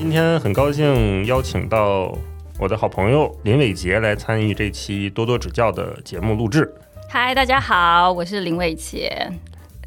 [0.00, 2.10] 今天很高兴邀请到
[2.58, 6.74] 我的好朋友林伟杰来参与这期多多指教的节目录制。
[7.10, 9.30] 嗨，大家好，我是林伟杰。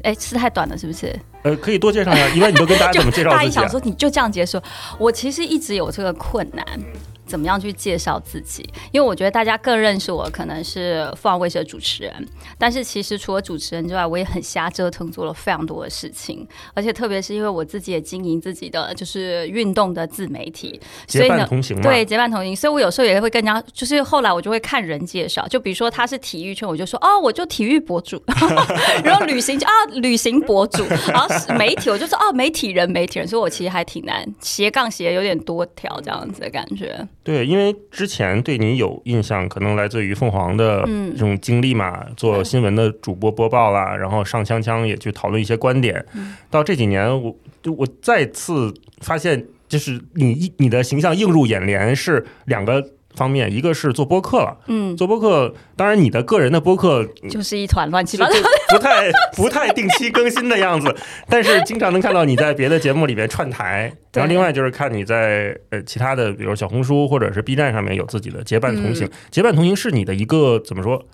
[0.04, 1.12] 哎，是太短了，是不是？
[1.42, 3.42] 呃，可以多介绍一下，因为你都跟大家 怎么介绍自己、啊？
[3.42, 4.62] 大一想说你就这样结束，
[5.00, 6.64] 我其实一直有这个困难。
[7.34, 8.64] 怎么样去介绍自己？
[8.92, 12.28] 因为我觉得大家更认识我，可能是凤凰卫视的主持人。
[12.56, 16.46] 但是其实除了主持人之外，我也很瞎折腾，做了非常多的事情。
[16.74, 22.54] 而且特别是因为我自己也经营自己的就是运动的自媒体，结伴同行对，结伴同行。
[22.54, 28.22] 所以我有时候也会跟人家，就是后来我就会看人介绍，就比如说他是体育圈，我就说哦，我就体育博主。
[29.02, 30.84] 然后旅行就啊，旅行博主。
[31.08, 33.26] 然后媒体我就说哦，媒体人，媒体人。
[33.26, 36.94] 所以我其实还挺难斜杠斜有点多条这样子的感觉。
[37.24, 46.04] 对，因为之前对你有印象，可能来自于凤凰的这种经历嘛，做新闻的主播播报啦，然后上锵锵也去讨论一些观点。
[46.50, 52.93] 到这几年，我就我再次发现，就是你你的形象映入眼帘是两个。
[53.16, 58.34] 方面，一个是做播客了，嗯，做播客，当然你的个人的播客就是一团乱七八糟，
[58.70, 60.94] 不太不太定期更新的样子，
[61.28, 71.04] 但是经常能看到你在别的节目里边串台，然后另外就是看你在呃其他的，比如小红书或者是 B 站上面有自己的结伴同行，结伴同行是你的一个怎么说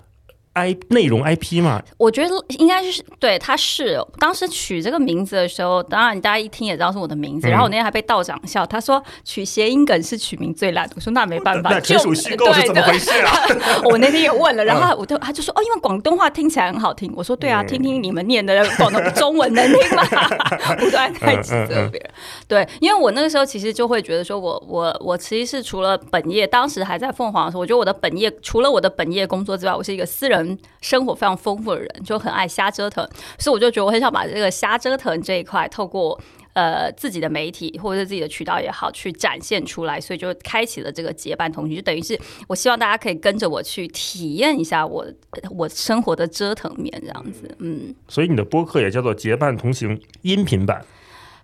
[0.53, 7.47] ？I 内容 IP 嘛，我觉得应该是对，他是当时取这个名字的时候，当然大家一听也知道是我的名字。
[7.47, 10.93] 然后我那天还被道长笑，他说取谐音梗是取名最烂的。
[10.97, 13.31] 我说那没办法，那纯属虚构是怎么回事啊？
[13.89, 17.09] 我那天也问了，然后我就他就说哦，因为广东话听起来很好听。
[17.15, 20.03] 我说对啊，听听你们念的广东中文能听吗？
[20.77, 22.11] 不断太指责别人。
[22.47, 30.40] 对，因为我那个时候其实就会觉得说我我我其实是除了本业，当时还在凤凰的时候，我觉得我的本业除了我的本业工作之外，我是一个私人。
[30.81, 33.07] 生活非常丰富的人，就很爱瞎折腾，
[33.39, 36.19] 所以我就觉得我很想把这个瞎折腾这一块，透过
[36.53, 45.05] 呃自己的媒体或者是自己的渠道也好，去展现出来，所以就开启了这个结伴同行，就等于是我希望大家可以跟着我去体验一下我
[45.51, 47.93] 我生活的折腾面这样子，嗯。
[48.07, 50.85] 所以你的播客也叫做结伴同行音频版。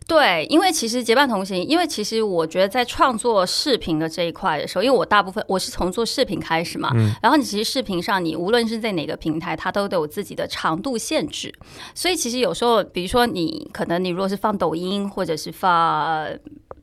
[0.08, 6.92] 对，因为其实结伴同行，因为其实我觉得在创作视频的这一块的时候，因为我大部分我是从做视频开始嘛，
[7.22, 11.54] 然后你其实视频上你无论是在哪个平台，它都都有自己的长度限制，
[11.94, 16.30] 所以其实有时候，比如说你可能你如果是放抖音或者是放。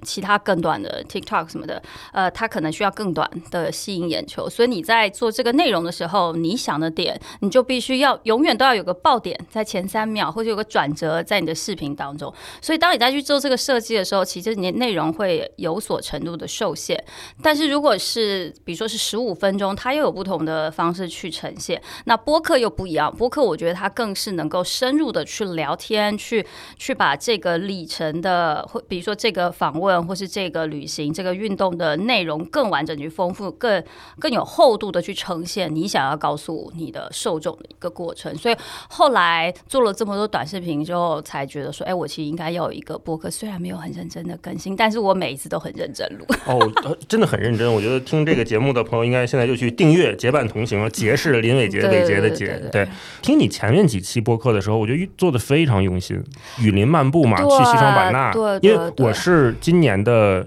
[0.05, 1.83] 其他更短的 TikTok 什么的，
[2.13, 12.33] 呃，它可能需要更短的吸引眼球，所以你在做这个内容的时候，你想的点，你就必须要永远都要有个爆点在前三秒，或者有个转折在你的视频当中。
[12.61, 17.03] 所以当你再去做这个设计的时候，其实你的内容会有所程度的受限。
[17.43, 21.81] 但是如果是比如说是十五分钟，它又有不同的方式去呈现。
[22.05, 26.45] 那播客又不一样，播客我觉得它更是能够深入的去聊天，去
[26.77, 29.94] 去把这个里程的，或比如说这个访问。
[30.03, 33.83] 或是这个旅行、这个运动的内容更完整、去丰富、更
[34.19, 38.35] 更有厚度的去呈现你想要告诉你的受众的一个过程。
[38.37, 38.57] 所以
[38.89, 46.25] 后来做了这么多短视频之后，才觉得说，哎，我其实应该要有一个播客，虽然没有很认真的更新，但是我每一次都很认真录。
[46.47, 47.73] 哦，真的很认真。
[47.73, 50.91] 我觉得听这个节目的朋友，应该现在就去订阅“结伴同行”了。
[50.91, 52.61] 结是林伟杰、伟杰的杰。
[52.71, 52.89] 对，
[53.23, 56.23] 听你前面几期播客的时候，我觉得做的非常用心。
[56.61, 58.33] 雨林漫步嘛，去西双版纳。
[58.33, 60.45] 对，因为我是今年的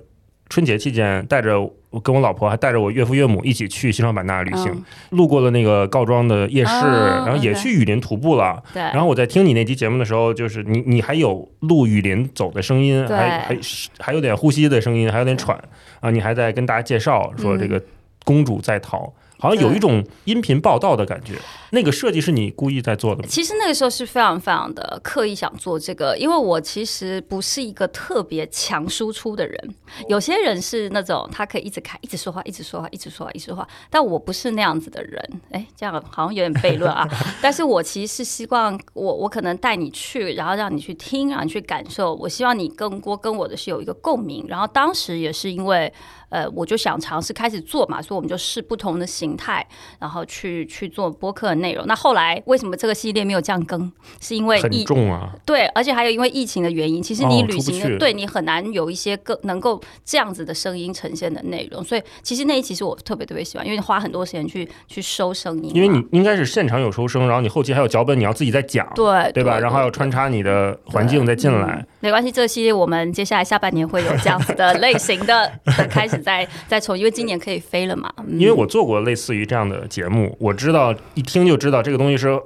[0.49, 8.61] 春节期间，带着我跟我老婆，还带着我岳父岳母一起去西双版纳旅行，路过了那个告庄的夜市，然后也去雨林徒步了。
[8.73, 8.81] 对。
[8.81, 13.57] 然后我在听你那期节目的时候，就是你你还有录雨林走的声音，还还
[13.99, 15.57] 还有点呼吸的声音，还有点喘
[16.01, 16.11] 啊！
[16.11, 17.81] 你还在跟大家介绍说这个
[18.25, 19.13] 公主在逃。
[19.39, 21.35] 好像有一种音频报道的感觉，
[21.71, 23.29] 那个设计是你故意在做的吗？
[23.29, 29.75] 其实那个时候是非常非常的刻意想做这个，因为我其实不是一个特别强输出的人。
[30.07, 35.41] 有些人是那种他可以一直开、一直说话、一直说话、一直说话、一直说话，但我不是那样子的人。
[35.51, 37.07] 哎，这样好像有点悖论啊。
[37.41, 42.15] 但是我其实是希望我我可能带你去，然后让你去听，让你去感受。
[42.15, 44.45] 我希望你跟我跟我的是有一个共鸣。
[44.47, 45.93] 然后当时也是因为。
[46.29, 49.65] 呃，我就想尝试开始做嘛，所以我们就试不同的形态，
[49.99, 51.85] 然后去去做播客的内容。
[51.87, 53.91] 那后来为什么这个系列没有降更？
[54.19, 61.81] 是因为疫重啊，对，而且还有因为疫情的原因，其实你旅行的对你很难有一些更能够这样子的声音呈现的内容。
[61.83, 69.57] 所以其实那一期是我特别特别喜欢，因为你花很多时间去去收声音，因为你应该是现场有收声，然后你后期还有脚本，你要自己再讲，对对吧？
[69.59, 71.85] 然后要穿插你的环境再进来。
[72.01, 75.51] 没关系，这个系列我们接下来下半年会有这样子的 类型的
[75.89, 76.16] 开始。
[76.17, 78.11] 再再从，因为今年可以飞了嘛。
[78.29, 82.39] 因为我做过类似于这样的节目，我知道一听就知道这个东西是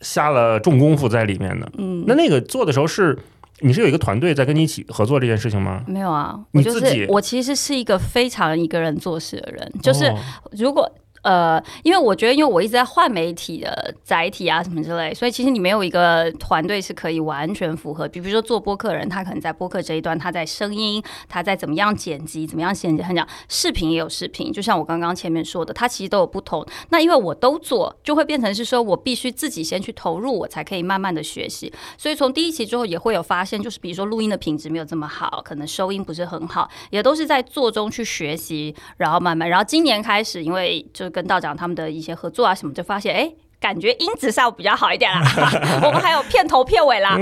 [0.00, 1.70] 下了重功夫在里面的。
[1.78, 3.18] 嗯，那那个做的时候是
[3.60, 5.84] 你是有一个团队在跟你一起合作这件事情吗？
[5.86, 10.12] 没有啊，我就是我其实是一个非常一个人做事的人，就是
[10.52, 10.90] 如果。
[11.22, 18.08] 呃，因为我觉得，因为我一直在换媒体的载体啊，什么之类，所以其实你没有一个团队是可以完全符合。
[18.08, 26.64] 比如说做播客人，他可能在播客这一端，他在声音，他在怎么样剪辑，怎么样衔接，他讲视频也有视频，就像我刚刚前面说的，他其实都有不同。
[26.88, 31.72] 那因为我都做，就会变成是说我必须自己先去投入，我才可以慢慢的学习。
[31.98, 45.20] 所以从第一期之后也会有发现，就是比如说录音的品质没有这么好，可能收音不是很好，也都是在做中去学习，然后慢慢，然后今年开始，因为就跟道长他们的一些合作啊什么，就发现哎，感觉音质上比较好一点啦。
[45.84, 47.18] 我们还有片头片尾啦，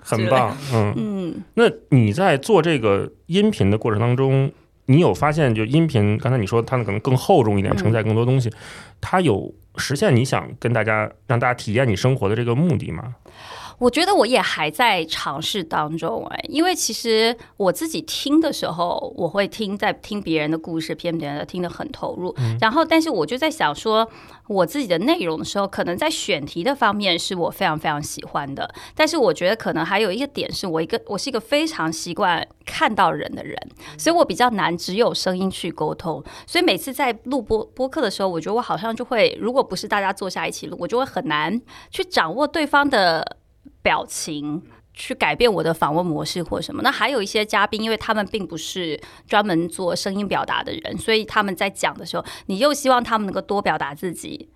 [0.00, 0.56] 很棒。
[0.72, 4.50] 嗯嗯，那你在做这个音频的过程当中，
[4.86, 6.16] 你有发现就音频？
[6.18, 8.50] 刚才你说它可能更厚重一点，承载更多东西，
[9.00, 13.14] 它有实现你想跟大家让大家体验你生活的这个目的吗？
[13.78, 22.34] 我觉得我也还在尝试当中哎，因为其实我自己听的时候，我会听在听别人的故事，偏偏的听得很投入。
[22.60, 24.08] 然后，但是我就在想说，
[24.48, 28.68] 我自己的内容的时候，可能在选题的方面是我非常非常喜欢的。
[28.96, 33.56] 但是我觉得可能还有一个点是，我一个我是一个非常习惯看到人的人，
[33.96, 36.22] 所以我比较难只有声音去沟通。
[36.48, 41.60] 所以每次在录播播客的时候，我觉得我好像就会，如果不是大家坐下一起录，我就会很难
[41.90, 43.38] 去掌握对方的。
[43.88, 44.62] 表情
[44.92, 46.82] 去改变我的访问模式或什么？
[46.82, 54.50] 那还有一些嘉宾，因为他们并不是专门做声音表达的人，所以他们在讲的时候，你又希望他们能够多表达自己，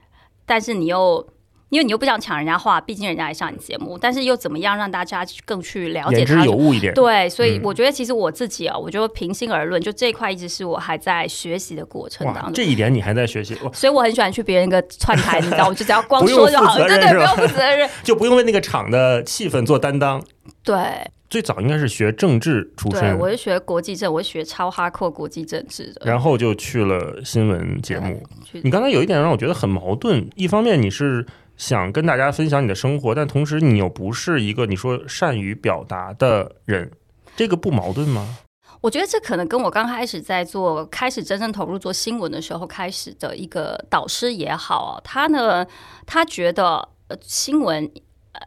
[0.44, 1.26] 但是你又。
[1.72, 6.44] 因为你又不想抢人家话，毕竟人家来上你节目，但是又怎么样让大家更去了解他？
[6.44, 6.92] 有误一点。
[6.92, 12.52] 对，所以我觉得其实我自己啊，我就平心而论，就这一块一直是我还在学习的过程当中。
[12.52, 20.22] 这一点你还在学习，所以我很喜欢去别人一个串台，你知道，我 就只要光说就好了，对对，不用负责任， 就不用为那个场的气氛做担当。
[20.62, 20.76] 对，
[21.30, 28.22] 最早应该是学政治出身，我是学国际政，我是学超哈阔国际政治的，然后就去了新闻节目。
[28.60, 31.24] 你刚才有一点让我觉得很矛盾，一方面你是。
[31.62, 36.90] 想跟大家分享你的生活，但同时你又不是一个你说善于表达的人，
[37.36, 38.38] 这个不矛盾吗？
[38.80, 45.64] 我觉得这可能跟我刚开始在做，开始真正投入做新闻的时候开始的一个导师也好，他呢，
[46.04, 47.88] 他觉得呃新闻，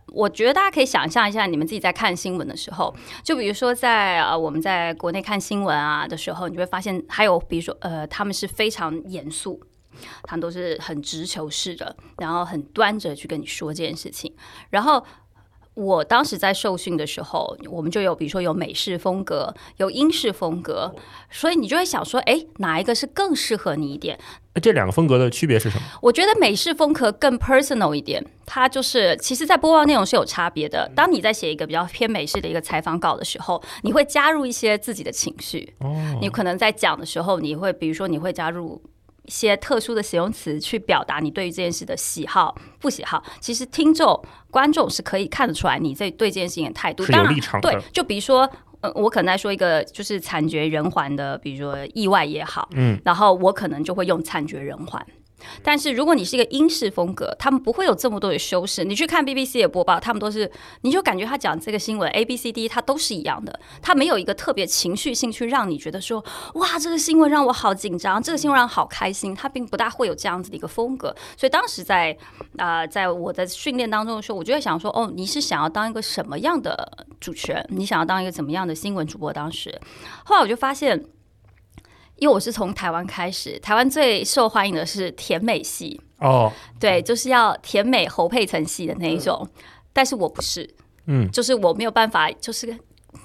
[0.08, 9.62] 我觉得大家可以想象一下，你们自己在看新闻的时候，就比如说在呃我们在国内看新闻啊的时候，你就会发现还有比如说呃他们是非常严肃。
[10.24, 14.34] 他们都是很直球式的，然后很端着去跟你说这件事情。
[14.70, 15.04] 然后
[15.74, 20.96] 我当时在受训的时候，我们就有比如说有美式风格，有英式风格，
[21.30, 24.18] 所以你就会想说，哎，哪一个是更适合你一点？
[24.64, 25.84] 这两个风格的区别是什么？
[26.02, 30.90] 我觉得美式风格更 personal 一点，它就是其实，在播报内容是有差别的。
[30.96, 35.74] 当你在写一个比较偏美式的一个采访稿的时候，你会加入一些自己的情绪。
[35.80, 38.82] 哦，你可能在讲的时候，你会比如说你会加入。
[39.26, 44.20] 一些特殊的形容词去表达你对于这件事的喜好不喜好，其实听众
[44.52, 47.78] 观众是可以看得出来你这对这件事情的态度，当然对。
[47.92, 48.50] 就比如说，
[48.82, 55.04] 呃，我可能在说一个就是惨绝人寰的，比如说意外也好，嗯，然后我可能就会用惨绝人寰。
[55.64, 58.84] 但是如果你是一个英式风格，他们不会有这么多的修饰。
[58.84, 60.50] 你去看 BBC 的播报，他们都是，
[60.82, 66.24] 你就感觉他讲这个新闻 A B C D，它都是一样的，他没有一个特别情绪性去让你觉得说，
[66.56, 71.16] 哇，这个新闻让我好紧张，这个新闻让我好开心，他并不大会有这样子的一个风格。
[71.38, 72.18] 所以当时在
[72.58, 77.66] 啊，在我的训练当中的时候，我就在想说，哦，你是想要当一个什么样的主持人？
[77.70, 79.34] 你想要当一个怎么样的新闻主播？
[79.34, 79.80] 当时，
[80.24, 81.06] 后来我就发现。
[82.18, 86.00] 因为我是从台湾开始，台湾最受欢迎的是甜美系。
[86.20, 89.48] 哦，对，就是要甜美侯佩岑系的那一种，
[89.92, 90.70] 但是我不是，
[91.08, 92.78] 嗯，就是我没有办法，就是。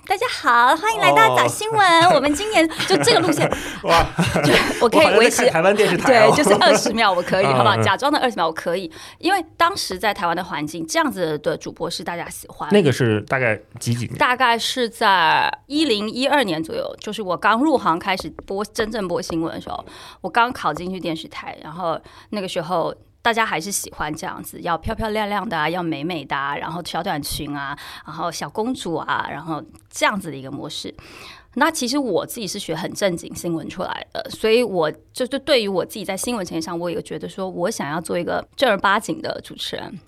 [0.06, 2.10] 大家好，欢迎来到早新闻。
[2.10, 3.48] 我们今年就这个路线，
[3.84, 4.04] 哇，
[4.82, 7.76] 我可以维持台湾电视台，对，就是二十秒，我可以，好不好？
[7.82, 12.68] 假装的二十秒我可以，因为当时在台湾的环境，这样子的主播是大家喜欢。
[12.72, 14.18] 那个是大概几几年？
[14.18, 19.84] 大概是在一零一二年左右，就是我刚入行开始播真正播新闻的时候，
[20.20, 22.94] 我刚考进去电视台，然后那个时候。
[23.22, 30.94] 大家还是喜欢这样子，要漂漂亮亮的啊，要美美的啊，然后小短裙啊，然后小公主啊，然后这样子的一个模式。
[31.54, 39.98] 那其实我自己是学很正经新闻出来的，所以我就就对于我自己在新闻线上，我也觉得说我想要做一个正儿八经的主持人，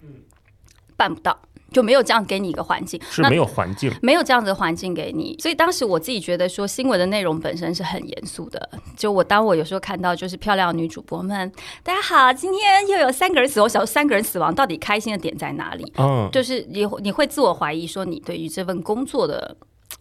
[0.96, 1.36] 办不到。
[1.72, 5.36] 就没有这样给你一个环境，是没有环境，没有这样子的环境给你。
[5.40, 8.68] 所以当时我自己觉得说，新闻的内容本身是很严肃的。
[8.96, 11.50] 就我当我有时候看到就是漂亮女主播们，
[11.82, 15.92] 大家好，今天又有三个人死亡，小三个人死亡，到底开心的点在哪里？
[15.96, 19.56] 嗯，就是你你会自我怀疑说，你对于这份工作的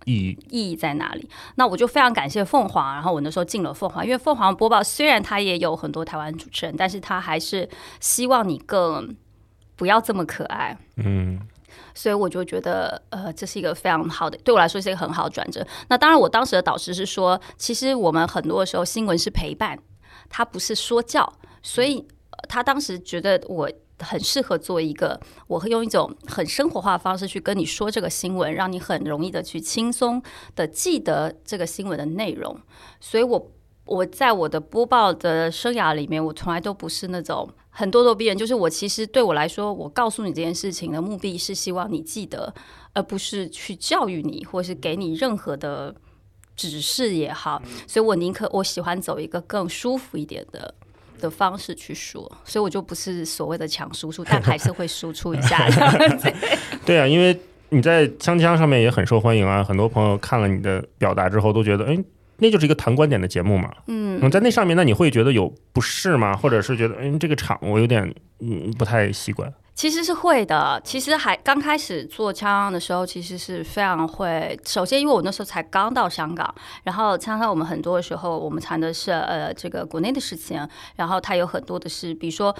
[0.06, 1.30] 意义意义在哪里？
[1.56, 7.68] 那我就非常感谢凤凰，然后我那时候进了凤凰，因为凤凰播报虽然它也有很多台湾主持人，但是它还是
[8.00, 9.16] 希望你更
[9.76, 10.78] 不要这么可爱。
[10.98, 11.40] 嗯。
[11.94, 15.66] 所以我就觉得，呃，这是一个非常好的，对我来说是一个很好的转折。
[15.90, 19.78] 那当然，我当时的导师是说，其实我们很多的时候新闻是陪伴，
[20.30, 21.32] 他不是说教。
[21.62, 22.08] 所以
[22.48, 23.70] 他当时觉得我
[24.00, 30.22] 很适合做一个，我会用一种很生活化的方式去跟你说这个新闻，让你很容易的去轻松
[30.56, 32.60] 的记得这个新闻的内容。
[33.00, 33.52] 所以我
[33.86, 37.50] 我在我的播报的生涯里面，我从来都不是那种。
[37.74, 42.54] 很多都逼人，就是我其实对我来说，我告诉你这件事情的目的是希望你记得，
[42.94, 45.96] 而不是去教育你，或是给你任何的
[46.56, 47.62] 指示也好。
[47.88, 50.74] 所以我宁可我喜欢走一个更舒服一点的
[51.20, 55.66] 的方式去说，所以我就不是所谓的强输出，但还是会输出一下。
[56.86, 62.04] 对啊，因为你在锵锵上面也很受欢迎啊，很多朋友看了你的表达之后都觉得，哎。
[62.42, 66.36] 那就是一个谈观点的节目嘛，嗯，在那上面，那你会觉得有不适吗？
[66.36, 69.54] 或者是觉得，嗯，这个场我有点，嗯，不太习惯。
[69.74, 70.80] 其实是会的。
[70.84, 74.60] 其实还刚开始做枪的时候，其实是非常会。
[74.66, 82.56] 首先，因为我那时候才刚到香港，然后枪上我们很多的时候，我们谈的是呃这个国内的事情，然后它有很多的是，比如说。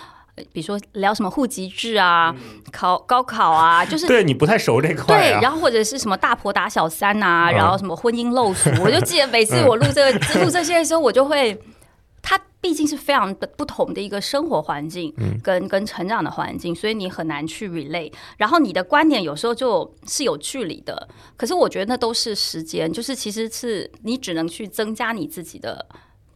[0.52, 2.36] 比如说聊什么户籍制啊，
[2.72, 5.06] 考高考啊， 就是对你不太熟这块。
[5.18, 11.60] 对，然后或者是什么大婆打小三呐，然后什么婚姻陋俗， 我就记得每次我录这个录这些的时候，我就会，
[12.22, 18.14] 它毕竟是非常的不同的一个生活环境，跟跟成长的环境，所以你很难去 relate。
[18.38, 25.86] 然后你的观点有时候就是有距离的，可是我觉得那都是时间，就是其实是你只能去增加你自己的。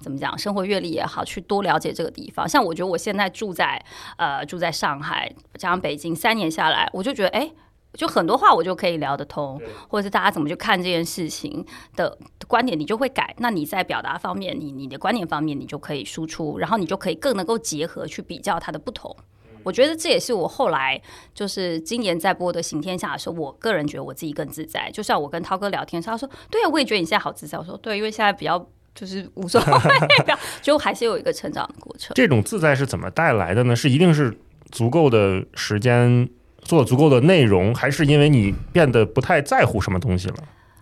[0.06, 0.38] 怎么讲？
[0.38, 2.48] 生活阅历也好，去多了解这个地方。
[2.48, 3.84] 像我觉得我现在住在
[4.18, 7.52] 呃住在上海加上北京三年下来，我就觉得哎，
[7.94, 12.16] 就很多话我就可以聊得通，或者是大家怎么去看这件事情的
[12.48, 13.34] 观点，你就会改。
[13.40, 19.16] 那你在表达方面，你你的观点方面，你就可以输出，然后你就可以更能够结合去比较它的不同。
[19.64, 21.02] 我觉得这也是我后来
[21.34, 24.92] 就是今年在播的《行天下》的时候，我个人觉得我自己更自在。
[24.92, 28.64] 就像我跟涛哥聊天，他说：“对啊，我也觉得你现在好自在。”我说：“对，因为现在比较。”
[28.96, 32.14] 就是无所谓，就还是有一个成长的过程。
[32.16, 33.76] 这种自在是怎么带来的呢？
[33.76, 34.36] 是一定是
[34.72, 36.28] 足够的时间
[36.62, 40.36] 做足够的内容，还是因为你变得不太在乎什么东西了？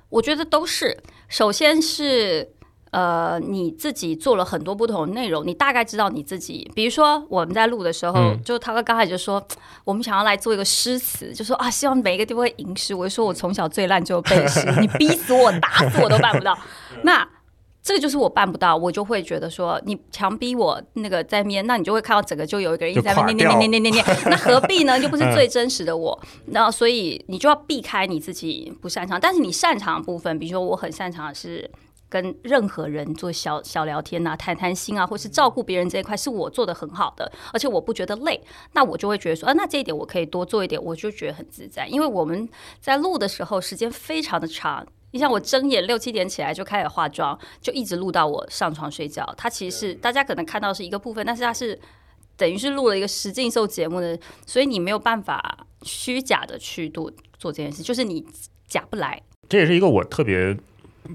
[0.09, 0.95] 我觉得都是。
[1.27, 2.47] 首先是
[2.91, 6.71] 呃，你自己做了很多不同的内容，你大概知道你自己。
[6.75, 9.43] 比如说我们在录的时候，就涛哥刚开始就说
[9.83, 12.93] 我们想要来做一个诗词，就说啊，希望每一个地方会吟诗。
[12.93, 16.55] 我就说我从小最烂就背诗，你逼死我、打死我都办不到。
[17.01, 17.27] 那
[17.83, 24.97] 这个就是我办不到，我就会觉得说你强逼我那个在面，那你就会看到整个就有一个人一直在念念念念念念念， 那何必呢？
[24.97, 26.17] 就不是最真实的我。
[26.45, 31.69] 然后所以你就要避开你自己不擅长，但是你擅长的部分，比如说我很擅长的是
[32.07, 38.41] 跟任何人做小 小聊天啊、谈谈心啊，或是照顾别人这一块，是我做的很好的，而且我不觉得累。
[38.71, 41.85] 那我就会觉得说，啊，那这一点我可以多做一点，我就觉得很自在。
[41.87, 42.47] 因为我们
[42.79, 44.87] 在录的时候时间非常的长。
[45.13, 49.23] 你像我睁眼六七点起来就开始化妆，就一直录到我上床睡觉。
[49.37, 51.79] 它其实是大家可能看到是一个部分，但是它是
[52.35, 58.25] 等于是录了一个实境秀节目的，所以你没有办法虚假的去做做这件事，就是你
[58.67, 59.21] 假不来。
[59.47, 60.57] 这也是一个我特别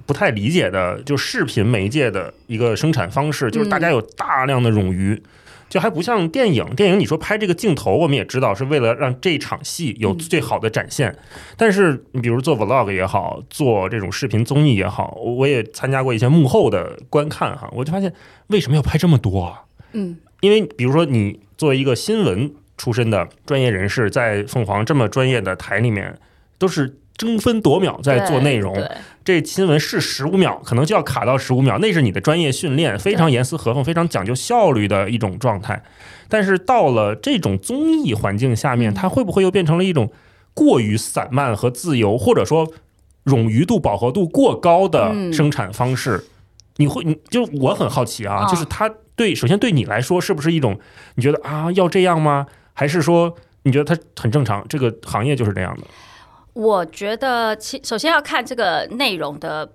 [0.06, 5.20] 不太理解的，就视频媒介的一个生产方式，就是大家有大量的冗余。
[5.68, 11.16] 就还不像电影，电影你说拍这个镜头，我们也知道是为了让这场戏有最好的展现。
[11.56, 18.12] 但是你比如做 vlog 也好，做这种视频综艺也好，我也参加过一些幕后的观看哈，我就发现
[18.48, 19.62] 为什么要拍这么多啊？
[19.92, 26.18] 嗯，因为比如说你作为一个新闻出身的专业人士，在凤凰这么专业的台里面，
[26.58, 26.98] 都是。
[27.18, 28.74] 争分夺秒在做内容，
[29.24, 35.82] 这新闻是十五秒，可能就要卡到十五秒，那是你的专业训练，非常严丝合缝，非常讲究效率的一种状态。
[36.28, 40.10] 但是到了这种综艺环境下面，它会不会又变成了一种
[40.54, 42.72] 过于散漫和自由，或者说
[43.24, 46.24] 冗余度、饱和度过高的生产方式？
[46.76, 50.78] 你会，你就我很好奇啊，就是它对，首先对你来说是不是一种
[51.16, 52.46] 你觉得啊要这样吗？
[52.72, 53.34] 还是说
[53.64, 54.64] 你觉得它很正常？
[54.68, 55.82] 这个行业就是这样的。
[56.58, 59.72] 我觉得，其首先要看这个内容的，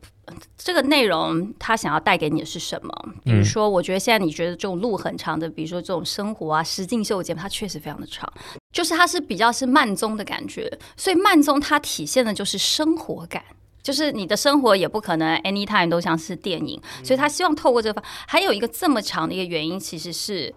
[0.57, 2.93] 这个内容他想要带给你的是什么。
[3.23, 8.29] 比如说，我觉得现在你觉得这种路很长的，比如说这种生活啊、实境秀节目，它确实非常的长。
[8.73, 13.41] 就是它是比较是慢综的感觉，所以慢综它体现的就是生活感。
[13.81, 18.03] 就是你的生活也不可能 anytime 都像是电影，所以他希望透过这个方。
[18.27, 20.53] 还有一个这么长的一个原因，其实是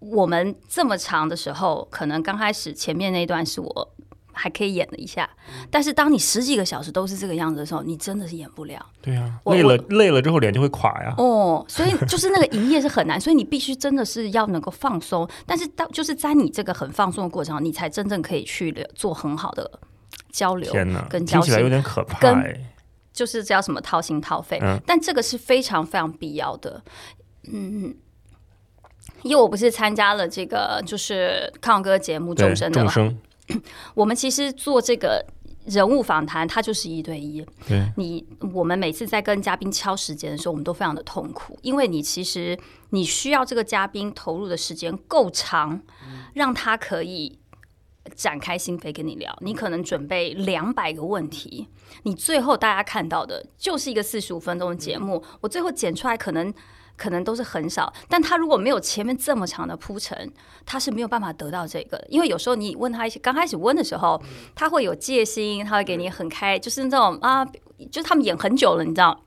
[0.00, 3.93] 我们这么长的时候，可能刚开始前面那段是我
[4.34, 5.28] 还可以演了一下，
[5.70, 8.84] 但是当你十几个小时都是这个样子的时候，你真的是演不了。
[9.00, 11.14] 对啊，累了累了之后脸就会垮呀。
[11.18, 19.70] 哦，所以就是那个营业是很难，所以你必须真的是要能够放松，但是到就是在你这个很放松的过程，你才真正可以去做很好的。
[20.30, 22.42] 交流，天哪，听起来有点可怕。
[23.12, 26.82] 就是叫什么掏心掏肺，嗯但这个是非常非常必要的。
[27.52, 27.94] 嗯，
[29.22, 33.18] 因为我不是参加了这个就是抗哥节目众生的众生，
[33.94, 35.24] 我们其实做这个
[35.66, 37.44] 人物访谈，它就是一对一。
[37.66, 42.58] 对，你我们每次在跟嘉宾敲时间的时候，我们都非常的痛苦，因为你其实
[42.90, 45.80] 你需要这个嘉宾投入的时间够长，
[46.34, 47.38] 让他可以。
[48.14, 51.66] 展开心扉跟你聊，你可能准备两百个问题，
[52.02, 55.24] 你最后大家看到的就是一个四十五分钟的节目。
[55.40, 56.52] 我最后剪出来可能
[56.96, 60.32] 可能都是很少，但他如果没有前面这么长的铺陈，
[60.64, 62.02] 他是没有办法得到这个。
[62.08, 64.22] 因为有时候你问他一些刚开始问的时候，
[64.54, 67.44] 他会有戒心，他会给你很开，就是那种啊，
[67.90, 69.20] 就是他们演很久了，你知道。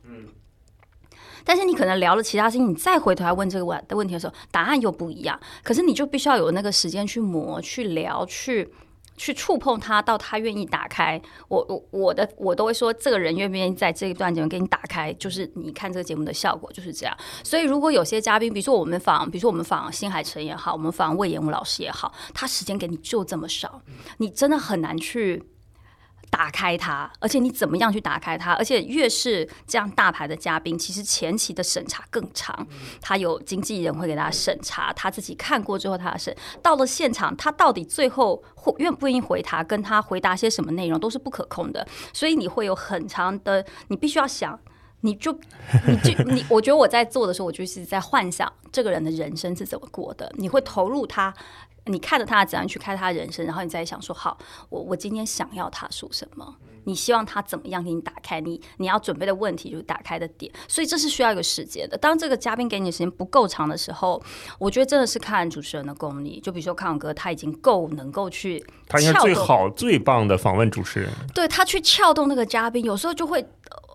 [1.49, 5.39] 但是你可能聊了其他事情，你再回头来问这个问的问题的时候，答案又不一样。
[5.63, 8.69] 可是你就必须要有那个时间去磨、去聊、去
[9.17, 11.21] 去触碰他，到他愿意打开。
[11.49, 17.17] 我我我的我都会说，这个人愿不愿意在这一段节目给你打开，就是你看这个节目的效果就是这样。
[17.43, 23.81] 所以如果有些嘉宾，比如说我们访，比如说我们访新海诚也好，我们访魏延武老师也好，他时间给你就这么少，
[24.19, 25.43] 你真的很难去。
[26.29, 28.53] 打开它，而且你怎么样去打开它？
[28.53, 32.67] 而且越是这样大牌的嘉宾，其实前期的审查更长。
[33.01, 41.87] 他有经纪人会给他审查，他自己看过之后，他审到了现场，他到底最后会愿不愿意回答，跟他回答些什么内容都是不可控的。
[42.13, 44.59] 所以你会有很长的，你必须要想，
[45.01, 45.31] 你就
[45.87, 50.31] 你就你，我觉得我在做的时候，我就是在幻想这个人的人生是怎么过的。
[50.37, 51.33] 你会投入他。
[51.87, 54.37] 你看着他怎样去开他人生，然后你再想说，好，
[54.69, 56.55] 我我今天想要他说什么？
[56.85, 58.39] 你希望他怎么样给你打开？
[58.39, 61.97] 你你要准备的问题就是打开的点，所以这是需要一个时间的。
[61.97, 64.23] 当这个嘉宾给你的时间不够长的时候，
[64.57, 66.39] 我觉得真的是看主持人的功力。
[66.39, 71.11] 就比如说康永哥，他已经够能够去，他应该最好最棒的访问主持人。
[71.35, 73.45] 对他去撬动那个嘉宾，有时候就会。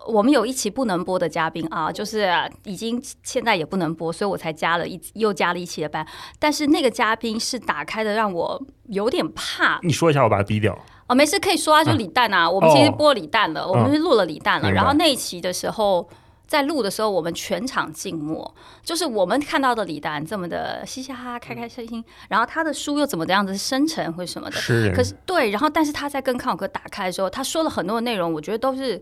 [0.06, 2.28] 我们有一期不能播的嘉宾啊，就是
[2.64, 6.06] 已经现在也不能播，所以我才加了一又加了一期的班。
[6.38, 9.78] 但是那个嘉宾是打开的，让我有点怕。
[9.82, 10.76] 你说一下，我把它逼掉。
[11.06, 12.50] 哦，没事，可以说啊，就李诞啊。
[12.50, 14.70] 我们其实播李诞了，我们是录了李诞了。
[14.70, 16.08] 然后那一期的时候，
[16.46, 24.56] 在录的时候，我们全场静默，就是我们看到的李诞这么的嘻嘻哈哈、开开心心，然后他的书又怎么的样子深沉或什么的。
[24.94, 29.00] 可是对，然后但是他在跟康永哥打开的时候，他说了很多的内容，我觉得都是。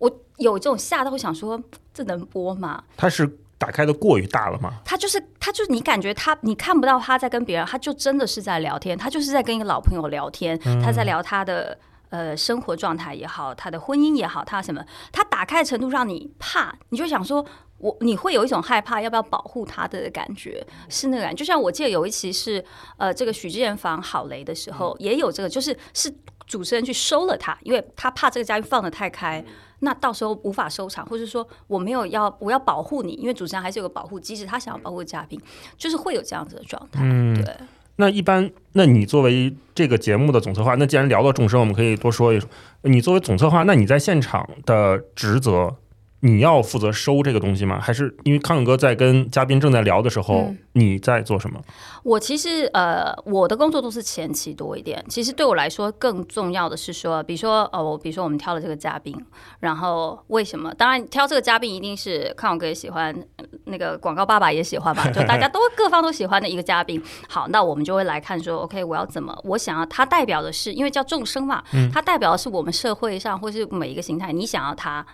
[0.00, 1.62] 我有这种吓到，会想说
[1.94, 2.82] 这能播吗？
[2.96, 4.72] 他是打开的过于大了吗？
[4.84, 14.82] 他就是，他就是你感觉他，你看不到他在跟别人，他就真的是在聊天，他就是在跟一个老朋友聊天，他在聊他的呃生活状态也好，他的婚姻也好，他什么，
[15.12, 17.44] 他打开的程度让你怕，你就想说，
[17.76, 20.66] 我你会有一种害怕，要不要保护他的感觉？
[20.88, 22.64] 是那个感觉，就像我记得有一期是
[22.96, 26.10] 呃，这个许志远访郝雷的时候，也有这个，就是是
[26.50, 29.42] 主持人去收了他，因为他怕这个嘉宾放的太开。
[29.82, 35.40] 那到时候无法收场，或者说我没有要我要保护你，因为主持人还是有个保护机制，他想要保护嘉宾，
[35.78, 37.00] 就是会有这样子的状态。
[37.04, 37.54] 嗯，对。
[37.96, 42.48] 那一般，那你作为这个节目的总策划，那既然聊到众生，我们可以多说一说。
[42.82, 45.76] 你作为总策划，那你在现场的职责？
[46.20, 47.80] 你要负责收这个东西吗？
[47.80, 51.60] 还是因为康永哥在跟嘉宾正在聊的时候，你在做什么？
[52.02, 55.02] 我其实呃，我的工作都是前期多一点。
[55.08, 59.14] 其实对我来说，更重要的是说，比如说呃，我比如说我们挑了这个嘉宾，
[59.60, 60.74] 然后为什么？
[60.74, 63.14] 当然挑这个嘉宾一定是康永哥也喜欢，
[63.64, 65.08] 那个广告爸爸也喜欢吧？
[65.12, 67.02] 就大家都各方都喜欢的一个嘉宾。
[67.28, 69.34] 好，那我们就会来看说，OK，我要怎么？
[69.44, 75.06] 我想要他代表的是，因为叫众生嘛，他代表的是我们社会上或是每一个形态，你想要他。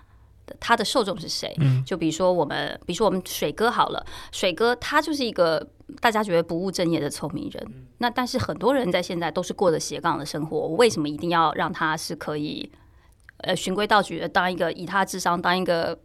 [0.60, 1.56] 他的受众是谁？
[1.84, 5.66] 就比如说我们，比如说我们水哥好了，水哥他就是一个
[6.00, 7.86] 大家觉得不务正业的聪明人。
[7.98, 12.70] 那但是很多人在现在都是过着斜杠的生活，我为什么一定要让他是可以
[13.38, 15.98] 呃循规蹈矩的当一个以他智商当一个？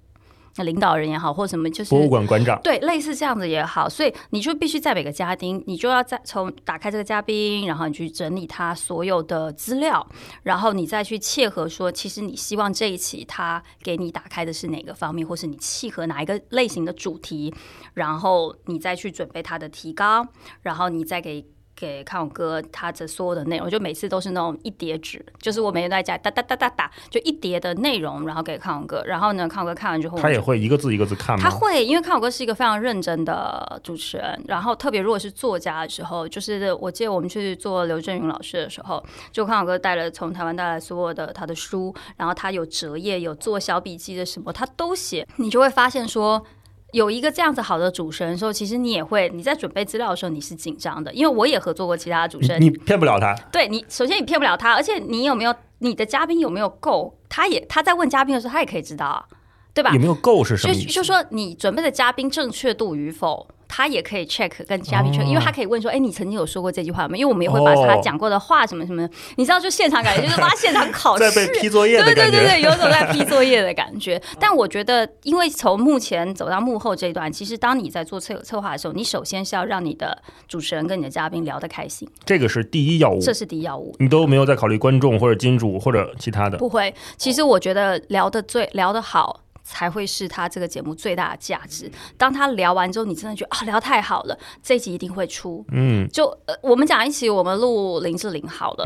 [0.55, 10.05] 那领导人也好，或者什么，就是博物馆馆长，对，类似这样子也好，所以你就必须在每个家庭，你就要在从打开这个嘉宾，然后你去整理他所有的资料，
[10.43, 17.53] 然后你再去切合说，其实你希望这一期他给你打开的是哪个方面，或是你契合哪一个类型的主题，
[17.93, 20.27] 然后你再去准备他的提纲，
[20.61, 31.43] 然后你再给给康永哥他的所有的内容，就每次都是那种一叠纸，就是我每天在家哒哒哒哒哒，就一叠的内容，然后给康永哥，然后呢，康永哥看完之后，他也会一个字一个字看吗？
[31.43, 46.45] 他会，因为康永哥是一个非常认真的主持人，然后特别如果是作家的时候，就是我记得我们去做刘震云老师的时候，就康永哥带了从台湾带来所有的他的书，然后他有折页，有做小笔记的什么，他都写，你就会发现说。
[46.91, 53.33] 有一个这样子好的主持人的时候，其实你也会你在准备资料的时候你是紧张的，因为我也合作过其他的主持人，你骗不了他。
[53.51, 59.25] 对你，首先你骗不了他，而且你有没有你的嘉宾有没有够，他也他在问嘉宾的时候，他也可以知道，
[59.73, 59.91] 对吧？
[59.93, 60.87] 有没有够是什么意思？
[60.87, 63.47] 就说你准备的嘉宾正确度与否。
[63.73, 69.07] 他也可以 check 跟嘉宾 check，因为他可以问说：“哎，你曾经有说过这句话吗？”因为我们也会把他讲过的话什么什么，
[69.37, 74.21] 你知道，就现场感觉就是他现场考试， 在被批作业的感觉，对对对对，有种在批作业的感觉。
[74.37, 83.95] 但我觉得，因为从幕前走到幕后这一段，其实当你在做策策划的时候，你首先是要让你的主持人跟你的嘉宾聊得开心，这个是第一要务，这是第一要务。
[83.99, 86.57] 你都没有在考虑观众或者金主或者其他的？
[86.57, 89.39] 不会，其实我觉得聊得最聊得好。
[89.63, 91.91] 才会是他这个节目最大的价值。
[92.17, 95.65] 当他聊完之后，你真的觉得啊，聊太好了，这一集一定会出。
[95.71, 98.85] 嗯，就呃，我们讲一期，我们录林志玲好了。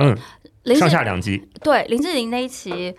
[0.66, 1.48] 嗯，上下两集。
[1.62, 2.96] 对，林志玲那一期，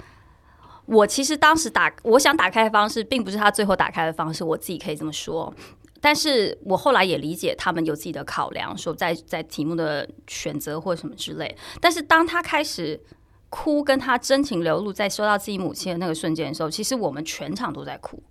[0.87, 5.55] 我其实当时打，我想打开的方式，并不是他最后打开的方式，我自己可以这么说。
[6.01, 11.57] 但是我后来也理解他们有自己的考量，说在在题目的选择或什么之类。
[11.81, 13.01] 但是当他开始。
[13.49, 18.23] 哭跟他真情流露，在说到自己母亲的那个瞬间的时候，其实我们全场都在哭，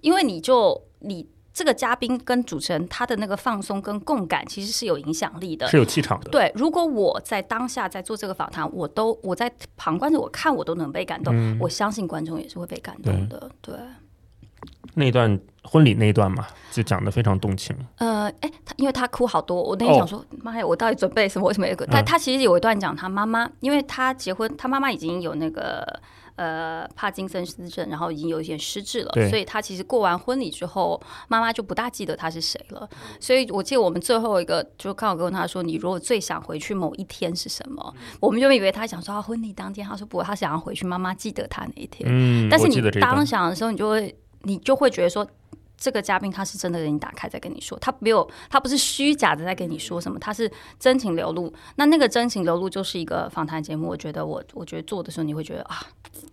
[0.00, 6.30] 因为你就你这个嘉宾跟主持人他的那个放松跟共感，其实是有影响力的，是有气场的。
[6.30, 13.50] 对，如果我在当下在做这个访谈，我都我在旁观着，我看我都能被感动，我相信观众也是会被感动的。
[13.60, 13.74] 对。
[14.94, 17.76] 那段婚礼那一段嘛，就讲的非常动情。
[17.96, 21.48] 呃，哎，他因为他哭好多，我那天想说，妈呀，我到底准备什么？
[21.48, 21.86] 为什么有个？
[21.90, 26.00] 但他其实有一段讲他妈妈，因为他结婚，他妈妈已经有那个
[26.36, 32.88] 呃帕金森氏症，然后已经有一点失智了，所以他其实过完婚礼之后，妈妈就不大记得他是谁了。
[33.18, 37.94] 所以我记得我们最后一个就刚好跟他说，你如果最想回去某一天是什么？
[38.20, 42.08] 我们就以为他想说他婚礼当天，他说不，他想要回去妈妈记得他那一天。
[42.10, 44.14] 嗯，但是你当想的时候，你就会。
[44.44, 45.22] 你就会觉得说，
[45.80, 51.50] 这个嘉宾他是真的给你打开在跟你说，他没有，他不是虚假的在跟你说什么，他是真情流露。
[51.76, 53.88] 那那个真情流露就是一个访谈节目。
[53.88, 55.78] 我觉得我，我觉得做的时候你会觉得啊，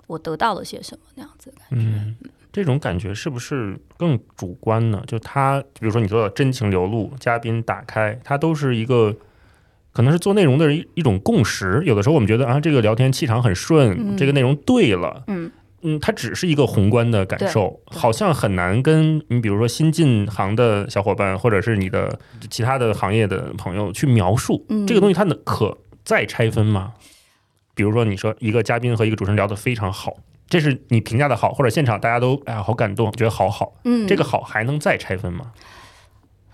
[0.06, 1.86] 我得到了些什么那样子的感觉。
[1.88, 2.18] 嗯，
[2.52, 5.02] 这种感觉是不是更主观呢？
[5.08, 9.16] 就他，比如说你说的真情流露，嘉宾打开，他都是一个
[9.94, 11.82] 可能是做内容的一一种共识。
[11.86, 15.50] 有的时候我们觉得啊，这个聊天气场很顺，这个内容对了，嗯。
[15.88, 22.20] 嗯，它只是一个宏观的感受，好像很难跟你，比如说新进行的小伙伴，或者是你的
[22.50, 26.94] 其他的行业的朋友去描述这个东西，它能可再拆分吗？
[27.74, 30.18] 比如说，你说一个嘉宾和一个主持人聊得非常好，
[30.50, 35.52] 这是你评价的好，或者现场大家都哎呀好感动，觉得好好，嗯，这个好还能再拆分吗？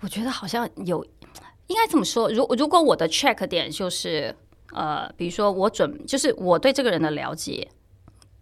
[0.00, 1.04] 我觉得好像有，
[1.66, 2.30] 应该这么说。
[2.30, 4.34] 如如果我的 check 点就是
[4.72, 7.66] 呃，比如说我准，就是我对这个人的了解。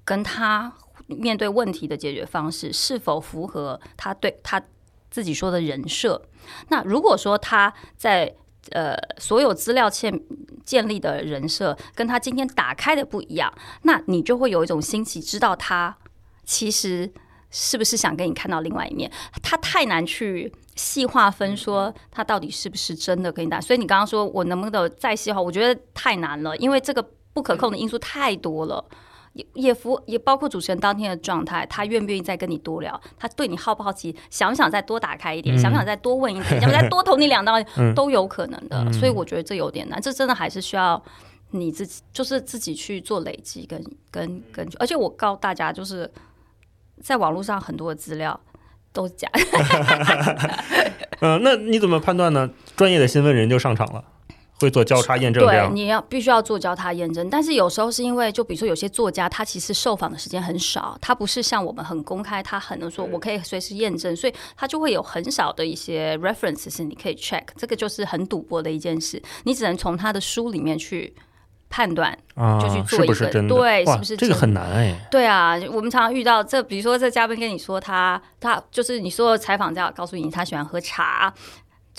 [0.04, 0.72] 跟他
[1.06, 4.62] 面对问题的解决方式是否符合他对他
[5.10, 6.22] 自己说的人设？
[6.68, 8.34] 那如果说他在
[8.70, 10.20] 呃所有资料建
[10.64, 15.96] 建立的人设跟他今天打开的不一样，那你就会有一种新奇，知道他
[16.44, 17.12] 其实
[17.50, 19.10] 是不是想给你看到另外一面？
[19.42, 23.60] 他太难去细划分，说他到底是不是真的跟你打。
[23.60, 25.40] 所以你刚刚说我能不能再细化？
[25.42, 28.84] 我觉得太难了，因为这个不可控的因素太多了。
[29.32, 33.00] 也也服也包括主持人当天的状态，他愿不愿意再跟你多聊？
[33.18, 34.14] 他对你好不好奇？
[34.28, 35.58] 想不想再多打开一点？
[35.58, 36.60] 想不想再多问一点？
[36.60, 37.54] 想不想再多捅你两刀？
[37.94, 38.92] 都有可能的。
[38.92, 41.02] 所以我觉得这有点难，这真的还是需要
[41.50, 44.68] 你自己，就是自己去做累积跟跟跟。
[44.78, 46.10] 而且我告诉大家，就是
[47.00, 48.38] 在网络上很多的资料
[48.92, 49.28] 都是假。
[51.20, 52.50] 嗯，那你怎么判断呢？
[52.76, 54.04] 专业的新闻人就上场了。
[54.62, 57.28] 会做交叉验证，对，你要必须要做交叉验证。
[57.28, 67.42] 但是有时候是因为，就比如说有些作家，他其实受访的时间很少，他不是像我们很公开，他很能说我可以随时验证，所以他就会有很少的一些 reference 是你可以 check。
[67.56, 71.14] 这个就是很赌博的一件事，你只能从他的书里面去
[71.68, 72.16] 判断，
[72.60, 74.94] 就去做一个对，是不是这个很难哎？
[75.10, 81.32] 对啊，我们常常遇到这，比如说这嘉宾跟你说他他就是你说采访这样告诉你他喜欢喝茶。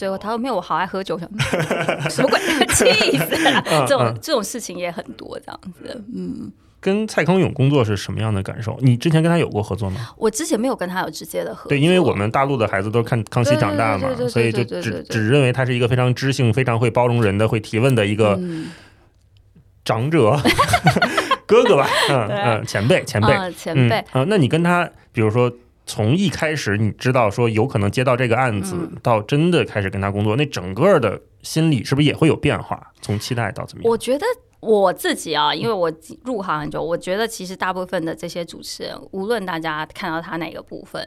[0.04, 1.40] 最后他说没有，我好爱喝酒，什么
[2.12, 2.38] 什么鬼，
[2.76, 3.64] 气死了！
[3.88, 8.78] 这种这种事情也很多，这样子，嗯，跟蔡康永工作是什么样的感受？
[8.82, 10.10] 你之前跟他有过合作吗？
[10.18, 11.70] 我之前没有跟他有直接的合作。
[11.70, 18.38] 对，因为我们大陆的孩子都是看康熙长大嘛，所以就只只认为他是一个非常知性、非常会包容人的、会提问的一个
[19.86, 20.38] 长者
[21.48, 21.88] 哥哥吧？
[22.10, 24.26] 嗯嗯，前辈前辈前辈啊。
[24.28, 25.50] 那你跟他，比如说
[25.86, 32.92] 从一开始你知道说有可能接到这个案子，到真的开始跟他工作，那整个的心理是不是也会有变化？
[33.02, 33.90] 从期待到怎么样？
[33.90, 34.26] 我觉得。
[34.66, 35.92] 我自己啊，因为我
[36.24, 41.06] 入行很久，我觉得其实大部分的这些主持人，无论大家看到他哪个部分，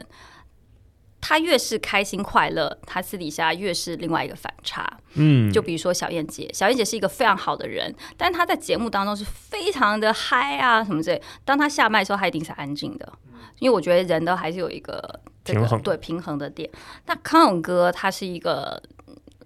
[1.19, 4.99] 他越是开心快乐，他私底下越是另外一个反差。
[5.15, 11.19] 嗯，就比如说小燕姐，小燕姐是一个非常好的人，但她在节目当中是非常的嗨啊什么之类。
[11.43, 13.11] 当她下麦的时候，她一定是安静的，
[13.59, 16.69] 因为我觉得人都还是有一个平衡对平衡的点。
[17.05, 18.81] 那康永哥他是一个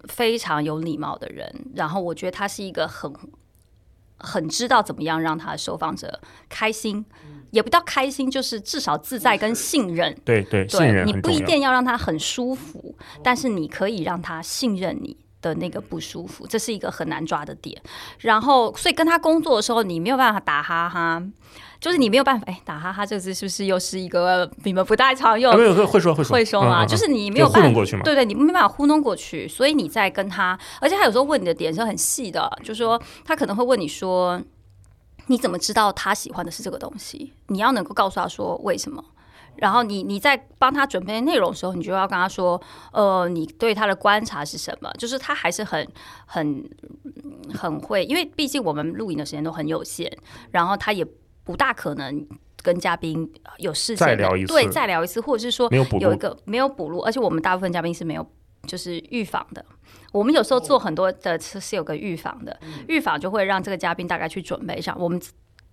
[0.08, 3.12] 非常有礼貌的人，然后我觉得他是一个很。
[4.24, 7.04] 很知道怎么样让他的受访者开心，
[7.50, 10.16] 也不叫开心，就是至少自在跟信任。
[10.24, 17.78] 对对，信任你不一定要让他很舒服，但是你可以让他信任你的那个不舒服，这是一个很难抓的点。
[18.20, 21.22] 然后，所以跟他工作的时候，你没有办法打哈哈。
[21.80, 25.52] 就是你没有办法，哎，打哈哈这个字是不是又是一个你们不太常用？
[25.56, 26.86] 没有会说会说会说嘛？
[26.86, 28.02] 就是你没有糊弄过去嘛？
[28.04, 34.40] 对对，你没办法糊弄过去，所以你在跟他，而且他有时候问你的点是很细的，就是说他可能会问你说，
[35.26, 37.32] 你怎么知道他喜欢的是这个东西？
[37.48, 39.04] 你要能够告诉他说为什么。
[39.56, 42.60] 然后你你在帮他准备内容的时候，你就要跟他说，
[42.92, 44.92] 呃，你对他的观察是什么？
[44.98, 45.86] 就是他还是很
[46.26, 46.68] 很
[47.54, 50.10] 很会，因为毕竟我们录影的时间都很有限，
[50.50, 51.06] 然后他也。
[51.44, 52.24] 不大可能
[52.62, 58.24] 跟嘉宾有事再聊一次，对，再聊一次，或者是说有一个没有补录，而且我们大部分嘉宾是没有
[58.64, 59.64] 就是预防的。
[60.12, 64.94] 我们有时候做很多的是有个预防的，预防就会让这个嘉宾大概去准备一下。
[64.96, 65.20] 我们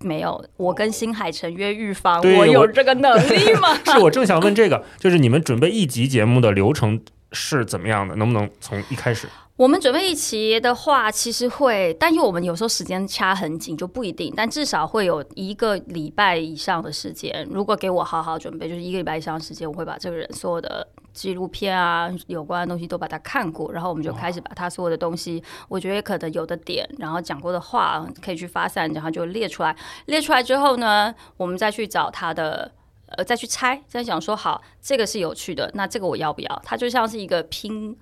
[0.01, 3.75] 没有，我跟新海诚约预防，我有这个能力吗？
[3.85, 6.99] 是我正想问这个，就是你们准备一集节目的流程
[7.31, 8.15] 是怎么样的？
[8.15, 9.27] 能不能从一开始？
[9.57, 14.33] 我们准备一期的话，其实会，但因为我们有时候时间掐很紧，就不一定。
[14.33, 17.45] 但至少会有一个礼拜以上的时间。
[17.51, 29.75] 如果给我好好准备，就是一个礼拜以上的时间，我会把这个人所有的纪录片啊、有关的东西都把它看过，然后我们就开始把他所有的东西，我觉得可能有的点，然后讲过的话可以去发散，然后就列出来。
[30.05, 32.71] 列出来之后呢，我们再去找他的，
[33.07, 36.61] 呃，再去猜，再想说好，这个是有趣的，那这个我要不要？
[36.63, 37.97] 它就像是一个拼。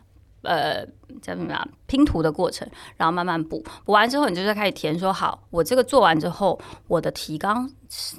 [0.47, 0.85] 呃，
[1.21, 1.67] 叫什么呀？
[1.87, 4.97] 拼图的过程，然后慢慢补，补完之后，你就开始填。
[4.97, 6.57] 说好，我这个做完之后，
[6.87, 7.69] 我的提纲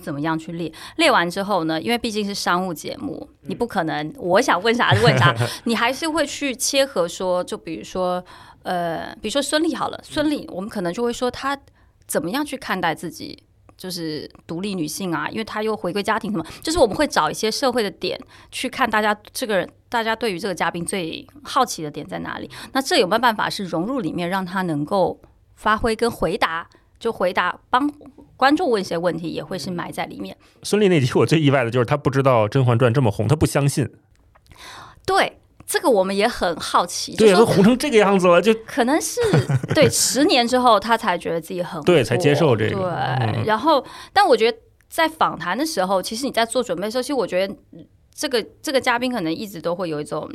[0.03, 0.71] 怎么样去列？
[0.97, 1.81] 列完之后呢？
[1.81, 7.09] 因为毕竟是商务节目，你不可能我想问啥就问啥，你还是会去切合。
[7.09, 8.23] 说，就比如说，
[8.63, 11.59] 呃，比如说孙俪好了，孙俪，我们可能就会说她
[12.07, 13.43] 怎么样去看待自己。
[13.79, 22.51] 就是独立女性啊，因为她又回归家庭什么，就是我们会找一些社会的点去看大家这个人，大家对于这个嘉宾最好奇的点在哪里？
[22.73, 25.19] 那这有没有办法是融入里面，让他能够
[25.55, 26.69] 发挥跟回答？
[26.99, 27.89] 就回答帮
[28.37, 30.37] 观众问一些问题，也会是埋在里面。
[30.65, 33.89] 孙俪那集我最意外的就是她不知道《甄嬛传》这么红，她不相信。
[35.07, 35.39] 对。
[35.69, 39.21] 这个我们也很好奇，对，都红成这个样子了，就可能是
[39.75, 42.77] 对十年之后他才觉得自己很对，才接受这个。
[42.77, 47.55] 对，然后，但我觉得在访谈的时候，其实你在做准备的时候，其实我觉得
[48.15, 50.27] 这个这个嘉宾可能一直都会有一种。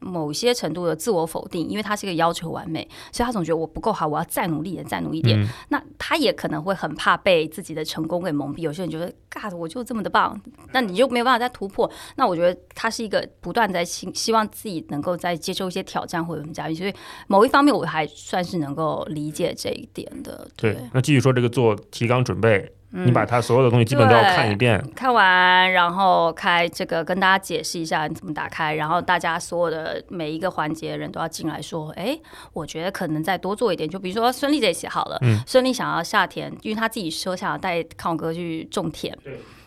[0.00, 5.46] 某些程度的自我否定，因为他是一个要求完美，所以他总觉得我不够好，我要再努力点，再努力一点。
[5.68, 8.60] 那他也可能会很怕被自己的成功给蒙蔽。
[8.60, 10.40] 有些人觉得，嘎，我就这么的棒，
[10.72, 11.90] 那你就没有办法再突破。
[12.16, 16.94] 那我觉得他是一个不断在希希望自己能够再接受一些挑战或者什么嘉宾，所以
[17.26, 20.48] 某一方面我还算是能够理解这一点的。
[20.56, 22.72] 对，那继续说这个做提纲准备。
[22.90, 32.18] 你把他所有的东西基本都要看一遍，看完然后开这个跟大家解释一下你怎么打开，然后大家所有的每一个环节人都要进来说，哎，
[32.54, 39.16] 我觉得可能再多做一点，就比如说孙俪这写好了，孙俪想要下田，因为他自己说想要带康哥去种田，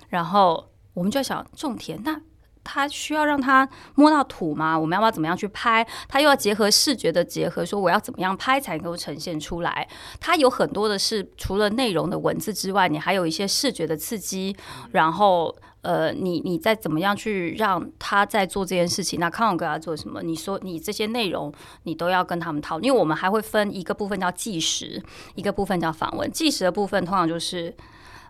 [0.09, 2.19] 然后我们就想种田那。
[2.63, 4.77] 他需要让他摸到土吗？
[4.77, 5.85] 我们要不要怎么样去拍？
[6.07, 9.87] 他又要结合视觉的结合，说我要怎么样拍才能够呈现出来？
[10.19, 14.55] 他有很多的是除了内容的文字之外，你还有一些视觉的刺激。
[14.91, 19.19] 然后，呃，你你再怎么样去让他在做这件事情？
[19.19, 20.21] 那康永哥要做什么？
[20.21, 21.51] 你说你这些内容
[21.83, 25.01] 你都要跟他们讨论，因为我们还会分一个部分叫计时，
[25.35, 26.31] 一个部分叫访问。
[26.31, 27.75] 计时的部分通常就是，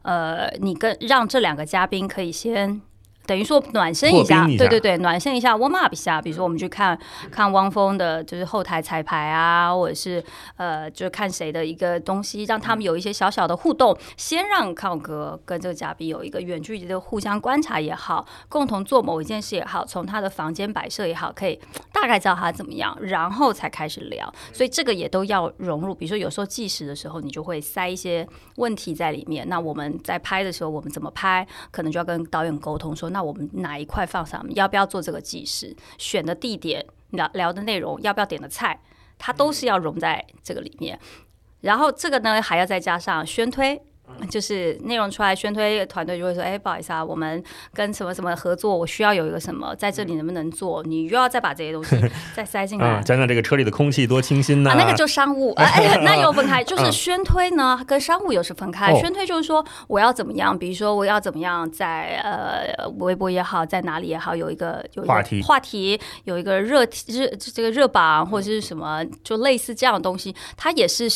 [0.03, 2.81] 呃，你跟让这两个嘉宾可以先。
[3.25, 6.21] 等于说暖身一下，对对对，暖身一下，warm up 一下。
[6.21, 6.97] 比如说我们去看
[7.31, 10.23] 看汪峰的，就是后台彩排啊，或者是
[10.57, 13.97] 呃，就是看谁的一个东西，让他们有一些小小的互动。
[14.17, 21.59] 先让康哥跟这个嘉宾有一个远距离的互相观察也好，共同做某一件事也好，从他的房间摆设也好，可以
[21.93, 24.31] 大概知道他怎么样，然后才开始聊。
[24.51, 25.93] 所以这个也都要融入。
[25.93, 29.47] 比如说有时候计时的时候，你就会塞一些问题在里面。
[29.47, 34.45] 那我们在拍的时候，我们怎么拍，可能就要跟导演沟通说，那我们哪一块放上？
[34.55, 35.75] 要不要做这个计时？
[35.97, 38.79] 选的地点、聊聊的内容，要不要点的菜，
[39.17, 40.99] 它都是要融在这个里面。
[41.61, 43.81] 然后这个呢，还要再加上宣推。
[44.29, 47.43] 就是内容出来，宣推团队就会说：“哎，不好意思啊，我们
[47.73, 50.83] 跟什么什么合作，我需要有一个什么，在这里能不能做？
[50.83, 51.95] 你又要再把这些东西
[52.35, 54.73] 再塞进来，讲讲这个车里的空气多清新呢？
[54.77, 56.63] 那个就商务， 哎，那又分开。
[56.63, 58.93] 就是宣推呢，跟商务又是分开。
[58.99, 71.09] 宣推就是说我要怎么样，比如说我要怎么样，在呃微博也好，在哪里也好，有一个有话题，话题有一个热热这个热榜或者是什么，就类似这样的东西，它也是。”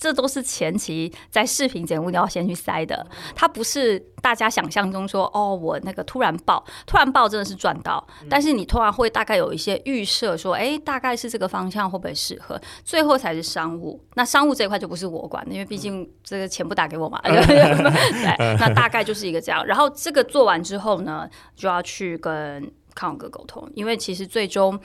[0.00, 14.02] 这都是前期在视频节目你要先去塞的，它不是大家想象中说哦，我那个突然爆，突然爆真的是赚到，但是你突然会大概有一些预设，说哎，大概是这个方向会不会适合，最后才是商务。
[14.14, 17.20] 那商务这一块就不是我管的，因为毕竟这个钱不打给我嘛。
[17.22, 19.66] 对，那大概就是一个这样。
[19.66, 24.80] 然后这个做完之后呢，就要去跟康永哥沟通，因为其实最终。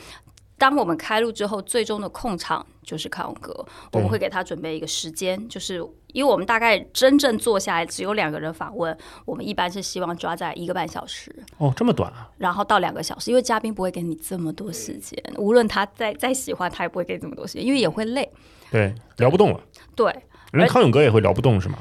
[0.58, 5.76] 当我们开路之后，最终的控场就是康永哥，我们会给他准备一个时间，就是
[6.14, 8.96] 因为我们大概真正坐下来只有两个人访问，
[9.26, 11.36] 我们一般是希望抓在一个半小时。
[11.58, 12.30] 哦，这么短啊？
[12.38, 18.32] 然后到两个小时，因为嘉宾不会给你这么多时间，无论他再再喜欢，他也不会给这么多时间，因为也会累。
[18.72, 19.60] 对，聊不动了。
[19.96, 20.14] 对，
[20.54, 21.80] 连康永哥也会聊不动，是吗？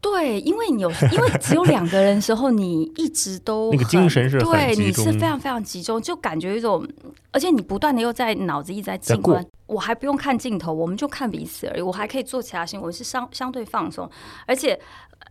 [0.00, 6.86] 对，因为你有，因为只有两个人的时候，你一直都 那个精神是对，你是非常非常集中，就感觉一种，
[7.32, 14.08] 而且你不断的又在脑子一直在进关，我还不用看镜头，我们就看彼此而已，我还可以做其他事情，我是相相对放松，
[14.46, 14.72] 而且，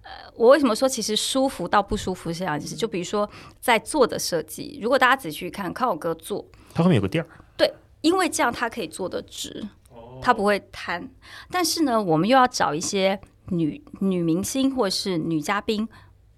[0.03, 2.75] 呃，我为什么说其实舒服到不舒服是这样子？
[2.75, 3.27] 就比如说
[3.61, 9.65] 在做的设计，如果大家仔细去看，靠我哥做，他后面有个垫儿，对，因为这样他可以做的直，
[10.21, 11.09] 他不会瘫，
[11.49, 13.17] 但是呢，我们又要找一些。
[13.49, 15.87] 女女明星或是女嘉宾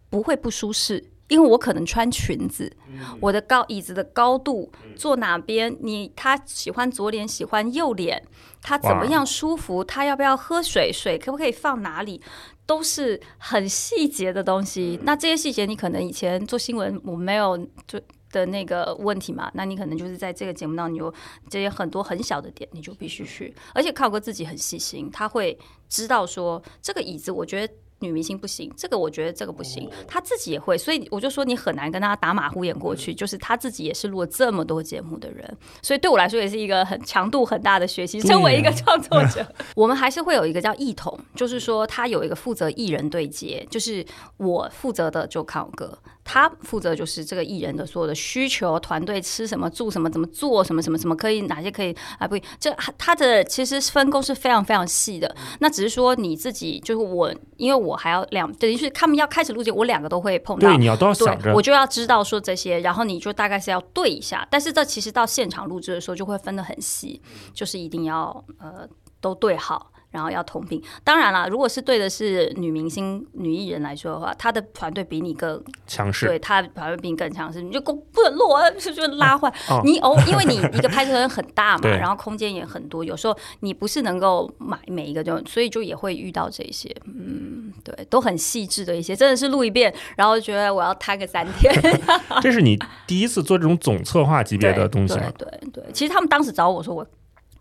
[0.10, 2.76] 不会不舒适，因为我可能穿裙子，
[3.20, 8.26] 我的高椅子的高度坐哪边，你他喜欢左脸喜欢右脸，
[8.62, 12.22] 他怎么样舒服，他要不要喝水，水可不可以放哪里，
[12.66, 15.00] 都是很细节的东西。
[15.04, 18.00] 那这些细节你可能以前做新闻我没有就。
[18.32, 21.14] 的那个问题嘛，那你可能就是在这个节目当中，你有
[21.50, 23.54] 这些很多很小的点，你就必须去。
[23.74, 27.74] 而且靠哥自己很细心，他会知道说这个椅子，我觉得。
[28.02, 33.14] 女明星不行，这个我觉得这个不行，他自己也会，所以我就说你很难跟他打马虎眼过去。
[33.14, 38.18] 就是他自己也是录了这么多节目的人，所以对我来说也是一个很强度很大的学习。
[38.22, 44.06] 身为一个创作者， 我们还是会有一个叫艺统，就是说他有一个负责艺人对接，就是
[44.38, 46.00] 我负责的就靠哥，
[46.32, 55.36] 他负责就是这个艺人的所有的需求，团队吃什么住什么怎么做什么什么什么可以哪些可以啊不，这他的其实分工是非常非常细的。
[55.60, 58.00] 那只是说你自己就是我，因为我。
[58.00, 60.70] 还要两，等于是他们要开始录节，我两个都会碰到。
[60.70, 64.48] 对，你要都要想着，我就要知道说这些，然后你就大概是要对一下。
[64.50, 67.22] 但是这其实到现场录制的时候就会分得很细，
[67.54, 68.88] 就是一定要呃
[69.20, 69.92] 都对好。
[70.12, 79.54] 然后要同频，当然了，如果是对的是女明星、女艺人来说的话，她的团队比你更强势，对，她团队比你更强势，你就不能落，是不是拉坏？
[79.84, 91.72] 你哦，因为你一个拍摄人很大嘛， 然后空间也很多，有时候你不是能够买每一个，就所以就也会遇到这些，嗯，对，都很细致的一些，真的是录一遍，然后觉得我要摊个三天。
[92.42, 95.32] 这是你第一次做这种总策划级别的东西吗？
[95.38, 97.06] 对对，其实他们当时找我说我。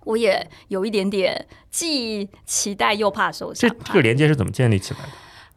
[0.05, 3.69] 我也有一点点既期待又怕受伤。
[3.69, 5.09] 这这个连接是怎么建立起来的？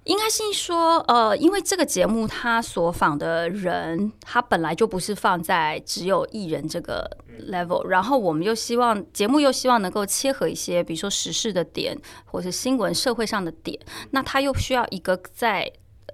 [0.06, 7.10] 应该是说，呃，因为这个节目它所访的人，他本来就不是放在只有艺人这个
[7.52, 15.72] level，然后我们又希望节目又希望能够切合一些，比如说时事的点，或是新闻社会上的点，那他又需要一个在。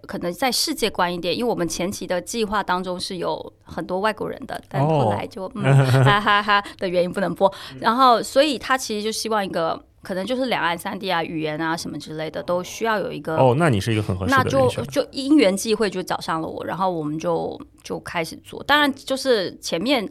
[0.07, 5.63] 可能在世界观一点，因为我们前期的计划当中是有很多外国人的，但后来就嗯
[6.03, 7.53] 哈哈哈的原因不能播。
[7.79, 13.35] 然后，所以他其实就希望一个，可能就是两岸三地啊，语言啊什么之类的，都需要有一个。
[13.35, 14.37] 哦，那你是一个很合适的。
[14.37, 18.63] 那就就因缘际会就找上了我，然后我们就就开始做。
[18.63, 20.07] 当然，就是前面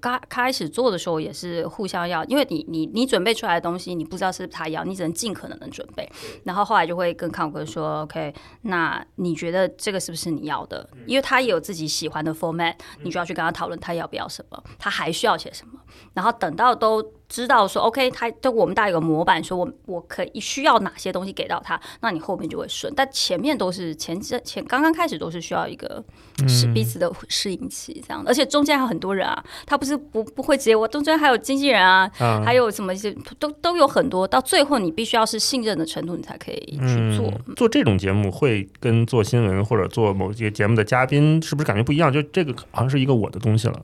[0.00, 6.08] 刚开始做的时候也是互相要，因为你你你准备出来的东西，你不知道是不是他要，你只能尽可能的准备。
[6.44, 10.88] 然后后来就会跟康哥说，OK，那你觉得这个是不是你要的？
[11.06, 15.80] 因为他也有自己喜欢的 format，你就要去跟他讨论他要不要什么，他还需要些什么。
[16.14, 17.17] 然后等到都。
[17.28, 22.90] 知道说 OK，他就我们大家有个模板，说我我可以需要哪些东西给到他，那你后面就会顺。
[22.96, 26.02] 但前面都是前前刚刚开始都是需要一个
[26.48, 32.10] 是彼此的适应期这样，而且中间还有很多人啊，他不是不不会接我，中间还有经纪人啊，
[32.44, 37.30] 还有什么一些都都有很多，到最后你必须要是信任的程度，你才可以去做。
[37.56, 42.10] 做这种节目会跟做新闻或者做某些节目的嘉宾是不是感觉不一样？
[42.10, 43.82] 就这个好像是一个我的东西了。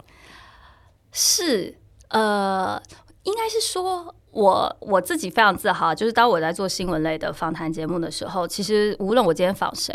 [1.12, 1.76] 是
[2.08, 2.80] 呃。
[3.24, 9.94] 应该是说，我我自己非常自豪，就是当我在做新闻类的访谈节目的时候，其实无论我今天访谁，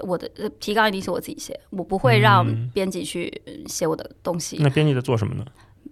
[0.00, 4.56] 我的提纲一定是我自己写，我不会让编辑去写我的东西。
[4.60, 5.44] 那编辑在做什么呢？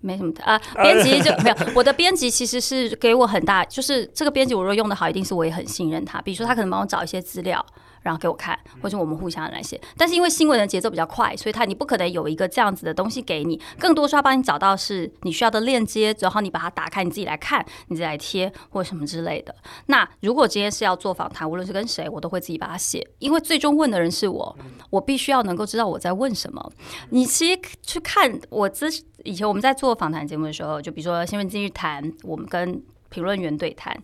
[0.03, 1.57] 没什么啊，编辑就没有。
[1.75, 6.21] 我的编辑其实是给我很大，就是这个编辑，我如果用的好，一定是我也很信任他。
[6.23, 7.65] 比如说，他可能帮我找一些资料。
[8.03, 9.81] 然后给我看，或者我们互相来写。
[9.97, 19.55] 但是因为新闻的节奏比较快，所以他你不可能有一个这样子的东西给你，更多是要帮你找到是你需要的链接，然后你把它打开，你自己来看，你自己来贴或什么之类的。
[19.87, 24.57] 那如果今天是要做访谈，无论是跟谁，我都会自己把它写，因为最终问的人是我，
[24.91, 26.73] 我必须要能够知道我在问什么。
[27.11, 28.87] 你其实去看我之
[29.25, 33.95] 以前我们在做访谈节目的时候，就比如说新闻今日谈，我们跟评论员对谈，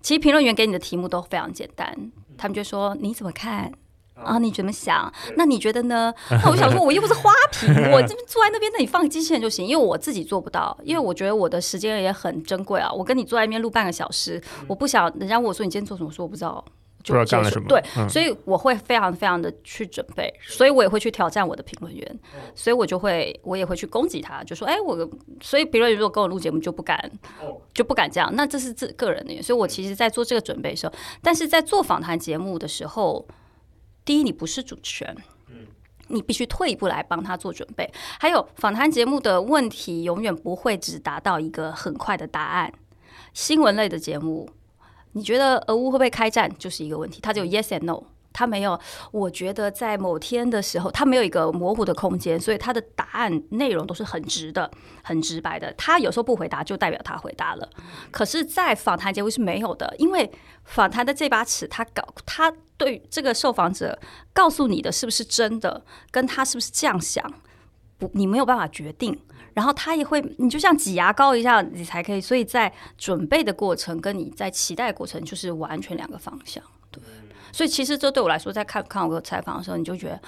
[0.00, 1.94] 其实评论员给你的题目都非常简单。
[2.36, 3.70] 他们就说你怎么看
[4.14, 4.38] 啊？
[4.38, 5.12] 你怎么想？
[5.36, 6.12] 那你觉得呢？
[6.30, 9.66] 那我想说，我又不是花瓶，我这边坐在那边，那你放个机器人就行。
[9.66, 12.90] 因为我自己做不到，因为我觉得我的时间也很珍贵啊。
[12.92, 16.64] 我跟你坐在那边录半个小时，我不想人家问我说你今天做什么，说我不知道。
[17.12, 17.68] 不知道干了什么？
[17.68, 22.20] 对，所以我会非常非常的去准备，所以我也会去挑战我的评论员，
[22.54, 25.08] 所以我就会我也会去攻击他，就说：“哎，我
[25.42, 27.10] 所以评论员如果跟我录节目就不敢，
[27.74, 33.26] 就不敢这样。”那这是自个人的，所以我其实，在做这个准备的时候，但是在做访谈节目的时候，
[34.04, 35.16] 第一，你不是主持人，
[36.08, 37.90] 你必须退一步来帮他做准备。
[38.18, 42.72] 还有访谈节目的问题，永远不会只达到一个很快的答案。
[43.34, 44.48] 新闻类的节目。
[45.14, 48.02] 你觉得俄乌会不会开战就是一个问题，他只有 yes and no，
[48.32, 48.78] 他没有。
[49.12, 54.70] 我觉得在某天的时候，他没有一个模糊的空间，所以他的答案内容都是很直的、
[55.02, 55.72] 很直白的。
[55.74, 57.68] 他有时候不回答，就代表他回答了。
[58.10, 60.30] 可是，在访谈节目是没有的，因为
[60.64, 63.96] 访谈的这把尺，他搞他对这个受访者
[64.32, 67.24] 告诉你的是不是真的，跟他是不是这样想，
[67.98, 69.18] 不，你没有办法决定。
[69.52, 72.20] 然后他也会，你就像挤牙膏一样，你才可以。
[72.20, 77.00] 所以在准备的过程跟你在期待过程就是完全两个方向，对。
[77.52, 80.20] 所以其实这对我来说，在看看我采访的时候，你就觉得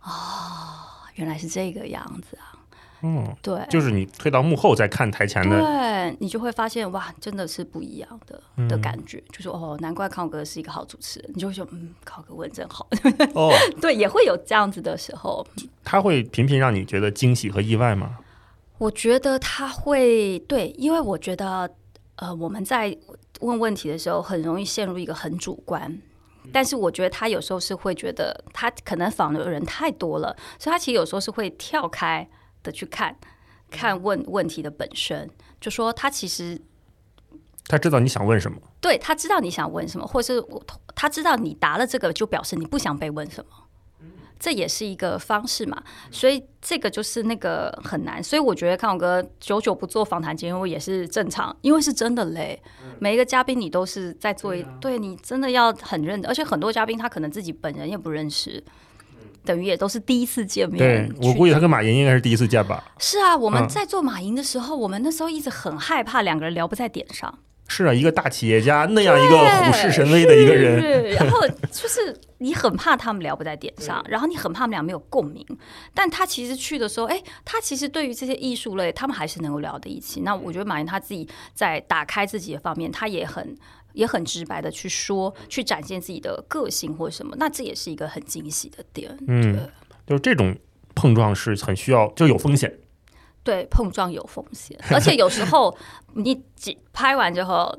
[0.00, 2.54] 啊，原来是这个样子啊。
[3.02, 9.22] 嗯，对，就是你退到幕后再看台前的，对你就会发现哇，真的是不一样的的感觉。
[9.32, 12.86] 就是哦，难怪康哥是一个好主持人，你就会说嗯，康哥问真好。
[13.34, 15.46] 哦， 对，也会有这样子的时候。
[15.84, 18.18] 他会频频让你觉得惊喜和意外吗？
[18.78, 21.70] 我觉得他会对，因为我觉得，
[22.16, 22.96] 呃，我们在
[23.40, 26.00] 问问题的时候，很容易陷入一个很主观。
[26.52, 32.26] 但是我觉得他有时候是会觉得，他可能访的人太多了，所以他其实有时候是会跳开
[32.62, 33.16] 的去看，
[33.70, 35.28] 看问问题的本身，
[35.60, 36.60] 就说他其实
[37.66, 40.44] 他知道你想问什么，对他知道你想问什么，或者是
[40.94, 43.50] 他知道你答了这个，就表示你不想被问什么。
[44.42, 52.58] 这也是一个方式嘛，所以这个就是那个很难，所以我觉得康永哥久久不做访谈节目也是正常，因为是真的累。
[52.98, 58.64] 每一个嘉宾你都是在做一，对你真的要很认，而且很多嘉宾他可能自己本人也不认识，
[59.44, 60.78] 等于也都是第一次见面。
[60.78, 62.84] 对我估计他跟马云应该是第一次见吧。
[62.98, 67.38] 是啊，我们在做马云的时候，我们那时候一直很害怕两个人聊不在点上。
[67.68, 71.38] 是啊，一个大企业家那样一个虎视神威的一个人，然后
[71.70, 75.46] 就是你很怕他们聊不在点上，然后你很怕他们俩没有共鸣。
[75.94, 80.22] 但他其实去的时候，哎，他其实对于这些艺术类，他们还是能够聊在一起。
[80.22, 83.56] 那我觉得马云他自己在打开自己的方面，他也很
[83.92, 87.34] 也很直白的去说，去展现自己的个性或什么。
[87.38, 89.16] 那这也是一个很惊喜的点。
[89.26, 89.68] 嗯，
[90.06, 90.56] 就是这种
[90.94, 92.78] 碰撞是很需要，就有风险。
[93.42, 95.74] 对，碰撞有风险，而且有时候
[96.14, 96.42] 你
[96.92, 97.74] 拍完之后，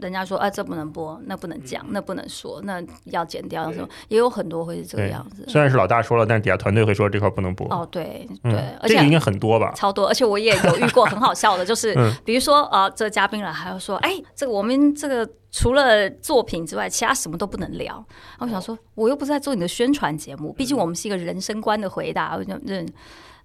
[0.00, 5.44] 人家说啊，这不能播，那不能讲，那不能说，那要剪掉，什么也有很多会是这个样子。
[5.46, 7.66] 虽然是老大说了，但是底下团队会说这块不能播。
[7.68, 9.72] 哦，对对，而且应该很多吧？
[9.76, 11.94] 超多，而且我也有遇过很好笑的， 就是
[12.24, 18.02] 比如说啊，这个嘉宾来，还要说，哎，这个我们这个除了作品之外，其他什么都不能聊。
[18.38, 22.86] 我想说，我又不是在做你的宣传节目，毕竟我们是一个人生观的回答，我就认。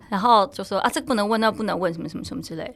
[0.08, 2.74] 然后就说啊，这个不能问，那不能问，什么什么什么之类。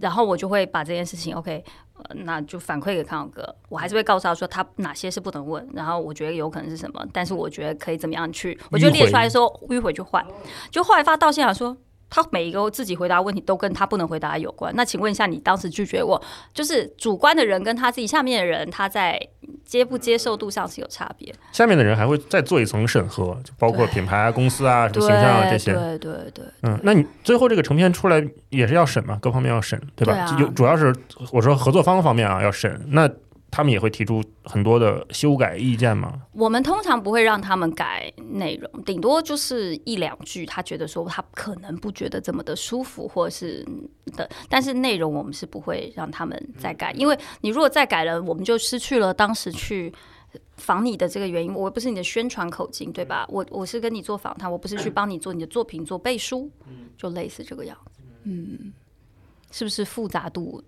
[0.00, 3.54] 然后我就会把这件事情 OK，呃，那就反馈给康永哥。
[3.68, 10.24] 我还是会告诉他说他哪些是不能问，然后我觉得有可能是什么，但是我觉得可以怎么样去，我就列出来说迂回就换。
[10.70, 11.76] 就后来发到现场说。
[12.10, 14.74] 他每一个自己回答问题都跟他不能回答有关。
[14.74, 16.20] 那请问一下，你当时拒绝我，
[16.52, 19.18] 就是主观的人跟他自己下面的人，他在
[19.64, 21.32] 接不接受度上是有差别。
[21.52, 25.72] 下面的人还会再做一层审核，就包括品牌啊、公司啊、什么形象啊这些。
[25.72, 26.44] 对对对。
[26.62, 29.16] 嗯，那你最后这个成片出来也是要审嘛？
[29.22, 30.36] 各方面要审，对吧？
[30.38, 30.94] 有主要是
[31.30, 32.84] 我说合作方方面啊要审。
[32.88, 33.08] 那。
[33.50, 36.22] 他们也会提出很多的修改意见吗？
[36.32, 43.66] 我们通常不会让他们改内容，顶多就是一两句，他觉得说他可能不觉得这么的舒服，或是
[44.16, 44.28] 的。
[44.48, 49.92] 但是内容我们是不会让他们再改，因为你如果再改了，我们就失去了当时去
[50.54, 51.52] 访你的这个原因。
[51.52, 53.26] 我不是你的宣传口径，对吧？
[53.28, 56.48] 我我是跟你做访谈，我不是去帮你做你的作品做背书，
[56.96, 58.00] 就类似这个样子。
[58.22, 58.72] 嗯，
[59.50, 60.62] 是不是复杂度？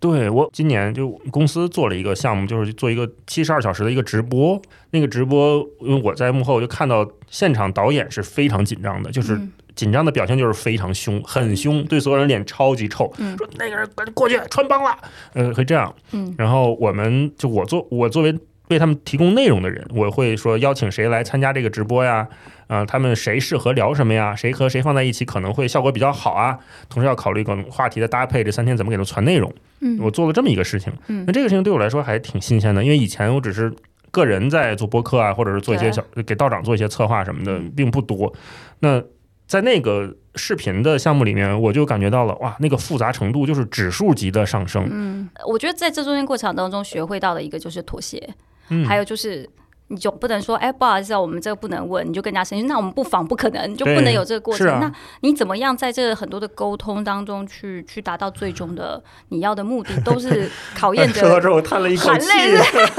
[0.00, 4.60] 对我今年就公司做了一个项目，就是做一个七十二小时的一个直播。
[4.90, 9.38] 那个直播，因为我在幕后就看到现场导演是非常紧张的，就是
[9.74, 14.96] 紧张的表现就是非常凶，很凶，对所有人脸超级臭，说那个人赶紧过去穿帮了，
[15.34, 15.94] 呃，会这样。
[16.38, 18.34] 然后我们就我做我作为
[18.68, 22.26] 为他们提供内容的人，我会说邀请谁来参加这个直播呀？
[22.66, 24.34] 啊，他们谁适合聊什么呀？
[24.34, 26.58] 谁和谁放在一起可能会效果比较好啊？
[26.88, 29.52] 同时要考虑各种话题的搭配，这三天怎么给他传内容？
[29.80, 30.92] 嗯，我做了这么一个事情。
[31.06, 33.72] 嗯，那这个事情对我来说还挺新鲜的，因为以前我只是
[34.10, 38.32] 个人在做播客啊，或者是做一些小给道长做一些策划什么的，并不多。
[38.80, 39.02] 那
[39.46, 44.88] 在那个视频的项目里面，我就感觉到了哇，那个复杂程度就是指数级的上升。
[44.90, 48.28] 嗯，我觉得在这中间过程当中学会到的一个就是妥协，
[48.68, 49.48] 嗯，还有就是。
[49.88, 52.66] 你就不能说，哎，不好意思啊，我们这个不能问，你就更加生气。
[52.66, 54.66] 那我们不访不可能，就不能有这个过程。
[54.80, 61.20] 那你怎么样在这很多的沟通当中去去达到最终的你要的目的， 都是考验着。
[61.20, 62.28] 说到这，我叹了一口气。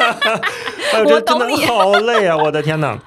[1.06, 2.36] 我懂你，好累啊！
[2.36, 2.98] 我的天哪！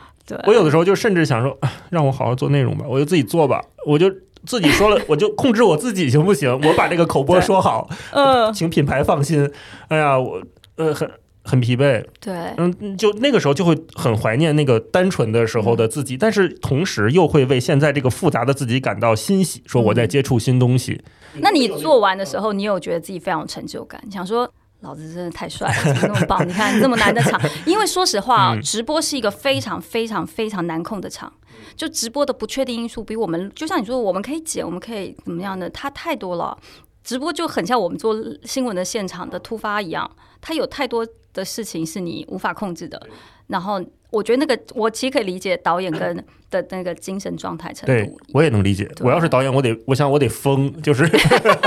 [0.47, 1.59] 我有的时候就甚至想说，
[1.91, 4.09] 让我好好做内容吧，我就自己做吧，我就
[4.47, 6.53] 自己说了，我就控制我自己行不行？
[6.65, 9.51] 我把这个口播说好，嗯，请品牌放心。
[9.89, 10.41] 哎呀，我
[10.77, 11.11] 呃很。
[11.45, 21.03] 很疲惫，对，嗯，就那个时候就会很怀念那个单纯的时候的自己，但是同时又会为现在这个复杂的自己感到欣喜，说我在接触新东西。
[21.37, 24.01] 那你做完的时候，你有觉得自己非常有成就感？
[24.11, 24.49] 想说
[24.81, 26.43] 老子真的太帅了，那么棒！
[26.47, 31.33] 你看这么难的场，因为说实话，直播是一个非常非常非常难控的场，
[31.75, 36.57] 就直播的不确定因素比我们，就像你说，我们可以剪，我们可以怎么样的，它太多了。
[37.03, 40.09] 直播就很像我们做新闻的现场的突发一样，
[40.41, 41.05] 它有太多。
[41.33, 43.01] 的事情是你无法控制的，
[43.47, 46.25] 然后我觉得那个我其实可以理解导演跟。
[46.53, 48.89] 的那个精神状态程度，对我也能理解。
[49.01, 51.11] 我要是导演，我得，我想我得疯，就是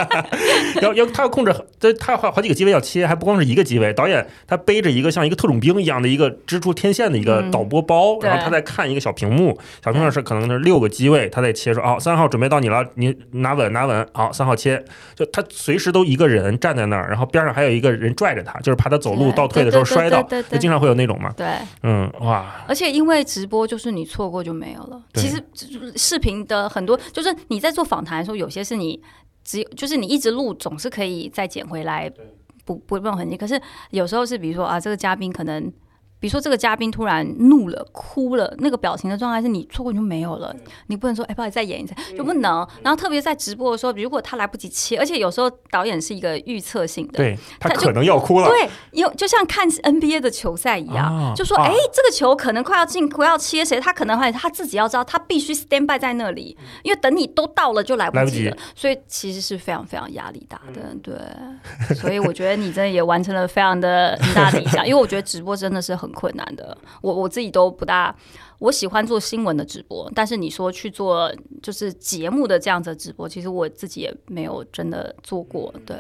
[0.82, 3.92] 要要他要控制，这他要好好几个机位要切，还不光是一个机位。
[3.92, 14.84] 导演他背着一个像一个特种兵一样的一个支出天线的一个导播包，然后他在看一个小屏幕，小屏幕是可能是六个机位，他在切说哦，三号准备到你了，你拿稳拿稳，好，三号切。
[15.16, 21.34] 就他随时都一个人站在那儿，然后边上还有一个人拽着他，就是怕他走路倒退的时候摔倒，就经常会有那种嘛。
[21.36, 21.48] 对，
[21.84, 22.64] 嗯，哇。
[22.68, 25.04] 而且因为直播就是你错过就没有了。
[25.14, 25.44] 其实
[25.96, 29.02] 视频的很多，就是你在做访谈的时候，有些是你
[29.44, 32.12] 只有就是你一直录，总是可以再捡回来，
[32.66, 33.36] 不不用痕迹。
[33.38, 33.62] 可是
[33.92, 35.72] 有时候是比如说啊，这个嘉宾可能。
[36.20, 40.56] 比如说这个嘉宾突然怒了、哭了，那个表情的状态是你错过就没有了，
[40.88, 42.68] 你不能说哎，不好意思再演一次，就不能。
[42.82, 48.48] 然后特别在直播的时候，如果他来不及切，而且有时候导演是一个预测性的，对他可能要哭了。
[48.48, 60.96] 对，有就像看 NBA 的球赛一样，就说哎，这个球可能快要进，快要切谁，他可能会他自己要知道，他必须 stand by 在那里，因为等你都到了就来不及了，所以其实是非常非常压力大的。
[61.04, 66.05] 对，所以我觉得你真的也完成了非常的大的理想， 因为我觉得直播真的是很。
[66.06, 68.16] 很困难的，我我自己都不大。
[68.60, 71.30] 我喜欢做新闻的直播，但是你说去做
[71.62, 75.74] 就是节目的这样子直播，其实我自己也没有真的做过。
[75.86, 75.98] 对，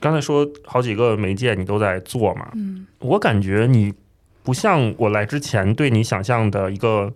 [0.00, 3.94] 刚才说好几个媒介你都在做嘛，嗯，我感觉你
[4.42, 7.12] 不像我来之前对你想象的一个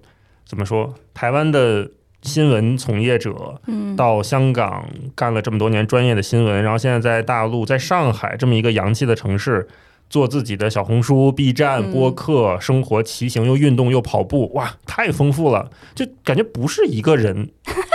[0.47, 1.91] 怎么说，台湾的
[2.23, 9.67] 新闻从业者，嗯，到香港干了这么多年专业的新闻，然后现在在大陆，在上海这么一个洋气的城市。
[10.13, 17.49] 做自己的小红书、B 站、播客，生活骑行又运动又跑步，哇，太丰富了，就感觉不是一个人。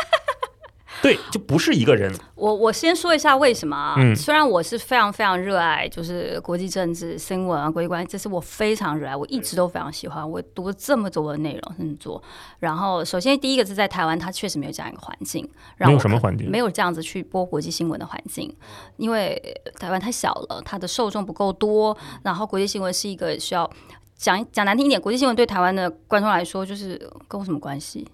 [1.01, 2.13] 对，就不是一个人。
[2.35, 3.95] 我我先说一下为什么啊？
[3.97, 10.27] 嗯，虽然我是非常非常热爱，就是国际政治、新闻啊、国际关系，这是我非常热爱，我一直都非常喜欢。
[10.29, 12.21] 我读了这么多的内容，甚至做。
[12.59, 15.47] 然后，首先第一个是在台湾，它确实没有这样一个环境。
[15.77, 16.49] 没有什么环境？
[16.49, 18.53] 没有这样子去播国际新闻的环境，
[18.97, 19.41] 因为
[19.79, 21.95] 台湾太小了，它的受众不够多。
[22.23, 23.69] 然后，国际新闻是一个需要
[24.15, 28.07] 讲讲难听一点，国际新闻对台湾的观众来说，就是跟我什么关系？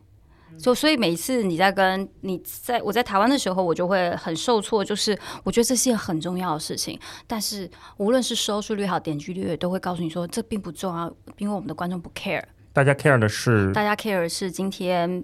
[0.58, 4.84] 就所以每次你在跟你在我在台湾的时候，我就会很受挫。
[4.84, 12.44] 就是我觉得这是件很重要的事情，但是无论是收视率好、点击率，都会告诉你说这并不重要，因为我们的观众不 care。
[12.72, 15.24] 大家 care 的是，大家 care 的是今天。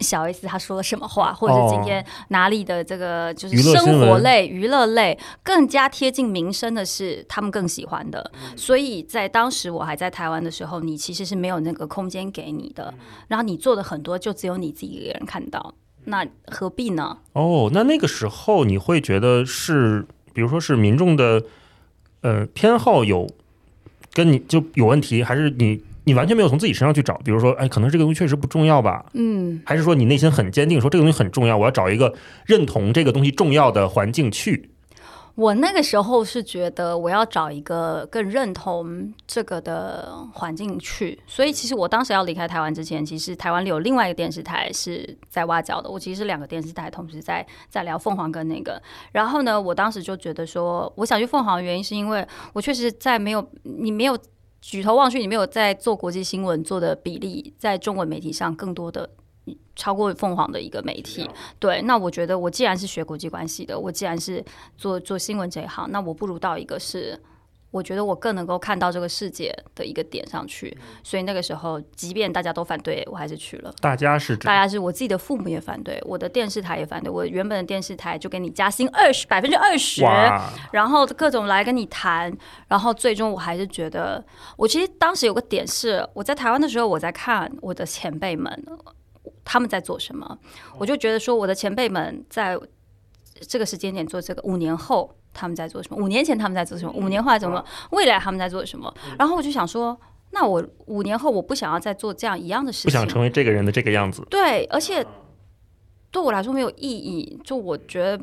[0.00, 8.30] 小 S 他说了什么话，或者是今天哪里的这个就是生活类、娱乐类更加贴近民生的是他们更喜欢的。
[8.56, 12.92] 所以在当时我还在台湾的时候，你其实是没有那个空间给你的。
[13.28, 15.74] 然后你做的很多就只有你自己一个人看到，
[16.04, 17.18] 那何必呢？
[17.32, 21.42] 哦，那那个时候你会觉得是，比如说是民众的
[22.22, 23.30] 呃偏好有
[24.12, 25.80] 跟你就有问题，还是你？
[26.06, 29.04] 你完全没有从自己身上去找，比如说，哎，可能这个东西确实不重要吧？
[29.14, 34.70] 嗯，还是说你内心很坚定，说这个东西很重要，我要找一个认同这个东西重要的环境去。
[35.34, 45.90] 我那个时候是觉得我要找一个更认同这个的环境去，所以其实我当时要离开台湾之前，其实台湾里有另外一个电视台是在挖角的。
[45.90, 48.80] 我其实是两个电视台同时在在聊凤凰跟那个，
[49.10, 54.16] 然后呢，我当时就觉得说，我想去凤凰的原因是因为我确实在没有你没有。
[54.68, 59.08] 举头望去，你没有在做国际新闻做的比例，在中文媒体上更多的
[59.76, 61.28] 超过凤凰的一个媒体。
[61.60, 64.44] 对，那我觉得我既然是学国际关系的，我既然是
[64.76, 67.16] 做做新闻这一行，那我不如到一个是。
[67.76, 70.74] 我觉得我更能够看到这个世界的一个点上去，
[71.04, 73.72] 所以那个时候，即便大家都反对，我还是去了。
[73.80, 77.10] 大家是大家是我自己的父母也反对，我的电视台也反对。
[77.10, 80.02] 我原本的电视台就给你加薪二十百分之二十，
[80.72, 82.34] 然后各种来跟你谈，
[82.68, 84.24] 然后最终我还是觉得，
[84.56, 88.64] 我其实当时有个点是，我在台湾的时候，我在看我的前辈们
[89.44, 90.38] 他们在做什么，
[90.78, 92.58] 我就觉得说，我的前辈们在
[93.46, 95.14] 这个时间点做这个，五年后。
[95.38, 96.02] 他们在做什么？
[96.02, 96.92] 五年前他们在做什么？
[96.94, 97.62] 五年后来怎么？
[97.90, 98.90] 未来他们在做什么？
[99.18, 99.94] 然后我就想说，
[100.30, 104.26] 那我五年后我不想要再做这样一样的事情，不想成为这个人的这个样子。
[104.30, 105.04] 对，而且
[106.10, 107.38] 对我来说没有意义。
[107.44, 108.18] 就我觉得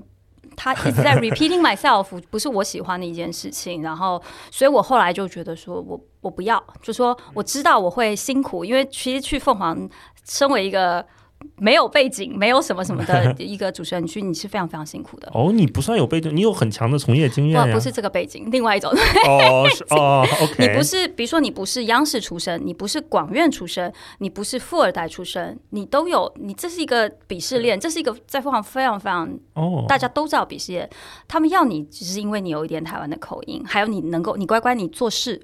[0.55, 3.83] 他一直在 repeating myself， 不是我喜欢的一件事情。
[3.83, 9.87] 然后，所以我后来就觉得说我我不要，就说我知道我会辛苦，因为其实去凤凰，
[10.25, 11.05] 身为一个。
[11.57, 15.29] 没有背景，没有什么什么的 一个主持人，去你是非常非常辛苦的。
[15.33, 18.91] 哦，你不算有背景，你有很强的从业经验不，不是这个背景，另外一种。
[19.27, 20.67] 哦， 哦，OK。
[20.67, 30.89] 你不是，比如说你不是央视出身，你不是广院出身，你不是富二代出身，你都有，你这是一个鄙视链，这是一个在凤凰非常非常哦，大家都知道鄙视链。
[31.27, 35.41] 他们要你，只是因为你有一点台湾的口音，还有你能够，你乖乖，你做事。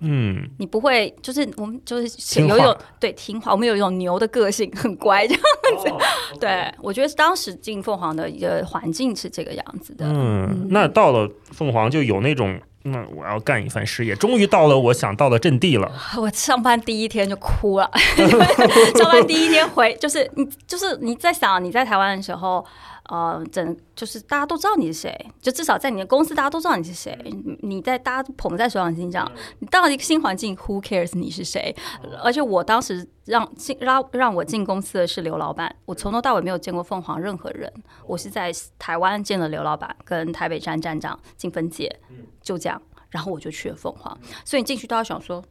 [0.00, 5.42] 嗯，你不会就是我们就是有一种对听话，我们有一种牛的个性，很乖这样
[5.78, 5.92] 子。
[6.40, 10.06] 对，我觉得当时进凤凰的一个环境是这个样子的。
[10.06, 15.92] 嗯，那到了凤凰就有那种，那我要干一番事业，终于到了我想到的阵地了。
[16.18, 17.90] 我上班第一天就哭了，
[18.96, 22.64] 上班第一天回就是你就是你在想你在台湾的时候。
[23.10, 27.12] 呃，整就是大家都知道你是谁，就至少在你的公司，大家都知道你是谁。
[27.60, 31.74] 你在大家都捧在手掌心上，你到了一个新环境，Who cares 你是谁？
[32.22, 37.72] 而且我当时让进让让我进公司的是刘老板，我从头到尾没有见过凤凰任何人，
[38.06, 42.00] 我是在台湾见了刘老板跟台北站站长金芬姐，
[42.40, 44.16] 就这样，然后我就去了凤凰。
[44.44, 45.42] 所以你进去都要想说，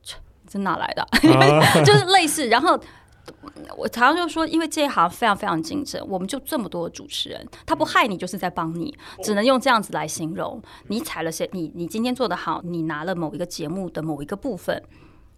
[0.47, 1.05] 这哪来的？
[1.83, 2.79] 就是类似，然后。
[3.77, 10.61] 我常常就说，因为这一行非常非常竞争，我们就这么多主持人，他不害你就是在帮你，只能用这样子来形容。
[10.87, 11.49] 你踩了谁？
[11.53, 14.83] 你你今天做的好，你拿了某一个节目的某一个部分，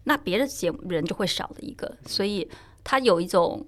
[0.05, 2.49] 那别的节人就会少了一个，所以
[2.83, 3.65] 他有一种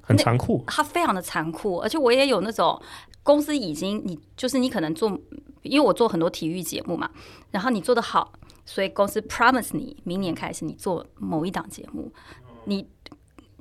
[0.00, 1.78] 很残酷，他非常的残酷。
[1.78, 2.80] 而且我也有那种
[3.22, 5.10] 公司已经你就是你可能做，
[5.62, 7.10] 因为我做很多体育节目嘛，
[7.50, 8.32] 然后你做的好，
[8.64, 12.12] 所以公司 promise 你明年开始你做某一档节目。
[12.66, 12.88] 你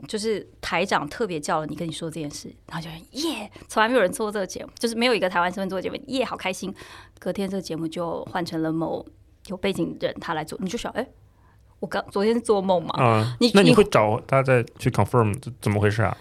[0.08, 2.90] 就是台长特别叫了你跟你说这件事，然后就
[3.20, 6.74] 耶，从来没有人做过这个节目，就是没有一个台湾身份做节目，耶，好开心。
[7.20, 9.06] 隔天这个节目就换成了某
[9.48, 11.08] 有背景人他来做，你就想，哎，
[11.80, 13.02] 我刚昨天是做梦嘛？
[13.02, 16.18] 啊，你那你会找他再去 confirm 怎么回事啊？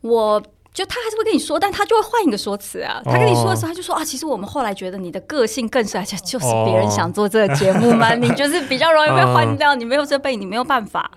[0.00, 0.42] 我
[0.72, 3.00] 就他还是会跟你说，但他就会换一个说辞啊。
[3.04, 11.10] 他跟你说的时候，他就说啊，其实我们后来觉得你的个性更是，而且就是别人想做这个节目嘛，你就是比较容易被换掉，你没有这辈，你没有办法。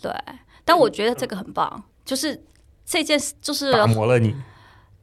[0.00, 0.10] 对，
[0.64, 2.42] 但我觉得这个很棒，就是
[2.84, 4.34] 这件事就是打磨了你。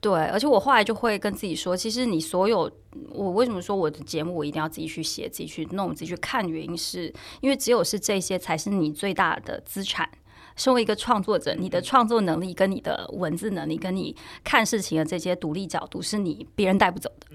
[0.01, 2.71] 对，而且我后来就会跟自己说，其实你所有，
[3.09, 6.47] 我为什么说我的节目我一定要自己去写、自己去弄、自己去看？
[6.47, 10.09] 原因是因为只有是这些才是你最大的资产。
[10.59, 17.27] 身为一个创作者，你的创作能力、跟你的文字能力、跟你看事情的这些独立角度，是你别人带不走的。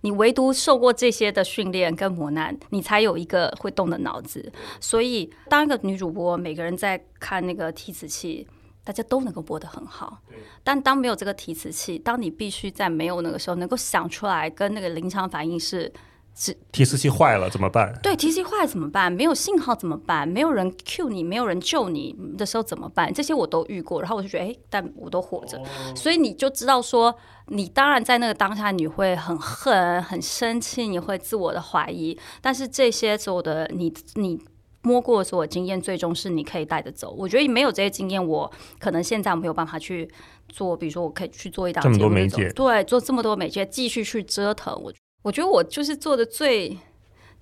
[0.00, 4.50] 你唯独受过这些的训练跟磨难，你才有一个会动的脑子。
[4.80, 8.48] 所以，当一个女主播，每个人在看那个提词器。
[8.82, 10.20] 大家都能够播得很好，
[10.64, 15.92] 但当没有这个提词器，当你必须在没有那个时候能够想出来，跟那个临场反应是，
[16.34, 17.92] 是提示器坏了怎么办？
[18.02, 19.10] 对，提示器坏了怎么办？
[19.12, 20.26] 没有信号怎么办？
[20.26, 23.12] 没有人 cue 你，没有人救你的时候怎么办？
[23.12, 25.60] 这些我都遇过，然后我就觉得，哎，但我都活着，
[25.94, 27.14] 所以你就知道说，
[27.48, 34.40] 你当然在那个当下你会很恨、很生气，你会自我的怀疑，但是这些所有的你，你。
[34.82, 37.10] 摸过所有经验，最终是你可以带着走。
[37.10, 40.10] 我觉得没有这些经验，我可能现在没有办法去
[40.48, 40.74] 做。
[40.74, 44.74] 比如说，我可以去做一档这么多媒介，对，做这么多媒介，继续去折腾。
[44.82, 44.90] 我
[45.22, 46.78] 我觉得我就是做的最，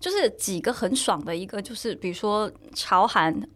[0.01, 3.49] 就是几个很爽的一个，就是比如说朝韩。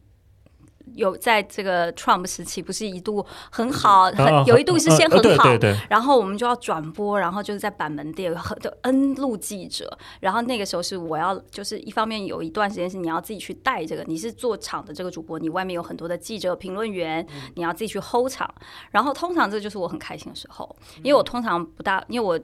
[0.95, 5.45] 有在这个 Trump 时期，不是一度很好，很有一度是先很好，
[5.89, 18.53] 然后我们就要转播，然后就是在板门店很多 N 路记者，然后那个时候是我要就是一方面有一段时间是你要自己去带这个，你是做场的这个主播，你外面有很多的记者评论员，你要自己去 hold 场，
[18.91, 22.39] 然后通常这就是我很开心的时候，因为我通常不大，因为我。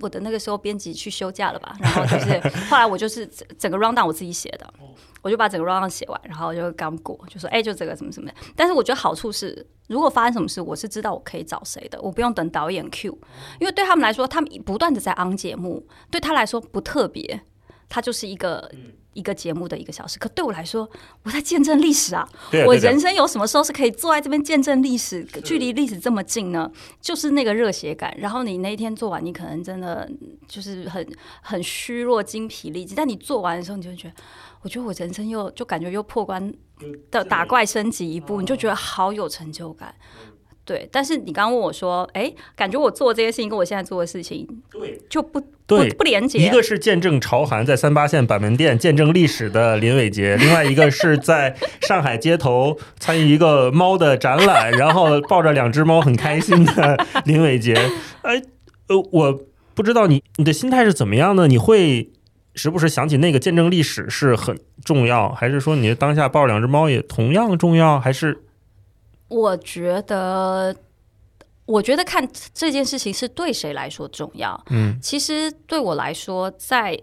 [0.00, 3.26] 我的那个时候编辑去休假了吧， 然后就是后来我就是
[3.58, 4.72] 整个 round down 我自己写的，
[5.22, 8.30] 我就把整个 round down 写完，然后就刚过，就说哎，就这个什么什么。
[8.56, 13.18] 但是我觉得好处是，如果发生什么事，我是知道我可以找谁的，我不用等导演 Q，
[13.60, 17.42] 因为对他们来说，他们不断的在 on 节目，对他来说不特别，
[17.88, 18.70] 他就是一个。
[19.20, 20.88] 一个节目的一个小时，可对我来说，
[21.24, 22.26] 我在见证历史啊！
[22.66, 26.70] 我人生有什么时候是可以坐在这边见证历史，距离历史这么近呢？
[27.02, 28.16] 就是那个热血感。
[28.18, 30.10] 然后你那一天做完，你可能真的
[30.48, 31.06] 就是很
[31.42, 32.96] 很虚弱、精疲力尽。
[32.96, 34.14] 但你做完的时候，你就觉得，
[34.62, 36.52] 我觉得我人生又就感觉又破关
[37.10, 39.94] 的打怪升级一步，你就觉得好有成就感。
[40.70, 46.38] 对，但是你刚刚问我说，哎，感觉我做这些事情跟我现在做的事情，对，就不不不连接。
[46.38, 57.74] 一个是见证朝韩在三八线板门店见证历史的林伟杰，另外一个是在上海街头参与一个猫的展览，然后抱着两只猫很开心的林伟杰。
[58.22, 58.40] 哎，
[58.86, 59.40] 呃，我
[59.74, 61.48] 不知道你你的心态是怎么样的？
[61.48, 62.12] 你会
[62.54, 67.98] 时不时想起那个见证历史是很重要，还是说你当下抱两只猫也同样重要？
[67.98, 68.44] 还是？
[69.30, 70.74] 我觉得，
[71.64, 74.60] 我觉得看这件事情是对谁来说重要。
[74.70, 77.00] 嗯，其实对我来说，在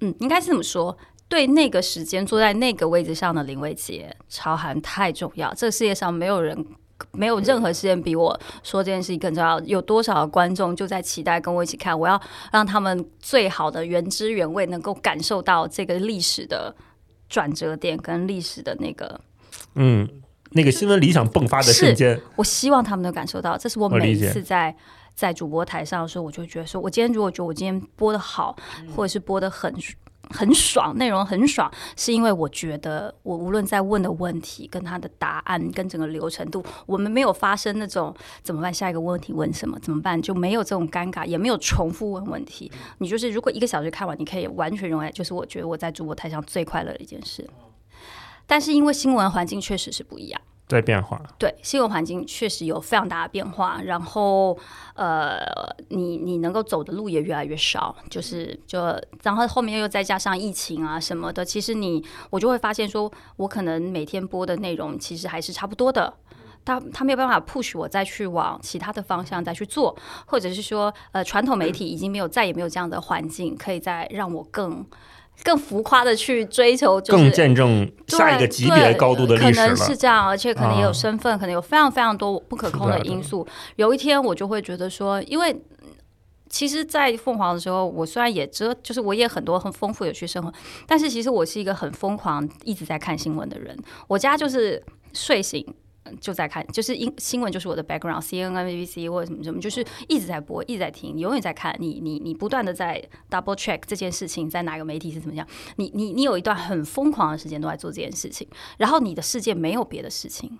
[0.00, 5.52] 嗯，应该是这么说，对那个时间坐在那个位置上的林伟杰、朝韩太重要。
[5.54, 6.64] 这个世界上没有人，
[7.10, 9.58] 没有任何事件比我说这件事情更重要。
[9.62, 11.98] 有多少观众就在期待跟我一起看？
[11.98, 12.20] 我要
[12.52, 16.72] 让他们最好的原汁原味，能够感受到这个历史的
[17.28, 19.20] 转折点跟历史的那个
[19.74, 20.08] 嗯。
[20.54, 23.56] 那个新闻理想迸发的瞬间，我希望他们能感受到。
[23.56, 24.74] 这是我每一次在
[25.14, 28.56] 在主播台上的时候，我就觉得说，我今天如果觉得我今天播的好，
[28.94, 29.74] 或者是播的很
[30.30, 38.72] 很爽，内容很爽，是因为我觉得我无论在问的问题、跟他的答案、跟整个流程度，我们没有发生那种怎么办？
[38.72, 39.78] 下一个问题问什么？
[39.80, 40.20] 怎么办？
[40.20, 42.70] 就没有这种尴尬，也没有重复问问题。
[42.98, 47.46] 你就是如果一个小时看完，你可以完全认为，就是我觉得我在主播台上最快乐的一件事。
[48.46, 51.20] 但是因为新闻环境确实是不一样，在变化。
[51.38, 54.58] 对，新闻环境确实有非常大的变化，然后
[54.94, 55.40] 呃，
[55.88, 58.80] 你你能够走的路也越来越少，就是就
[59.22, 66.12] 然后后面又再加上疫情啊什么的，其实你我就会发现说，我可能每天播的内容其实还是差不多的，
[66.64, 74.86] 他他没有办法 push 我再去往其他的方向再去做，或者是说呃，传统媒体已经没有再也没有这样的环境，可以再让我更。
[75.42, 83.46] 更浮夸的去追求，更见证下一个级别高度的历史可能是这样，而且可能也有身份，可能有非常非常多不可控的因素。
[83.76, 85.56] 有一天我就会觉得说，因为
[86.48, 90.52] 其实，在凤凰的时候，我虽然也知，就是我也很多很丰富有趣生活，
[90.86, 93.76] 但是其实我是一个很疯狂一直在看新闻的人。
[94.06, 95.66] 我家就是睡醒。
[96.20, 105.46] 就在看，就是英新闻就是我的 background，C N N B B C 或者什么什么，就是一直在播，一直在听，你永远在看，你你你不断的在 double check 这件事情在哪个媒体是怎么样，
[105.76, 108.46] 你你你有一段很疯狂的时间都在做这件事情，
[108.78, 110.58] 然后你的世界没有别的事情，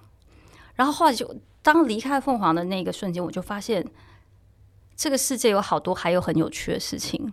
[0.74, 3.84] 然后后来就当离开凤凰的那个瞬间，我就发现
[4.96, 7.32] 这个世界有好多还有很有趣的事情，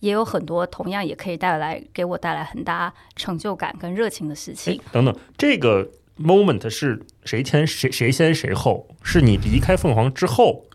[0.00, 4.80] 也有很多同样也可以带来给我带来很大成就感跟热情的事情。
[4.92, 5.90] 等等，这个。
[6.18, 8.88] moment 是谁先谁谁先谁后？
[9.02, 10.66] 是你离开凤凰之后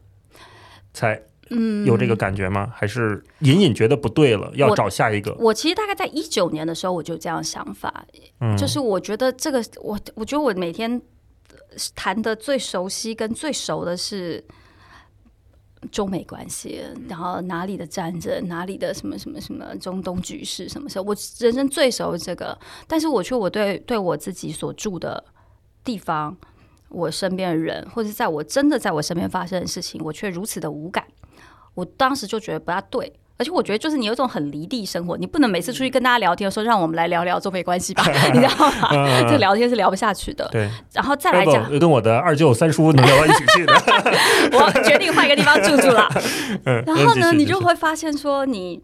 [0.93, 2.71] 才嗯有这个感觉吗？
[2.75, 5.33] 还是隐隐觉得不对了，要找下一个？
[5.39, 8.05] 我其实大概在一九年的时候我就这样想法，
[8.57, 11.01] 就是我觉得这个我我觉得我每天
[11.95, 14.43] 谈的最熟悉跟最熟的是。
[15.91, 25.23] 中美关系，然后哪里的战争，哪里的什么什么什么中东局势，什么时候我人生最熟这个，但是我却我对对我自己所住的
[25.88, 26.35] 地方，
[26.89, 31.05] 我身边的人，或者在我真的在我身边发生的事情，我却如此的无感，
[31.75, 33.13] 我当时就觉得不大对。
[33.39, 38.89] 而且我觉得，就是你有一种很离地生活，你不能每次出去跟大家聊天，说让我们来聊聊中美关系吧， 你知道吗？
[39.29, 40.49] 这聊天是聊不下去的。
[40.51, 43.73] 对，然后再来讲，跟我的二舅三叔能聊到一起去的。
[44.57, 46.09] 我决定换一个地方住住了。
[46.88, 48.81] 然后呢，你就会发现说，你，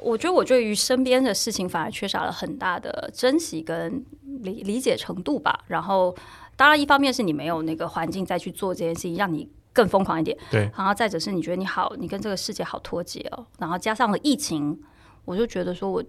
[0.00, 5.64] 我觉得我对于身边的事情反而缺少了很大的珍惜跟理理解程度吧。
[5.66, 6.14] 然后，
[6.56, 9.48] 当然一方面是你没有那个环境再去做这件事情，让你。
[9.70, 10.62] 更疯狂一点，对。
[10.76, 13.46] 然后再者是你觉得你好，你跟这个世界好脱节哦。
[13.60, 14.76] 然后加上了疫情，
[15.24, 16.02] 我就觉得说我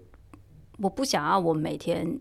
[0.79, 2.19] 我不想要我每天，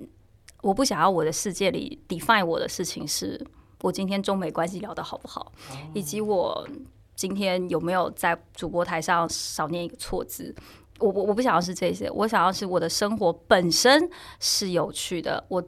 [0.61, 3.43] 我不想要我的世界里 define 我的事情是
[3.81, 5.51] 我今天中美关系聊得好不好，
[5.95, 6.69] 以及我
[7.15, 10.55] 今天有没有在主播台上少念一个错字。
[10.99, 15.45] 我我我不想要是这些，我想要是我的生活本身是有趣的。
[15.49, 15.63] 我。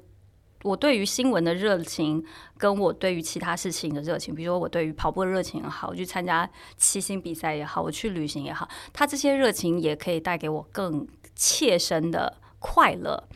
[0.63, 2.23] 我对于新闻的热情，
[2.59, 13.27] 跟我对于其他事情的热情，比如说我对于跑步的热情也好，我去参加骑行比赛也好，我去旅行也好，他这些热情也可以带给我更切身的快乐。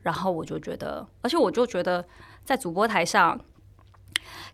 [0.00, 2.04] 然后我就觉得，而且我就觉得
[2.44, 3.40] 在主播台上。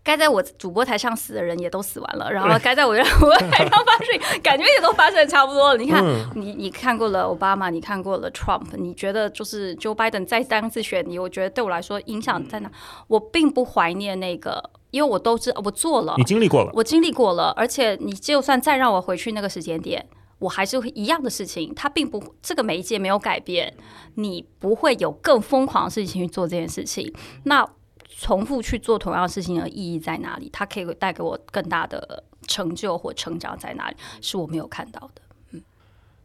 [0.03, 5.77] 该在我主播台上死的人也都死完了，然后该在我主播台上发生，感觉也都发生的差不多了。
[5.77, 6.03] 你看，
[6.35, 12.71] 你你看过了奥巴马，你看过了 Trump，你觉得就是 Joe Biden 再三次选你，我觉得对我来说影响在哪？
[13.07, 20.05] 我并不怀念那个，因为我都知我做了，你经历过了，我经历过了，而且你就算再让我回去那个时间点，
[20.39, 23.73] 我还是会一样的事情，它并不这个媒介没有改变，
[24.15, 27.13] 你不会有更疯狂的事情去做这件事情。
[27.43, 27.67] 那
[28.21, 30.49] 重复去做同样的事情的意义在哪里？
[30.51, 33.95] 它可以带给我更大的成就或成长在哪里？
[34.21, 35.21] 是我没有看到的。
[35.51, 35.61] 嗯，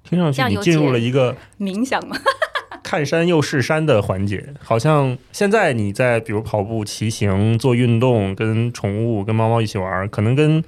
[0.03, 2.17] 听上去你进入了一个冥想吗？
[2.83, 10.63] 看山又是山的环节，好像现在你在比如跑步、骑行、做运动、跟宠物、跟猫猫一起玩，可能跟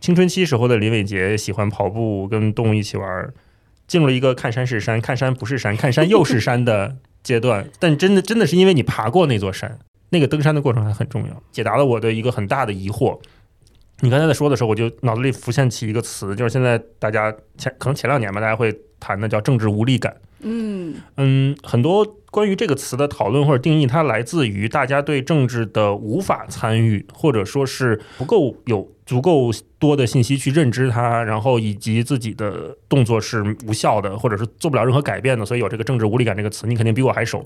[0.00, 3.32] 青春期时候的林伟杰喜欢跑步、跟动物一起玩，
[3.88, 7.68] 进入了一个看山是山、看山不是山、看山又是山的阶段。
[7.80, 9.78] 但真的，真的是因为你爬过那座山。
[10.10, 13.18] 那个登山的过程还很重要，解答了我的一个很大的疑惑。
[14.00, 20.16] 你刚才在说的时候，我就脑子里浮现起一个词，就是现在大家前可能前两年吧，大家会谈的叫政治无力感。
[20.40, 37.42] 嗯嗯，很多关于这个词的讨论或者定义，它来自于大家对政治的无法参与，或者说是不够有足够多的信息去认知它，然后以及自己的动作是无效的，或者是做不了任何改变的，所以有这个政治无力感这个词，你肯定比我还熟。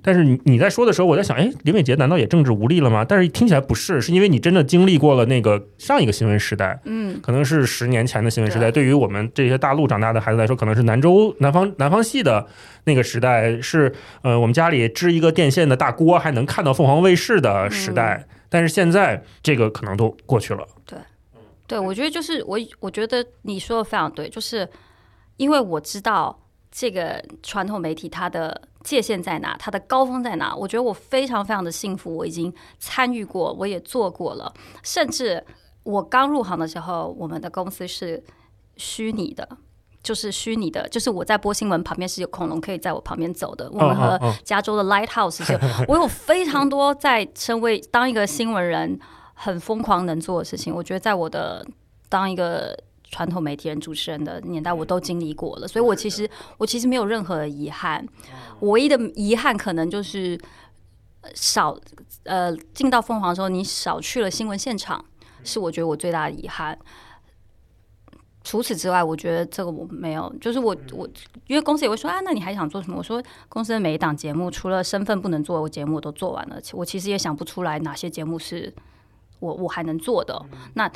[0.00, 3.04] 但是你你在说的时候，我在想，哎，林伟杰难道也政治无力了吗？
[3.06, 8.70] 但是听起来不是，是因为你真的经历过了那个上一个新闻时代，嗯，可能是十年前的新闻时代。
[8.70, 12.46] 对于我们这些大陆长大的孩子来说，可能是南州南方南方系的
[12.84, 18.26] 那个时代，是呃，我们家里支一个电线的大锅还能看到凤凰卫视的时代。
[18.48, 20.66] 但是现在这个可能都过去了。
[20.86, 20.98] 对，
[21.66, 24.68] 对，我觉得就是我，我觉得你说的非常对，就是
[25.36, 26.38] 因为我知道
[26.70, 28.62] 这个传统媒体它的。
[28.84, 29.56] 界限在哪？
[29.58, 30.54] 它的高峰在哪？
[30.54, 34.52] 我觉得我非常非常的幸福，我已经参与过，我也做过了。
[34.82, 35.42] 甚至
[35.84, 38.22] 我刚入行的时候，我们的公司是
[38.76, 39.48] 虚拟的，
[40.04, 43.68] 就是虚拟的，就是我在播新闻旁边是有恐龙可以在我旁边走的。
[43.72, 48.96] 我们和加州的 Lighthouse 是， 我有非常多在身为当一个新闻人
[49.32, 50.72] 很疯狂能做的事情。
[50.72, 51.66] 我觉得在我的
[52.08, 52.78] 当一个。
[53.10, 56.28] 传统媒体人、主持人的年代，我都经历过了，所以我其实
[56.58, 58.04] 我其实没有任何的遗憾。
[58.60, 60.36] 唯一的遗憾可能就是
[61.32, 61.78] 少
[62.24, 65.04] 呃进到凤凰的时候，你少去了新闻现场，
[65.44, 66.76] 是我觉得我最大的遗憾。
[68.44, 71.08] 除此之外，我觉得这个我没有，就是我我
[71.48, 72.96] 因为公司也会说啊，那你还想做什么？
[72.98, 76.60] 我说公司的每一档节目，除了身份不能做我节目，我都做完了。
[76.74, 78.72] 我其实也想不出来哪些节目是
[79.40, 80.40] 我我还能做的。
[80.74, 80.88] 那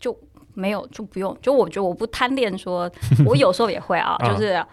[0.00, 0.18] 就。
[0.58, 2.90] 没有就不用，就我觉得我不贪恋，说
[3.26, 4.64] 我有时候也会啊， 就是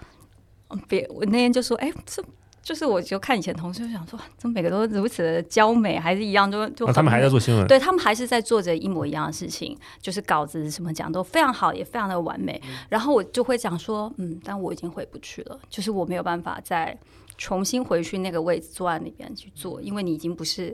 [0.87, 2.23] 别我那天就说，哎，这
[2.64, 12.59] 就是我就看以前同事就想说，怎么每个都如此的娇美，还是一样，就就他们还在做新闻，对他们还是在做着一模一样的事情，就是稿子什么讲都非常好，也非常的完美。
[12.88, 16.97] 然后我就会讲说，嗯，但我已经回不去了，就是我没有办法再
[17.38, 20.74] 重新回去那个位置坐在那边去做，因为你已经不是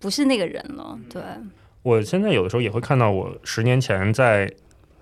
[0.00, 0.98] 不是那个人了。
[1.08, 1.22] 对，
[1.82, 4.52] 我现在有的时候也会看到，我十年前在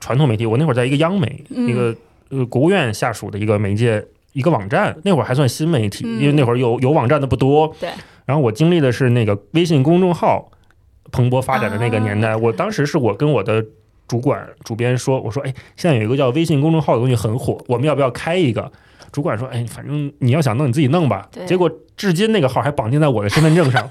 [0.00, 1.96] 传统媒体，我那会儿在一个央媒，一个
[2.28, 4.06] 呃国务院下属的一个媒介
[4.36, 7.74] 一个网站，那会儿还算新媒体，因为那会儿有有网站的不多。
[7.80, 7.88] 对。
[8.26, 10.50] 然后我经历的是那个微信公众号
[11.10, 13.64] 蓬勃发展的那个年代，我当时是我跟我的
[14.06, 18.70] 主管主编说，我说，哎，现在有一个叫微信公众号的东西很火，我们要不要开一个？
[19.12, 23.88] 主管说：“哎，反正你要想弄，你自己弄吧。”结果至今那个号还绑定在我的身份证上，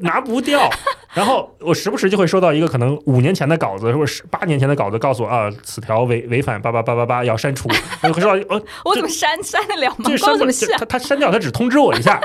[0.00, 0.68] 拿不掉。
[1.14, 7.68] 然后我时不时就会收到一个可能五年前的稿子，或者是八年前的稿子，告诉我啊，此条违违反八八八八八要删除。
[8.02, 10.04] 我会收到，呃， 我怎么删删得了吗？
[10.06, 12.20] 这删怎么他他删掉，他只通知我一下。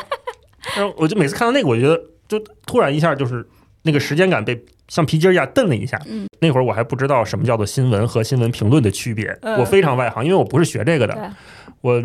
[0.75, 3.45] 然后我就每次看到那个，我觉得就突然一下就是
[3.83, 4.57] 那个时间感被
[4.87, 6.01] 像皮筋一样蹬了一下。
[6.07, 11.31] 嗯，那会儿我还不知道什么叫做新闻和新闻评论的区别，我非常外行，因为我不是学这个的。
[11.81, 12.01] 我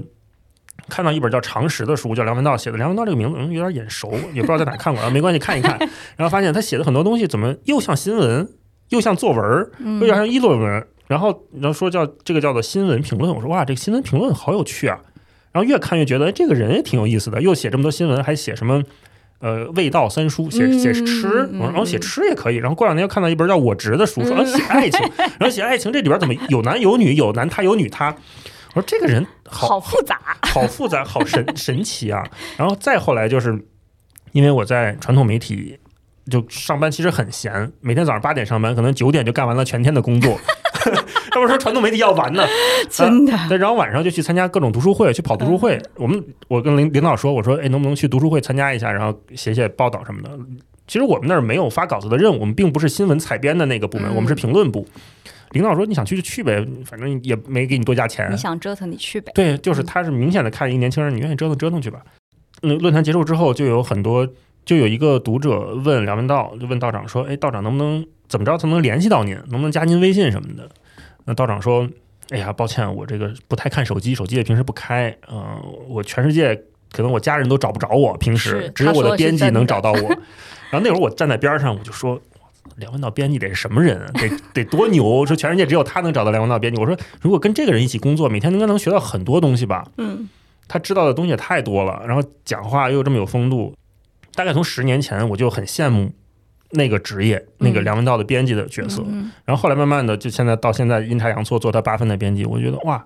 [0.93, 2.76] 看到一本叫《常识》的书，叫梁文道写的。
[2.76, 5.78] 梁文道这个名字有点眼熟，也不知道在哪看过， 没关系，看一看。
[6.16, 8.47] 然后发现他写的很多东西怎么又像新闻，
[8.90, 10.86] 又像作文，又像议论文。
[11.07, 13.34] 然后然后说叫这个叫做新闻评论。
[13.34, 14.99] 我说哇，这个新闻评论好有趣啊！
[15.53, 18.82] 然后越看越觉得这个人也挺有意思的，又写这么多新闻，还写什么
[19.40, 22.57] 呃味道三书，写写吃，然后写吃也可以。
[22.57, 28.14] 然后过两天又看到一本叫《我侄》的书，说 写爱情，然后写爱情这里边怎么有男有女，有男他有女他。
[28.75, 32.25] 我说这个人好复杂，好复杂，好神 神奇啊！
[32.57, 33.59] 然后再后来就是，
[34.33, 35.79] 因为我在传统媒体
[36.31, 40.39] 就上班，其实很闲，每天早上八点上班，可能九点就干完了全天的工作。
[41.31, 42.45] 他们说传统媒体要完呢，
[42.91, 43.59] 真的。
[43.59, 45.81] 然后晚上就去参加各种读书会，去跑读书会。
[45.97, 50.31] 我们我跟领领导说，我说哎，能不能去读书会参加一下，然后写写报道什么的。
[50.87, 54.87] 其实我们那儿没有发稿子的任务，我们并不是新闻采编的那个部门，我们是评论部。
[55.53, 58.30] 领导说：“你想去就去呗，反正也没给你多加钱。
[58.32, 62.03] 你想折腾你去呗。”对，就是他是明显的看一个年轻人，你愿意折腾折腾去吧。
[62.62, 64.26] 那，论坛结束之后，就有很多，
[64.64, 69.34] 就有一个读者问梁文道，就问道长说：“哎，道长能不能怎么着才能联系到您？
[69.48, 70.68] 能不能加您微信什么的？”
[71.26, 71.88] 那道长说
[72.30, 75.14] ：“哎呀，抱歉，我这个不太看手机，手机也平时不开。
[75.30, 76.55] 嗯，我全世界
[76.90, 80.09] 可能我家人都找不着我，平时只有我的编辑能找到我。
[80.70, 82.18] 然后那会儿我站在边上，我就说。”
[82.76, 84.10] 梁文道编辑得是什么人？
[84.14, 85.26] 得得多牛！
[85.26, 86.80] 说全世界只有他能找到梁文道编辑。
[86.80, 89.86] 我说，如果跟这个人一起工作，每天应该能学到很多东西吧？
[89.98, 90.28] 嗯，
[90.68, 93.74] 他知道的东西也太多了，然后讲话又这么有风度。
[94.34, 96.10] 大概从十年前我就很羡慕
[96.70, 99.04] 那个职业，那个梁文道的编辑的角色。
[99.44, 103.04] 然后后来慢慢的，就现在到现在阴差阳错做他八分的编辑，我觉得哇。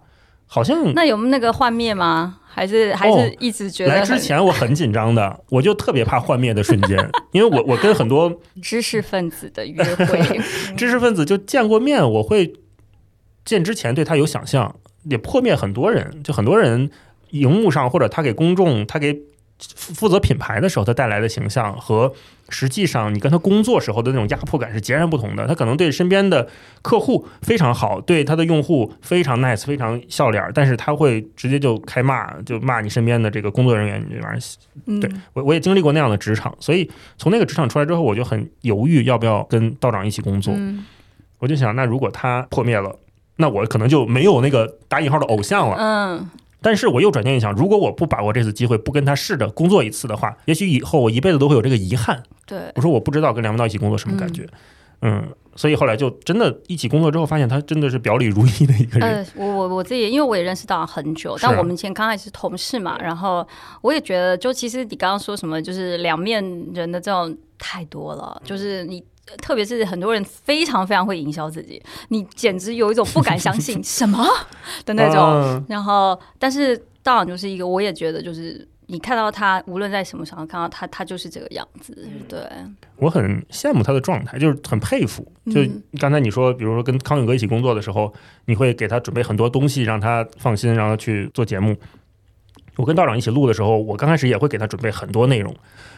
[0.49, 2.39] 好像那有那个幻灭吗？
[2.57, 6.99] 还是还是一直觉得来之前我很紧张的， 我就特别怕幻灭的瞬间，
[7.33, 10.41] 因为我我跟很多知识分子的约会，
[10.75, 12.51] 知识分子就见过面，我会
[13.45, 16.91] 见之前对他有想象，也破灭很多人，就很多人
[17.33, 19.21] 荧幕上或者他给公众他给。
[19.59, 22.13] 负责品牌的时候，他带来的形象和
[22.51, 25.47] 实际上你跟他工作时候的那种压迫感是截然不同的。
[25.47, 26.47] 他可能对身边的
[26.83, 35.01] 客户非常好，对他的用户非常 nice，非常笑脸，但是他会直接就开骂，就骂你身边的这个工作人员你这玩意儿。
[35.01, 40.55] 对我我也经历过那样的职场，所以从那个职场出来之后，我就很犹豫要不要跟道长一起工作。
[41.39, 42.95] 我就想，那如果他破灭了，
[43.37, 45.77] 那我可能就没有那个打引号的偶像了。
[45.79, 46.31] 嗯。
[46.67, 52.21] 但是我又转念一想，如果我不把握这次机会，不跟他试着工作一次的话，也许以后我一辈子都会有这个遗憾。
[52.45, 54.45] 对，我说我不知道跟梁文道一起工作什么感觉，
[55.01, 59.25] 嗯，所以后来就真的一起工作之后，发现他真的是表里如一的一个人。
[59.37, 63.47] 我我我自己，因为我也认识到很久，但我们以前刚开始是同事嘛，然后
[63.81, 66.43] 我也觉得，就其实你刚刚说什么，就是两面
[66.75, 69.05] 人的这种太多了，就是你。
[69.39, 74.25] 特别是很多人非常非常会营销自己，你简直有一种不敢相信 什么
[74.85, 75.65] 的那种。
[75.69, 82.09] 然后，但是道长就是一个，我也觉得就是你看到他，无论在什么场合看到他，他就是这个样子。
[82.29, 82.41] 对，
[82.97, 85.27] 我很羡慕他的状态，就是很佩服。
[85.47, 85.61] 就
[85.99, 88.13] 刚才你说，比如说跟康永哥一起工作的时候，
[88.45, 91.77] 你会给他准备很多东西，让他放心，让他去做节目。
[92.77, 95.53] 我跟道长一起录的时候，我刚开始也会给他准备很多内容，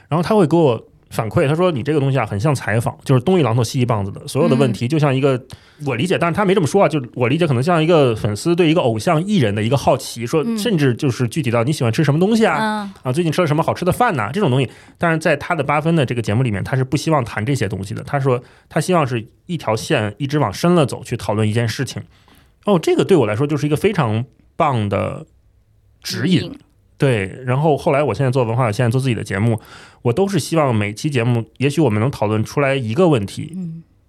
[0.08, 0.82] 然后他会给我。
[1.10, 5.42] 反馈他说你这个东西啊很像采访，就是东一榔头西一棒子的，所有的问题就像一个
[5.86, 22.02] 我理解，但是他没这么说啊，就我理解可能像一个粉丝对一个偶像艺人的一个好奇，说甚至就是具体到你喜欢吃什么东西啊啊最近吃了什么好吃的饭呐这种东西，但是在他的八分的这个节目里面，他是不希望谈这些东西的，他说他希望是一条线一直往深了走去讨论一件事情，
[22.66, 24.24] 哦这个对我来说就是一个非常
[24.56, 25.26] 棒的
[26.02, 26.58] 指引。
[26.98, 29.58] 对，然后后来我现在做文化，现在做自己的节目，
[30.02, 33.56] 我都是希望每期节目，也许我们能讨论出来一个问题，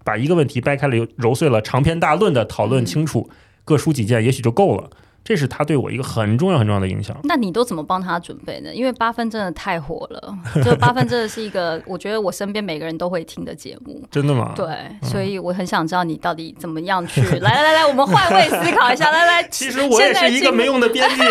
[0.04, 3.30] 把一个问题掰开了揉碎了，长篇大论的讨论清楚，
[3.64, 4.90] 各抒己见，也许就够了。
[5.22, 7.16] 这是他对我一个很重要很重要的影响。
[7.24, 8.74] 那你都怎么帮他准备呢？
[8.74, 14.02] 因为八分真的太火了， 就八分真的是一个我觉得我身边每个人都会听的节目。
[14.10, 14.52] 真的吗？
[14.56, 14.66] 对，
[15.02, 17.20] 所以我很想知道你到底怎么样去。
[17.38, 19.10] 来来来来，我们换位思考一下。
[19.10, 21.22] 来来， 其实我也是一个没用的编辑。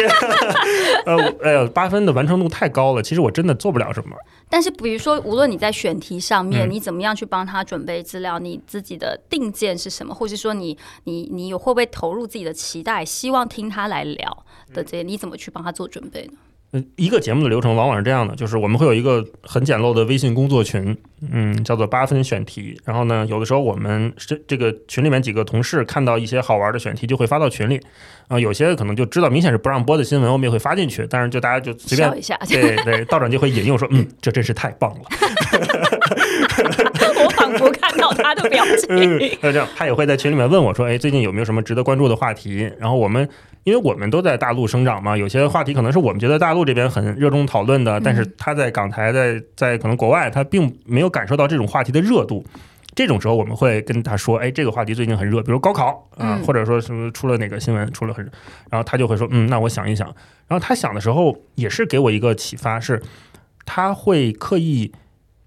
[1.06, 4.16] 呃，哎呀，八分的完成度太高了，其实我真的做不了什么。
[4.50, 16.34] 但是，比如说，无论你在选题上面，你怎么样去帮他准备资料，你自己的定见是什么，或是说你你你有会不会投入自己的期待，希望听他来聊的这些，你怎么去帮他做准备呢？
[16.72, 20.96] 嗯，一个节目的流程往往是这样的，就是我们会有一个很简陋的微信工作群，
[21.32, 22.80] 嗯，叫做八分选题。
[22.86, 27.82] 然后呢，有的时候我们这这个群里面几个同事看到一些好玩的选题，就会发到群里。
[28.28, 31.08] 啊，有些可能就知道明显是不让播的新闻，我们也会发进去。
[31.10, 35.02] 但是就大家就随便一下，对对，道长就会引用说，嗯，这真是太棒了。
[37.24, 39.18] 我仿佛看到他的表情。
[39.42, 42.72] 那这样，他也会在群里面问我说，哎，最近有没有什么值得关注的话题？
[42.78, 43.28] 然后我们。
[43.64, 52.44] 因为我们都在大陆生长嘛，有些话题可能是我们觉得大陆这边很热衷讨论的，但是他在港台，在在可能国外，他并没有感受到这种话题的热度。
[52.96, 58.26] 这种时候，我们会跟他说：“哎，这个话题最近很热，比如高考啊，或者说什么出了哪个新闻出了很，
[58.70, 60.08] 然后他就会说：嗯，那我想一想。
[60.48, 63.02] 然后他想的时候，也是给我一个启发，是
[63.64, 64.92] 他会刻意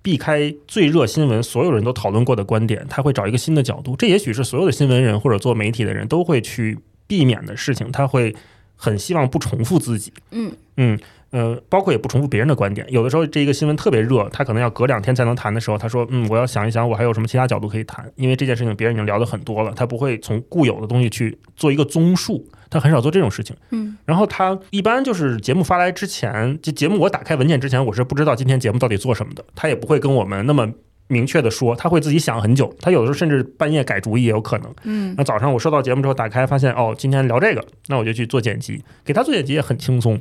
[0.00, 3.96] 避开最热新闻，所有人都讨论过的观点，他会找一个新的角度。
[3.96, 6.78] 这也许是所有的新闻人或者做媒体的人都会去。
[7.07, 8.34] 避免的事情，他会
[8.76, 10.12] 很希望不重复自己。
[10.30, 10.98] 嗯嗯
[11.30, 12.86] 呃，包括也不重复别人的观点。
[12.90, 23.57] 有的时候这一个新闻特别热，他可能要隔两天才能谈的时候，他说：“嗯，我要想一想，我还有什么其他角度可以谈。”因为这件事情别人已经聊得很多了，他不会从固有的东西去做一个综述，他很少做这种事情。
[23.70, 29.42] 嗯，然后他一般就是节目发来之前，就节目我打开文件之前，我是不知道今天节目到底做什么的。
[29.55, 30.70] 他也不会跟我们那么。
[31.09, 34.74] 明确的说，他会自己想很久，他有的时候甚至半夜改主意也有可能。
[34.84, 40.20] 嗯，那早上我收到节目之后打开，发现哦，今天聊这个，那我就去做剪辑，给他做剪辑也很轻松。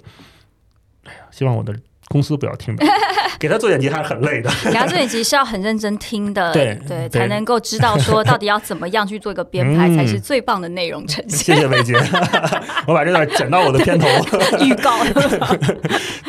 [1.05, 1.75] 哎呀，希望我的。
[2.12, 2.86] 公司不要听的，
[3.39, 4.49] 给他做剪辑还是很累的。
[4.66, 11.55] 给他做剪辑是要很认真听的，对对，才能够知道说到底要怎么样去做一个 编排才是最棒的内容呈现。
[11.55, 11.95] 谢谢伟杰，
[12.86, 14.07] 我把这段剪到我的片头
[14.59, 14.91] 预告。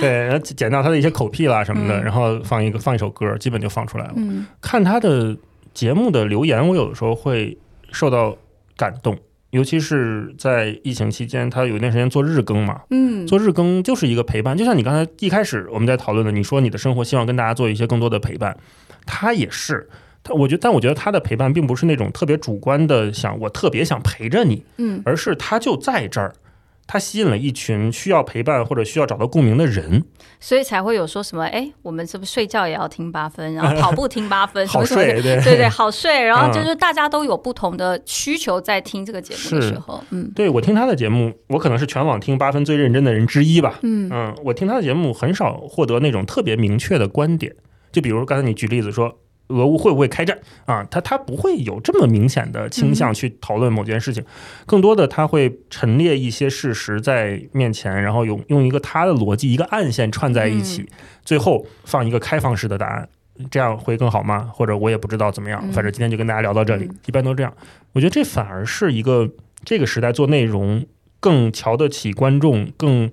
[0.00, 4.12] 对，然后剪到他的一些口癖啦什么的，然后放一个放一首歌，基本就放出来了。
[4.16, 5.36] 嗯，看他的
[5.74, 7.56] 节目的留言，我有的时候会
[7.90, 8.36] 受到
[8.76, 9.16] 感动。
[9.52, 18.56] 尤其是在疫情期间，他有一段时间做日更嘛，嗯，做日更就是一个陪伴，就像你刚才一开始我们在讨论的，你说你的生活希望跟大家做一些更多的陪伴，
[19.04, 19.86] 他也是，
[20.24, 26.34] 他我觉得，但我觉得他的陪伴并不是那种特别主观的，想我特别想陪着你，嗯，而是他就在这儿。
[26.92, 30.04] 他吸引了一群需要陪伴或者需要找到共鸣的人，
[30.38, 35.42] 所以才会有说什么哎，我们是不是睡觉也要听八分，然后 跑步听八分，好睡，对。
[35.42, 36.22] 对对，好睡。
[36.22, 44.10] 然后就是大家都有不同的需求，在听这个节目的时候，嗯，对我听他的节目，我可能是全网听八分最认真的人之一吧，嗯。
[44.12, 47.56] 嗯，我听他的节目很少获得那种特别明确的观点，
[47.90, 49.16] 就比如刚才你举例子说。
[49.52, 50.82] 俄乌会不会开战啊？
[50.90, 54.24] 他他不会有这么明显的倾向去讨论某件事情，
[54.64, 60.88] 更多的他会陈列一些事实在面前，然后用用一个他的逻辑一个暗线串在一起，
[61.24, 63.08] 最后放一个开放式的答案，
[63.50, 64.50] 这样会更好吗？
[64.52, 67.52] 或者我也不知道怎么样，反正今天就跟大家聊到这里，一般都这样。
[67.92, 69.30] 我觉得这反而是一个
[69.64, 70.86] 这个时代做内容
[71.20, 73.10] 更瞧得起观众、更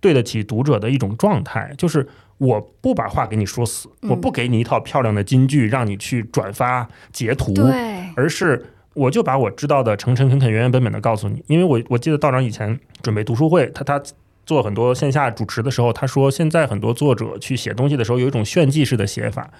[0.00, 2.08] 对得起读者的一种状态，就是。
[2.38, 7.54] 我不把话给你说死，我不给你一套漂亮的金句让你去转发截图，
[8.16, 11.42] 而是我就把我知道的诚诚恳恳、原原本本的告诉你。
[11.46, 14.02] 因为我我记得道长以前准备读书会，他他
[14.44, 19.50] 做很多线下主持的时候，他说现在很多作者去写东西的时候有一种炫技式的写法。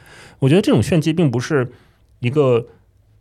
[0.40, 1.70] 我觉得这种炫技并不是
[2.18, 2.66] 一个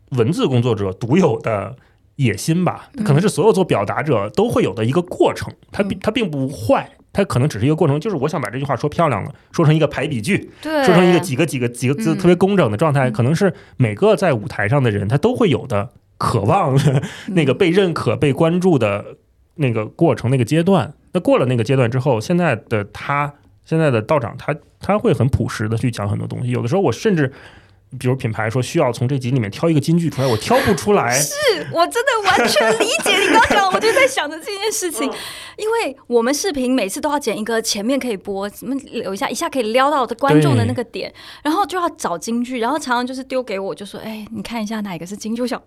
[0.10, 1.76] 文字工作者独有的
[2.16, 5.54] 野心吧，可能是所有做表达者都会有的一个过程。
[5.72, 6.90] 它它并不坏。
[7.14, 16.78] 它可能只是一个过程，就是我想把这句话说漂亮了，说成一个排比句，说成一个几个几个几个字特别工整的状态，可能是每个在舞台上的人他都会有的渴望
[17.30, 19.06] 那个被认可、被关注的
[19.56, 20.92] 那个过程、那个阶段。
[21.14, 23.32] 那过了那个阶段之后，现在的他，
[23.64, 26.50] 现在的道长，他他会很朴实的去讲很多东西。
[26.50, 27.32] 有的时候我甚至。
[28.00, 31.14] 比如品牌说需要从这集里面挑一个金句出来，我挑不出来。
[31.20, 31.34] 是
[31.72, 35.04] 我真的完全理解你刚讲，我就在想着这件事情，
[35.58, 41.14] 因为我们视频每次都要剪一个前面可以播，什么留一下，一下可以撩到的观众的那个点，
[41.44, 45.62] 然后就要找金句，然后常常就是丢给我，就说：“哎，你看一下哪个是金句。”我想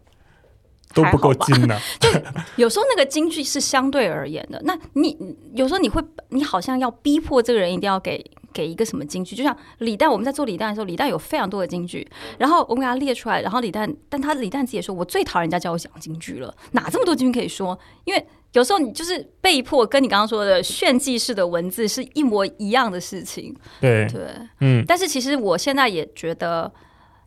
[0.94, 1.78] 都不够金的。
[2.00, 2.08] 就
[2.56, 5.16] 有时候那个金句是相对而言的，那你
[5.54, 8.24] 有时候你会，你好像要逼迫这个人一定要给。
[8.56, 9.36] 给一个什么金句。
[9.36, 12.08] 就像李诞，我们在做李诞的时候，李诞有非常多的金句，
[12.38, 17.78] 然后我们给他列出来，然后李诞，但他李诞自己也说，我最讨厌人家叫我讲金句了，哪这么多金句可以说？
[18.04, 23.54] 因为有时候你就是被迫跟你刚刚说的炫技式的文字是一模一样的事情。
[23.82, 24.30] 对对，
[24.60, 24.82] 嗯。
[24.88, 26.72] 但是其实我现在也觉得，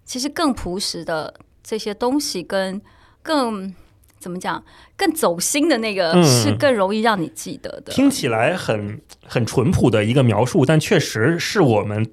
[0.03, 1.31] 其实更朴实的
[1.63, 2.81] 这些东西，跟
[3.21, 3.71] 更
[4.19, 4.63] 怎么讲，
[4.95, 7.91] 更走心的那个，是更容易让你记得的。
[7.91, 12.05] 听起来很很淳朴的一个描述，但确实是我们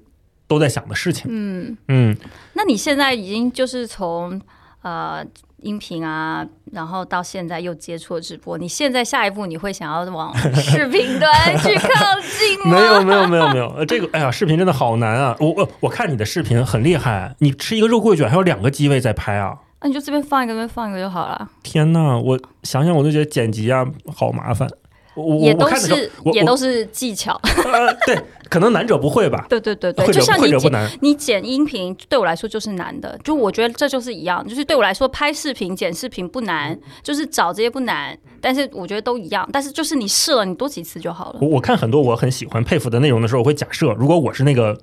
[0.47, 1.25] 都在想的事情。
[1.29, 2.17] 嗯嗯。
[2.53, 4.41] 那你现在已经就是从
[4.81, 5.25] 呃。
[5.63, 11.89] 音频啊，然后到现在又接触了直播，你现在下一步你会想要往视频端去靠
[12.21, 12.69] 近吗？
[12.77, 15.35] 没有没有没有没有，呃，这个哎呀，视频真的好难啊！
[15.39, 19.57] 我我我看你的视频很厉害，你吃一个肉桂卷还有两个机位在拍啊？
[19.81, 21.49] 那你就这边放一个，那边放一个就好了。
[21.63, 24.69] 天呐，我想想我都觉得剪辑啊好麻烦。
[25.15, 27.41] 我也都是也都是技巧，
[28.05, 28.15] 对，
[28.51, 29.47] 可能难者不会吧。
[29.49, 33.19] 对对对对，就像你剪你剪音频，对我来说就是难的。
[33.23, 38.15] 就我觉得这就是一样，就是对我来说拍视频剪视频不难，就是找这些不难。
[38.39, 41.39] 但是我觉得都一样，但是就是你试了，你多几次就好了。
[41.41, 44.77] 我我看很多我很喜欢佩服的内容的时候，我会假设，如果我是那个。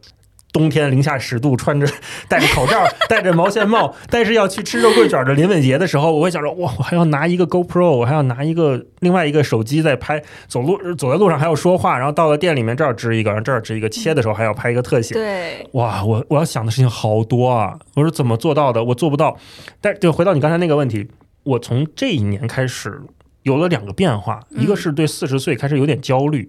[0.54, 1.86] 冬天零下十度，穿着
[2.28, 15.14] 戴着口罩， 戴着毛线帽，但是要去吃肉桂卷的林伟杰的时候，我会想着哇，我还要拿一个 GoPro，我还要拿一个另外一个手机在拍，走路走在路上还要说话，然后到了店里面这儿支一个，然后这儿支一个，切的时候还要拍一个特写。
[15.14, 17.76] 对，哇，我我要想的事情好多啊！
[17.96, 18.84] 我说怎么做到的？
[18.84, 19.36] 我做不到。
[19.80, 21.08] 但就回到你刚才那个问题，
[21.42, 23.02] 我从这一年开始。
[23.42, 26.48] 有了两个变化，一个是对四十岁开始有点焦虑，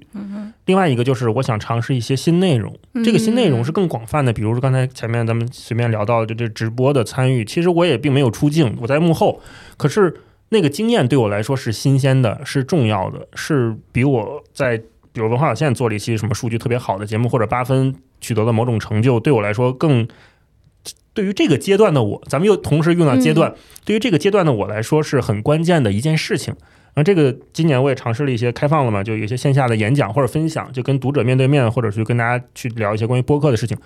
[0.66, 2.76] 另外一个就是我想尝试一些新内容。
[3.04, 9.40] 这个新内容是更广泛的，比如说刚才前面咱们随便聊到的这直播的参与，其实我也并没有出镜，我在幕后，
[9.78, 14.78] 可是那个经验对我来说是新鲜的，是重要的，是比我在
[15.12, 20.08] 比如文化有限做了一期什么数据特别好的节目，或者八分取得了某种成就，对我来说更。
[21.14, 23.56] 对于这个阶段的我，咱们又同时用到阶段，
[23.86, 26.54] 对于这个阶段的我来说是很关键的一件事情。
[26.96, 33.78] 那这个今年我也尝试了一些开放了嘛，就有一些线下的演讲或者分享，就跟读者面对面，或者是跟大家去聊一些关于播客的事情。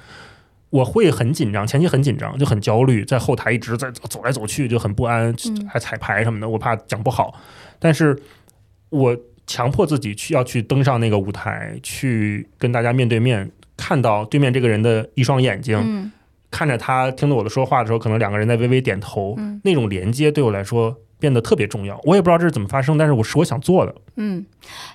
[0.69, 5.33] 我会很紧张，前期很紧张，就很焦虑，在后台一直在走来走去，就很不安，
[5.67, 7.33] 还彩排什么的，我怕讲不好。
[7.79, 8.15] 但是
[8.89, 9.17] 我
[9.47, 16.11] 强迫自己去要去登上那个舞台，去跟大家面对面，看到对面这个人的一双眼睛，
[16.51, 20.95] 看着他听着我的说话的时候，可能两个人在微微点头，那种连接对我来说。
[21.19, 23.93] 变得特别重要，我也不知道这是怎么发生，但是我是我想做的。
[24.15, 24.45] 嗯，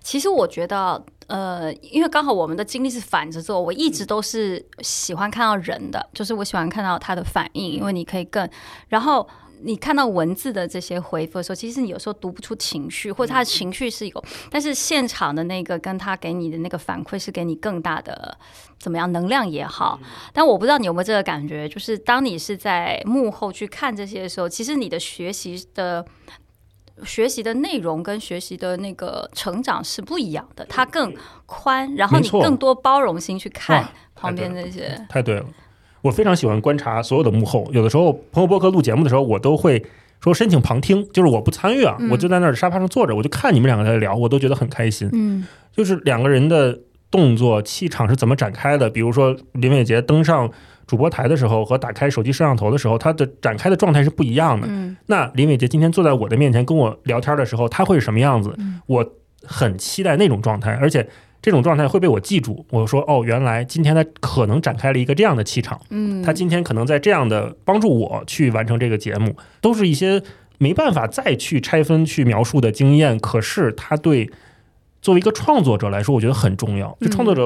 [0.03, 8.49] 其实我觉得，呃，因为刚好我们的经历是反着做，我一直都是喜欢看到人的，就是我喜欢看到他的反应，因为你可以更，
[8.89, 9.29] 然后。
[9.65, 18.37] 你看到文字的这些回复的时候，其实你有时候读不出情绪，或者他的情绪是有，但是现场的那个跟他给你的那个反馈是给你更大的
[18.79, 19.99] 怎么样能量也好。
[20.35, 26.05] 但我不知道你有没有这个感觉，就是当你是在幕后去看这些的时候，其实你的学习的
[27.03, 31.15] 学习的内容跟学习的那个成长是不一样的，它更
[31.47, 35.05] 宽，然后你更多包容心去看旁边那些。
[35.09, 35.47] 太对了。
[36.05, 39.83] 我非常喜欢观察所有的幕后，有的时候朋友播客录节目的时候，我都会
[40.21, 45.09] 说申请旁听，就是我不参与啊，我就在那儿沙发上坐着，我就看你们两个在聊，我都觉得很开心。
[45.15, 46.79] 嗯，就是两个人的
[47.11, 50.51] 动作气场是怎么展开的，比如说林伟杰登上
[50.87, 54.67] 主播台的时候和打开手机摄像头的时候，他的展开的状态是不一样的。
[54.69, 58.55] 嗯，那林伟杰今天坐在我的面前跟我聊天的时候，他会是什么样子？
[58.85, 59.13] 我
[59.43, 61.09] 很期待那种状态，而且。
[61.45, 62.65] 这种状态会被我记住。
[62.71, 65.79] 我说哦，原来今天他可能展开了一个这样的气场。
[65.91, 70.23] 嗯，他今天可能在这样的帮助我去完成这个节目，都是一些
[70.57, 73.19] 没办法再去拆分去描述的经验。
[73.19, 74.31] 可是他对
[75.03, 76.97] 作为一个创作者来说，我觉得很重要。
[76.99, 77.43] 就创作者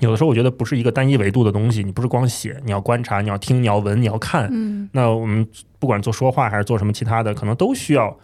[0.00, 1.82] 有的时候，我觉得不是一个单一维度的东西。
[1.82, 4.46] 你不是光写，你要观察，你要听，你要闻，你要看。
[4.52, 5.48] 嗯，那我们
[5.78, 8.14] 不管做说话还是做什么其他的，可能都需要。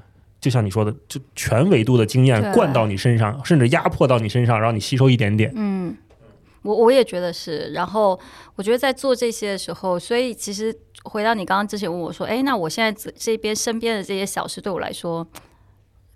[0.46, 5.50] 就像你说的，就全维度的经验灌到你身上，甚至压迫到你身上，让你吸收一点点。
[5.56, 5.96] 嗯，
[6.62, 7.72] 我我也觉得是。
[7.72, 8.16] 然后
[8.54, 15.26] 我觉得在做这些的时候，所以其实回到你刚刚之前问我说：“哎，那我现在这这边身边的这些小事，对我来说。”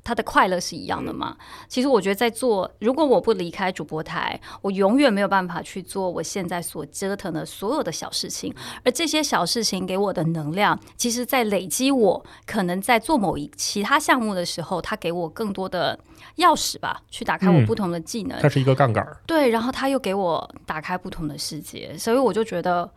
[0.03, 1.37] 他的快乐是一样的嘛？
[1.69, 8.55] 其实我觉得，在做，如果我不离开主播台，我永远没有办法去做我现在所折腾的所有的小事情。
[8.85, 15.99] 而这些小事情给我的能量，其实，在累积我可能在做某一其他项目的时候，他给我更多的
[16.37, 18.41] 钥匙吧，去打开我不同的技能。
[18.41, 19.07] 它是一个杠杆。
[19.27, 22.91] 对，然后他又给我打开不同的世界，所以我就觉得。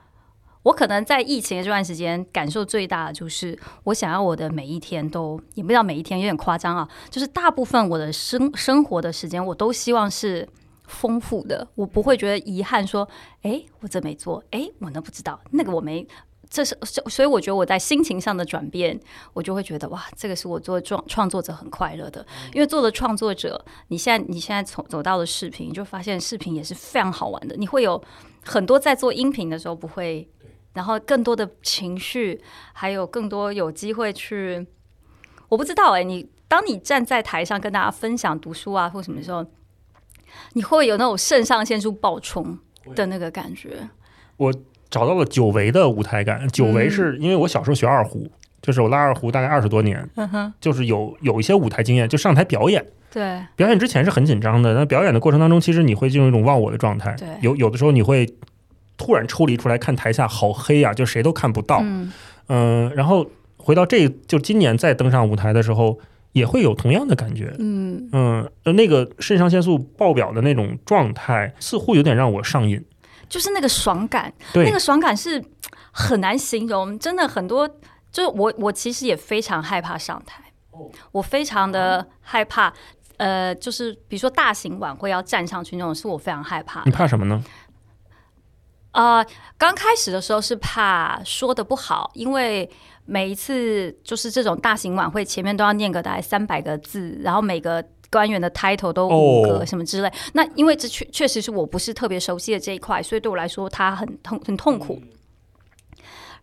[0.63, 10.47] 我可能在疫情的这段时间感受最大的就是，我想要我的每一天都，也不知道每一天有点夸张啊，就是大部分我的生生活的时间，我都希望是
[10.87, 13.07] 丰富的，我不会觉得遗憾，说，
[13.41, 16.07] 哎，我这没做，哎，我那不知道，那个我没，
[16.49, 16.77] 这是，
[17.07, 18.97] 所以我觉得我在心情上的转变，
[19.33, 28.01] 我就会觉得，哇，这个是我做创创作者很快乐的，因为做了创作者，你现在你现在从走到了视频，就发现视频也是非常好玩的，你会有
[28.45, 30.27] 很多在做音频的时候不会，
[30.73, 32.41] 然后更多的情绪，
[32.73, 34.67] 还有更多有机会去，
[35.49, 39.45] 我不知道哎，你当你站在台上跟大家分享读书啊或什么时候。
[40.53, 42.57] 你会有那种肾上腺素爆冲
[42.95, 43.87] 的那个感觉。
[44.37, 44.51] 我
[44.89, 46.47] 找到了久违的舞台感。
[46.47, 48.27] 久违是因为我小时候学二胡，
[48.59, 50.09] 就是我拉二胡大概二十多年，
[50.59, 52.83] 就是有有一些舞台经验，就上台表演。
[53.11, 54.73] 对，表演之前是很紧张的。
[54.73, 57.15] 那表演的过程当中，其实你会进入一种忘我的状态。
[57.15, 58.27] 对，有有的时候你会
[58.97, 61.81] 突然抽离出来看台下好黑啊，就谁都看不到。
[62.49, 63.25] 嗯，然后
[63.57, 65.99] 回到这就今年再登上舞台的时候。
[66.33, 72.83] 也会有同样的感觉，嗯嗯，那个肾上腺素爆表的那种状态，似乎有点让我上瘾，
[73.29, 75.39] 就是那个爽感，那个爽感是
[75.91, 77.67] 很难形容，真的很多，
[78.11, 80.41] 就是我我其实也非常害怕上台，
[81.11, 82.73] 我非常的害怕，
[83.17, 86.81] 呃，就是比如说大型晚会要站上去那种，是我非常害怕。
[86.85, 87.43] 你怕什么呢？
[88.93, 89.23] 啊，
[89.57, 92.67] 刚开始的时候是怕说的不好，因为。
[93.05, 100.09] 每一次就是这种大型晚会，前面都要念个大概三百个字，然后每个官员的 title 都五个什么之类。
[100.31, 104.97] 那因为这确确实是我不是特别熟悉的这一块，所以对我来说，它很痛很痛苦。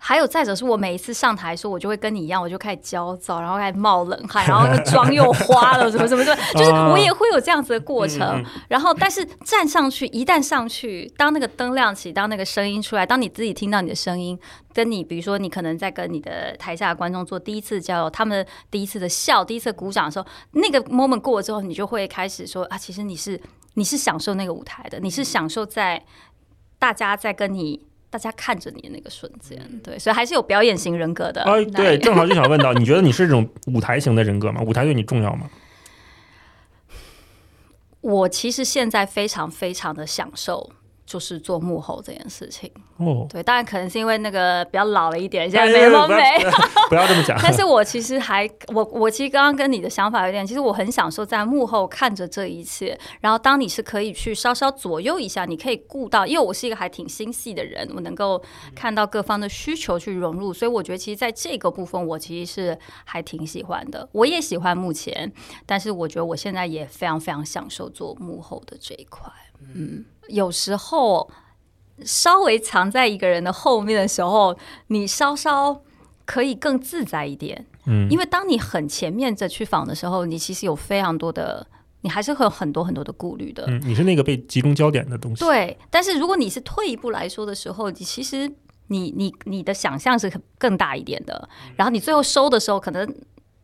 [0.03, 8.43] 还有再者是我每一次上台的时候，我就会跟你一样，我就开始焦躁，然后开始冒冷汗， 然后妆又花了，什么什么什么， 就是我也会有这样子的过程。
[8.67, 14.39] 然后，但是站上去，一旦上去，当那个灯亮起，当那个声音出来，当你自己听到你的声音，
[14.73, 23.39] 跟你比如说你可能在跟你的台下的观众做第一次交流，他们第一次的笑，第一次鼓掌的时候，那个 moment 过了之后，你就会开始说啊，其实你是
[23.75, 26.03] 你是享受那个舞台的，你是享受在
[26.79, 27.90] 大家在跟你。
[28.11, 31.43] 大家看着你的那个瞬间，对，所以还是有表演型人格的。
[31.45, 34.61] 哎，对，正好就想问到， 你觉得你是这种舞台型的人格吗？
[34.63, 35.49] 舞台对你重要吗？
[38.01, 40.73] 我其实现在非常非常的享受。
[41.11, 46.23] 就是做幕后这件事情哦，对，当然可能是因为那个比较老了一点，现在没那么美，
[46.89, 47.37] 不要这么讲。
[47.43, 58.41] 但是我其实还，我我其实刚刚跟你的想法有点，其实我很享受在幕后看着这一切，然后当你是可以去稍稍左右一下，你可以顾到，因为我是一个还挺心细的人，我能够
[58.77, 64.09] 看到各方的需求去融入，所以我觉得其实在这个部分，我其实是还挺喜欢的。
[64.13, 65.33] 我也喜欢目前，
[65.67, 69.29] 但是我觉得我现在也非常非常享受做幕后的这一块，
[69.75, 70.05] 嗯。
[70.31, 71.31] 有时候
[72.05, 75.83] 稍微藏在一个人的后面的时候，你稍稍
[76.25, 77.67] 可以更自在一点。
[77.87, 81.67] 嗯，因为当你很前面着去访的时候，你其实有非常多的，
[82.03, 83.65] 你还是会有很多很多的顾虑的。
[83.69, 85.45] 嗯，你是那个被集中焦点的东西。
[85.45, 88.51] 对，但是如果你是退一步来说的时候，你其实
[88.89, 91.49] 你你你的想象是更大一点的。
[91.77, 93.15] 然后你最后收的时候，可能。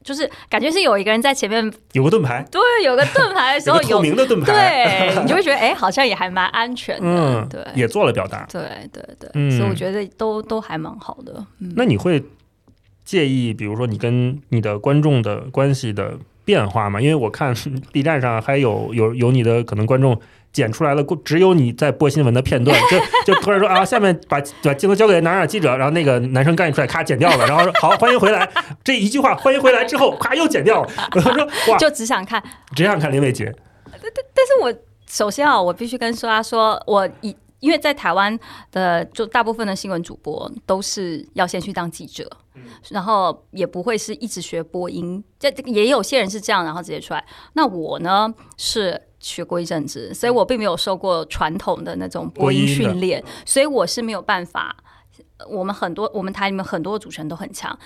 [0.06, 8.62] 就是感觉是有一个人在前面，有个盾牌，对，有个盾牌的时候， 有透明的盾牌，对 你就会觉得，哎，好像也还蛮安全的，对，也做了表达，对
[8.92, 11.44] 对对，所以我觉得都都还蛮好的。
[11.74, 12.22] 那你会
[13.04, 17.00] 介意，比如说你跟你的观众的关系的变化吗？
[17.00, 17.52] 因为我看
[17.92, 20.20] B 站上还有有有你的可能观众。
[20.56, 22.98] 剪出来了，只有你在播新闻的片段，就
[23.34, 28.50] 就突然说啊，下面把把镜头交给哪哪记者，然后那个男生干出来，咔剪掉了，然后说好，欢迎回来，
[28.82, 30.90] 这一句话欢迎回来之后，咔又剪掉了。
[31.12, 31.30] 我说
[31.68, 32.42] 哇，就只想看，
[32.74, 33.54] 只想看林伟杰。
[33.84, 34.74] 但但但是我
[35.06, 38.38] 首先啊，我必须跟说他说，我以因为在台湾
[38.72, 42.26] 的就大部分的新闻主播都是要先去当记者，
[42.88, 47.22] 然后也不会是一直学播音，这也有些人是这样，然后直接出来。
[47.52, 49.02] 那我呢是。
[49.26, 54.76] 学过一阵子，所以我并没有受过传统的那种播音训练，所以我是没有办法。
[55.50, 57.78] 我们很多，我们台里面很多主持人都很强，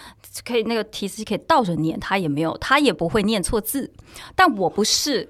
[0.45, 3.91] 可以那个提词可以倒着念，他也没有，他也不会念错字。
[4.37, 5.29] 但我不是，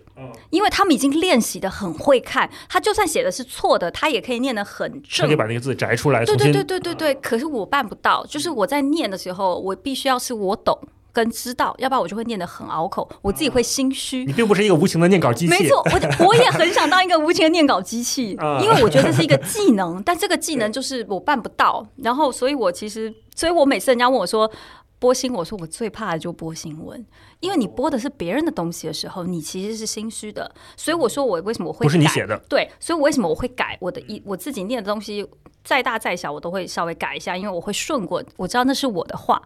[0.51, 6.23] 因为他们已经练习的很会看，他就算写的是错的，他也可以念的很正，可以把那个字摘出来。
[6.25, 7.15] 对对对对对对。
[7.15, 10.79] 可是我办不到，就是我在念的时候，我必须要是我懂。
[11.13, 14.25] 跟知道，要不然我就会念得很拗口，我自己会心虚。
[14.25, 15.51] 你并不是一个无情的念稿机器。
[15.51, 21.87] 没错，我 我也很想当一个无情的念稿机器，因为我觉得这是一个技能，但这个技能 就是我办不到。
[21.97, 24.51] 然后，所以我其实，所以我每次人家问我说
[24.99, 27.05] 播新，我说我最怕的就播新闻，
[27.41, 30.51] 因为你播的是别人的东西的时候，你其实是心虚的。
[30.77, 32.39] 所以我说我为什么我会不是你写的？
[32.49, 35.27] 对，所以为什么我会改我的一我自己念的东西，
[35.65, 39.41] 再大再小我都会稍微改一下，因为我会顺过，我知道那是我的话。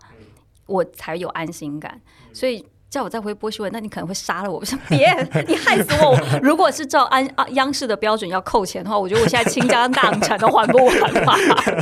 [0.66, 2.00] 我才有安心感，
[2.32, 4.60] 所以叫我再回波新闻，那你可能会杀了我。
[4.60, 5.12] 我说别，
[5.48, 6.16] 你害死我！
[6.40, 11.36] 如果是照安啊央视的标准要扣钱的话，我觉得我现在倾家荡产都还不完吧。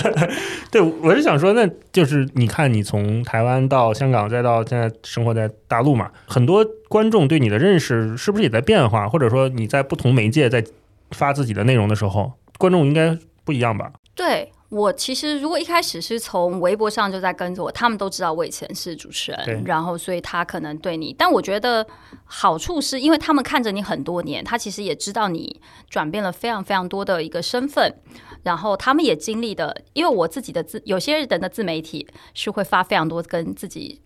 [0.73, 9.07] 对，我是想说，那就是你看，你从台湾到香港，再到现在生活在大陆嘛，很多观众对你的认识是不是也在变化？
[9.09, 10.65] 或者说你在不同媒介在
[11.11, 13.93] 发自己的内容的时候，观众应该不一样吧？
[14.15, 14.51] 对。
[14.73, 21.87] 我其实如果一开始是从微博上就在跟着我，他们都知道我以前是主持人，然后所以他可能对你，但我觉得
[22.25, 27.95] 好处是因为他们看着你很多年，他其实也知道你转变了非常非常多的一个身份，
[28.43, 34.01] 然后他们也经历的，因为我自己的自有些人的自媒体是会发非常多跟自己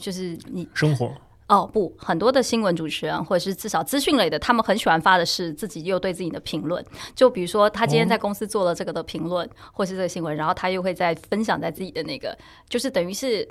[0.00, 1.12] 就是你生活。
[1.50, 6.82] 哦不，很多的新闻主持人或者是至少资讯类的，他们很喜欢发的是自己又对自己的评论。
[7.12, 13.46] 就比如说他今天在公司做了这个的评论，或是这个新闻，然后他又会在分享在自己的那个，就是等于是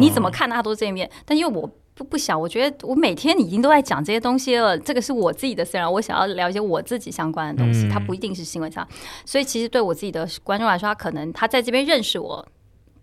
[0.00, 1.08] 你怎么看他都这一面。
[1.24, 8.84] 但因为我不不想，我觉得我每天已经都在讲这些东西了，这个是我自己的，虽然我想要了解我自己相关的东西，它不一定是新闻上。
[9.24, 12.44] 所以其实对我自己的观众来说，他可能他在这边认识我。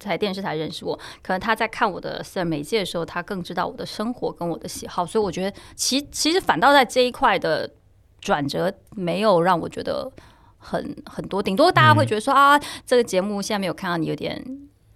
[0.10, 7.70] 在电视台认识我，可能他在看我的私人媒介的时候，他更知道我的生活跟我的喜好，所以我觉得其其实反倒在这一块的
[8.20, 10.12] 转折没有让我觉得
[10.58, 14.44] 很很多，顶多大家会觉得说啊，这个节目现在没有看到你有点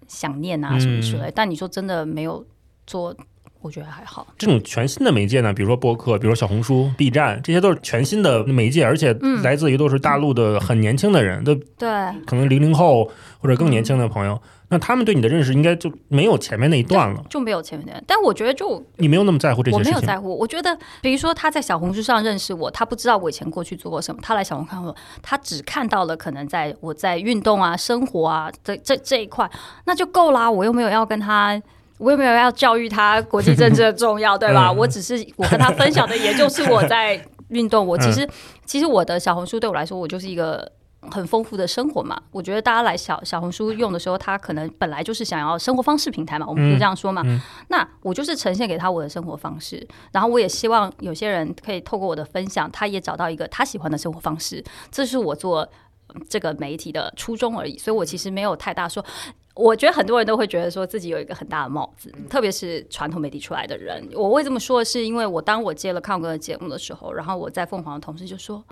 [0.08, 2.44] 想念啊什么之类，但你说真的没有
[2.86, 3.14] 做，
[3.60, 4.26] 我觉得还好。
[4.38, 9.12] 这种全新的媒介呢，比如说播客，比如说小红书、B 站，这些都是全新的媒介，而且
[9.42, 11.88] 来自于都是大陆的很年轻的人，都对，
[12.24, 13.10] 可能零零后
[13.40, 14.40] 或者更年轻的朋友。
[14.68, 18.04] 那他们对你的认识应该就没有前面那一段了，就没有前面那段。
[18.04, 20.36] 但我觉得，就你没有那么在乎这些，我没有在乎。
[20.36, 29.48] 我觉得，比如说他在小红书上认识我，他不知道我以前过去做过什么，他来小红看我，他只看到了可能在我在运动啊、生活啊这这这一块，
[29.84, 30.50] 那就够啦。
[30.50, 31.62] 我又没有要跟他，
[31.98, 34.72] 我又没有要教育他国际政治的重要，对吧？
[34.72, 37.86] 我只是我跟他分享的，也就是我在运动。
[37.86, 38.28] 我其实
[38.64, 40.72] 其实我的小红书对我来说，我就是一个。
[41.10, 47.22] 很丰富的生活嘛，我觉得大家来小小红书用的时候，他可能本来就是想要生活方式平台嘛，我们可以这样说嘛。
[47.68, 55.68] 那我就是呈现给他我的生活方式，然后我也希望有些人可以透过我的分享，他也找到一个他喜欢的生活方式，这是我做
[56.28, 57.76] 这个媒体的初衷而已。
[57.78, 59.04] 所以我其实没有太大说。
[59.56, 64.06] 我觉得很多人都会觉得说自己有一个很大的帽子，特别是传统媒体出来的人。
[64.12, 68.62] 我会这么说，是因为我当我接了康哥的节目的时候，然后我在凤凰的同事就说，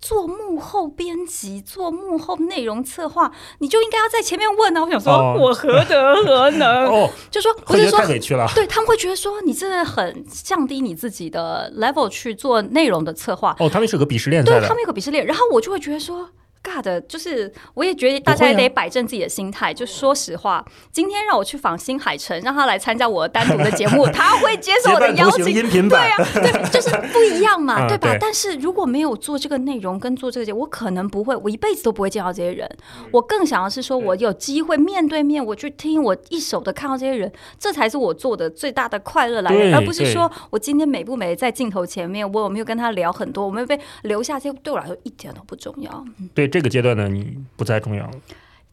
[0.00, 4.84] 做幕后编辑、做幕后内容策划，你就应该要在前面问啊。
[4.84, 6.86] 我想说，我何德何能？
[6.86, 8.46] 哦，就说不是说太委屈了。
[8.54, 13.56] 对他们会觉得说，你真的很降低你自己的 level 去做内容的策划。
[13.58, 15.26] 哦，他们是个鄙视链，对他们有个鄙视链。
[15.26, 16.30] 然后我就会觉得说。
[16.62, 19.72] 尬的，就是我也觉得大家也得摆正自己的心态。
[19.72, 25.44] 就说实话，今天让我去访新海诚，让他来参加我单独的节目， 他会接受我的邀请。
[25.88, 28.16] 对啊，对，就是不一样嘛，对吧？
[28.20, 32.68] 但是如果没有做这个内容跟做这个节，我可能不会，我一辈子都不会见到这些人。
[33.10, 46.04] 我更想要是说，我有机会面对面，我去听，我一手的看到这些人，这才是我做的最大的快乐来源，而不是说我今天美不美在镜头前面，我有没有跟他聊很多，我没有被留下，这对我来说一点都不重要。
[46.34, 46.49] 对。
[46.50, 48.10] 这个阶段呢，你不再重要了。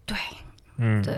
[0.06, 0.18] 对，
[0.78, 1.14] 嗯，对，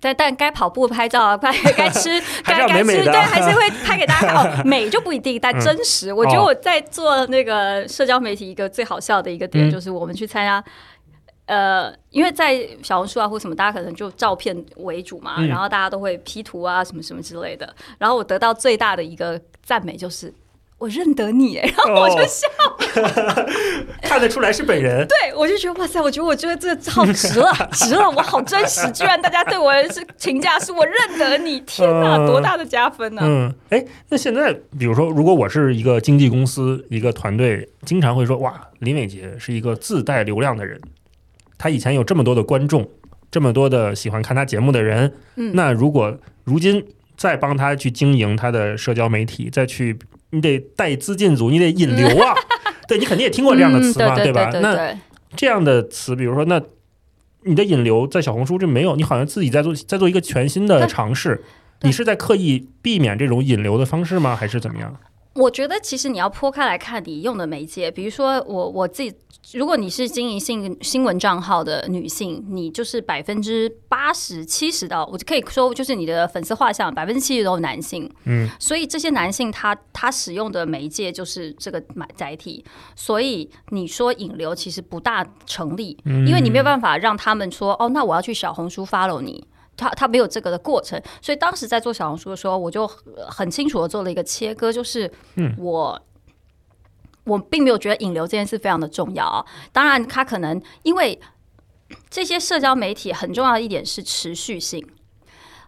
[0.00, 4.36] 但但该跑步拍照，该该吃， 该该吃，对，还是会拍给大家看。
[4.60, 6.12] 哦，美就不一定，但真实。
[6.12, 10.62] 我觉得我在做那个社交媒体一个最好笑的一个点，就是我们去参加，
[11.46, 17.74] 呃，因为在小红书啊或什么，大家可能就照片为主嘛，然后大家都会 P 图啊什么什么之类的。
[17.98, 20.32] 然后我得到最大的一个赞美就是。
[20.84, 22.46] 我认得你， 然后我就笑，
[24.02, 24.98] 看得出来是本人。
[25.08, 33.22] 对，我就觉得哇塞，我觉得我觉得这好值了，值了，我好真实，居然大家对我是评价是我认得你，天哪，多大的加分呢？
[33.24, 40.78] 嗯，哎，那现在比如说，如果我是一个经纪公司，一个团队，经常会说哇，林伟杰是一个自带流量的人，
[41.56, 42.86] 他以前有这么多的观众，
[43.30, 46.84] 这么多的喜欢看他节目的人，嗯，那如果如今
[47.16, 49.98] 再帮他去经营他的社交媒体，再去。
[50.34, 52.34] 你得带资进组，你得引流啊！
[52.88, 54.50] 对你肯定也听过这样的词嘛，对吧？
[54.60, 54.94] 那
[55.36, 56.60] 这样的词，比如说，那
[57.44, 61.42] 你的引流在小红书这没有，你好像自己在做，在做一个全新的尝试。
[61.82, 64.34] 你是在刻意避免这种引流的方式吗？
[64.34, 64.96] 还是怎么样？
[65.34, 69.12] 我觉得其实你要剖开来看，你用的媒介，比如说我我自己，
[69.52, 89.44] 如果你是经营新新闻账号的女性，你就是百分之八十七十的，我就可以说，就是你的粉丝画像百分之七十都是男性，嗯，所以这些男性他他使用的媒介就是这个买载体，所以你说引流其实不大成立，因为你没有办法让他们说哦，那我要去小红书 follow 你。
[89.76, 92.86] 他他没有这个的过程，所以当时在做小红书的时候，我就
[93.28, 95.10] 很清楚的做了一个切割，就是
[95.58, 96.00] 我
[97.24, 99.44] 我并没有觉得引流这件事非常的重要啊。
[99.72, 101.20] 当然，他可能因为
[102.10, 104.86] 这些社交媒体很重要的一点是持续性。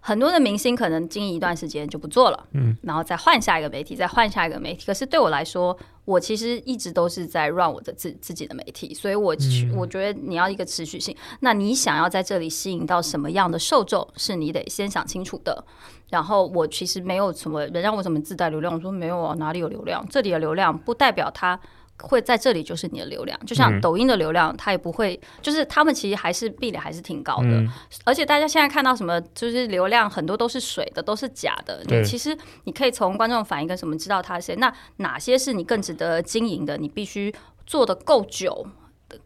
[0.01, 4.87] 很多的明星可能经营一段时间就不做了，嗯，然后再换下一个媒体，再换下一个媒体。
[4.87, 5.77] 可是对我来说，
[6.07, 9.37] 我其实一直都是在 run 我的自自己的媒体，所以我
[9.77, 11.15] 我觉得你要一个持续性。
[11.41, 15.63] 那你想要在这里吸引到什么样的受众，是你得先想清楚的。
[16.09, 20.07] 然后我其实没有什么人让我什么自带流量，我说没有啊，哪里有流量？
[20.09, 21.61] 这里的流量不代表它。
[21.99, 27.65] 会在这里就是你的流量，就像抖音的流量，它也不会，就是他们其实还是壁垒还是挺高的。
[28.05, 31.83] 而且大家现在看到什么，就是流量很多都是水的，都是假的。
[31.87, 34.57] 你其实你可以从观众反应跟什么知道他是谁。
[34.57, 36.77] 那哪些是你更值得经营的？
[36.77, 37.35] 你必须
[37.67, 38.67] 做的够久，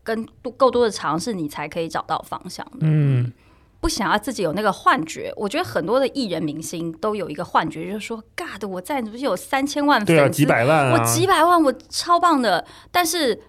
[0.02, 0.26] 跟
[0.56, 2.78] 够多的尝试，你才可以找到方向的。
[2.82, 3.32] 嗯。
[3.80, 12.62] 不想要自己有那个幻觉，我觉得很多的艺人明星都有一个幻觉，就是说，God，我在不是有三千万粉丝，几百万，我几百万，我超棒的。
[12.92, 13.40] 但是，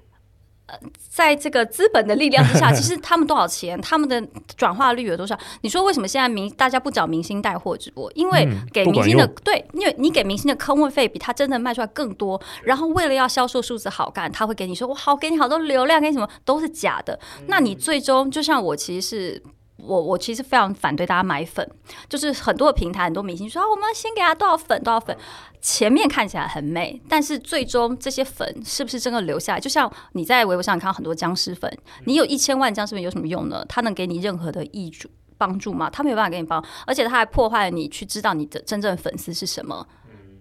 [0.68, 0.80] 呃，
[1.10, 4.26] 在这个资本的力量之下， 其实他们多少钱，他们的
[4.56, 5.38] 转化率有多少？
[5.64, 8.10] 你说为什么现在明大家不找明星带货直播？
[8.16, 12.42] 因为给明星的对，因为你给明星的坑位费比他真的卖出来更多。
[12.64, 17.20] 然后为了要销售数字好干，他会给你说我好给你好多流量，给你什么都是假的。
[17.48, 19.44] 那你最终就像我其实是。
[19.84, 21.68] 我我其实非常反对大家买粉，
[22.08, 25.18] 就是很多的平台很多明星说啊，我们先给他多少粉多少粉，
[25.60, 29.60] 前面看起来很美，但是最终这些粉是不是真的留下来？
[29.60, 31.76] 就像你在微博上看到很多僵尸粉，
[32.06, 33.66] 你有一千万僵尸粉有什么用呢？
[33.68, 35.90] 他能给你任何的益助帮助吗？
[35.90, 39.86] 他没有办法给你帮，而且他还破坏了你去知道你的真正粉丝是什么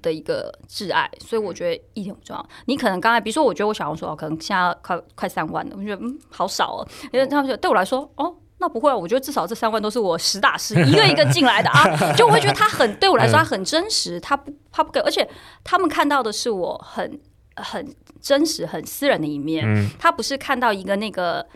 [0.02, 2.48] 的一个挚爱，所以我觉得一点不重要。
[2.66, 8.36] 你可能刚才比如说，我觉得我小红书哦可能现在快快三万了，我觉得嗯好少哦，因为他们觉得对我来说哦。
[8.60, 15.28] 那不会，我觉得至少这三万都是我实打实一个一个进来的啊， 就我会觉得他很对我来说他很真实，他不他不给，而且
[15.64, 17.18] 他们看到的是我很
[17.56, 21.46] 很真实、很私人的一面，他不是看到一个那个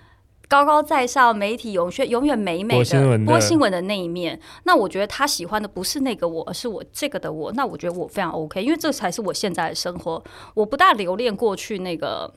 [0.49, 4.41] 高高在上媒体永远永远美美的播新闻的那一面。
[4.63, 7.53] 那我觉得他喜欢的不是那个我，而是我这个的我。
[7.53, 10.25] 那我觉得我非常 OK，因为这才是我现在的生活。
[10.55, 12.33] 我不大留恋过去那个。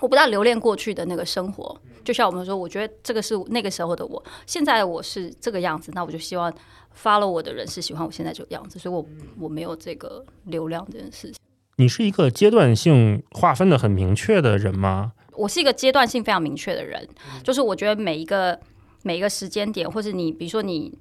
[0.00, 6.52] 我不大留恋过去的那个生活，就像我们说，我觉得这个是那个时候的我，现在我是这个样子，那我就希望
[7.00, 9.04] follow 我的人是喜欢我现在这个样子，所以我
[9.38, 11.36] 我没有这个流量这件事情。
[11.76, 15.12] 你是一个阶段性划分的很明确的人吗？
[15.32, 17.08] 我是一个阶段性非常明确的人，
[17.42, 18.58] 就是我觉得每一个
[19.02, 20.98] 每一个时间点，或者你比如说你。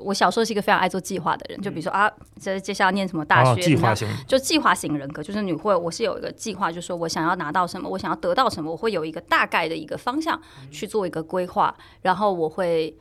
[0.00, 2.08] 我小时候是一个非常爱做计划的人，就比如说啊，
[2.40, 10.40] 这接下来念什么大学，计划型，就计划型人格，就是你会，我是有一个计划，就是说我想要拿到什么，我想要得到什么，我会有一个大概的一个方向
[10.70, 12.96] 去做一个规划，然后我会，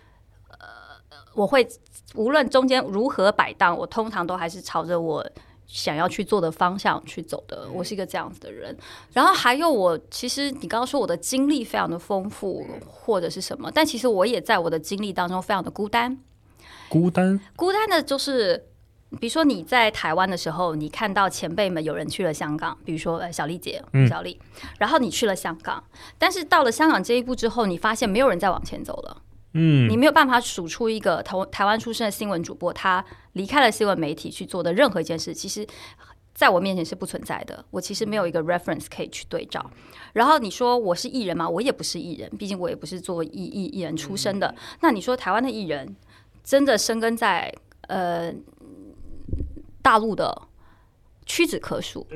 [0.48, 0.57] 呃，
[1.36, 1.68] 我会
[2.16, 5.24] 无论中间如何摆荡，我通常都还是朝着我
[5.68, 7.68] 想要去做的方向去走的。
[7.72, 8.76] 我是一个这样子的人。
[9.14, 16.18] 然后还有我，其实你刚刚说我的经历非常的丰富或者是什么，但其实我也在我的经历当中非常的孤单。
[16.90, 18.66] 孤单，孤单的就是，
[19.20, 24.40] 比如说你在台湾的时候，你看到前辈们有人去了香港，比如说呃小丽姐、小丽，
[24.80, 25.84] 然后你去了香港，
[26.18, 29.22] 但是到了香港这一步之后，你发现没有人再往前走了，
[29.53, 35.68] 嗯，你没有办法数出一个台台湾出身的新闻主播，他离开了新闻媒体去做的任何一件事，其实
[36.34, 39.70] 在我面前是不存在的，我其实没有一个 reference 可以去对照。
[40.14, 41.48] 然后你说我是艺人吗？
[41.48, 44.56] 我也不是艺人，毕竟我也不是做艺艺艺人出身的。
[44.82, 45.95] 那你说台湾的艺人？
[46.44, 47.53] 真的生根在
[47.88, 48.34] 呃
[49.82, 50.41] 大陆的
[51.26, 52.07] 屈指可数，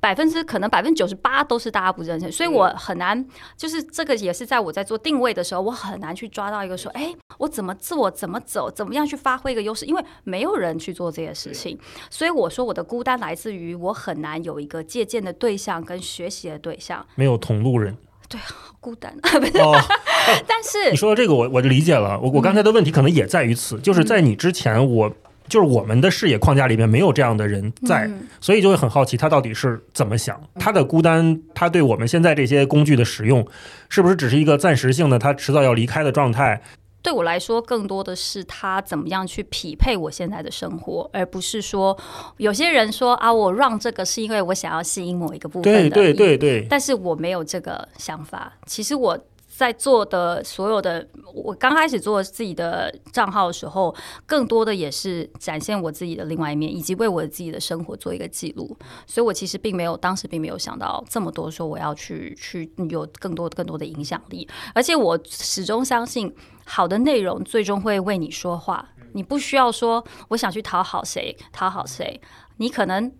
[0.00, 3.22] 百分之可能百分之九十八都是大家不认识，所以我很难，
[3.54, 11.78] 就是这个也是在我在做定位的时候，我很难去抓到一个说，哎，我怎么自我怎么走，怎么样去发挥一个优势，因为没有人去做这些事情，
[12.08, 17.94] 所以我说我的孤单来自于我很难有一个借鉴的对象跟学习的对象，没有同路人。
[18.32, 19.12] 对，好孤单。
[19.60, 19.78] 哦，
[20.48, 22.18] 但是你说到这个，我我就理解了。
[22.18, 25.14] 我我刚才的问题可能也在于此，就是在你之前，我
[25.48, 28.10] 就是我们的视野框架里面没有这样的人在，
[28.40, 30.40] 所以就会很好奇他到底是怎么想。
[30.54, 33.46] 他的孤单，他对我们现在这些工具的使用，
[33.90, 36.62] 是不是只是一个暂时性的，他迟早要离开的状态？
[37.02, 41.98] 对我来说，更多的是他怎么样去匹配我现在的生活，而不是说
[42.36, 45.64] 有些人说啊，我让这个是因为我想要吸引某一个部分。
[45.64, 46.66] 对对对对。
[46.70, 48.52] 但是我没有这个想法。
[48.66, 49.18] 其实我
[49.62, 53.94] 在做的所有的，我刚开始做自己的账号的时候，
[54.26, 58.76] 更多的也是展现我自己的另外一面，以及为我自己的生活做一个记录。
[59.06, 64.48] 所以我其实并没有当时并没有想到这么多，说我要去去有更多更多的影响力。
[64.74, 66.34] 而且我始终相信，
[66.66, 68.88] 好的内容最终会为你说话。
[69.12, 72.20] 你不需要说我想去讨好谁，讨好谁，
[72.56, 73.12] 你可能。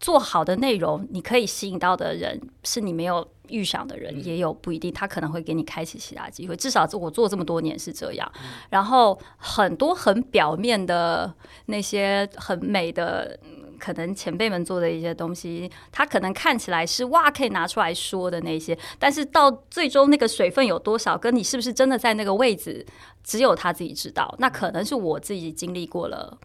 [0.00, 6.56] 做好的内容，你可以吸引到的人是你没有预想的人，也有不一定，他可能会给你开启其他机会。
[6.56, 8.30] 至少我做这么多年是这样。
[8.70, 11.34] 然后很多很表面的
[11.66, 13.38] 那些很美的，
[13.78, 22.86] 可能前辈们做的一些东西，他可能看起来是哇可以拿出来说的那些，但是到最终那个水分有多少，跟你是不是真的在那个位置，
[23.24, 24.32] 只有他自己知道。
[24.38, 26.38] 那可能是我自己经历过了。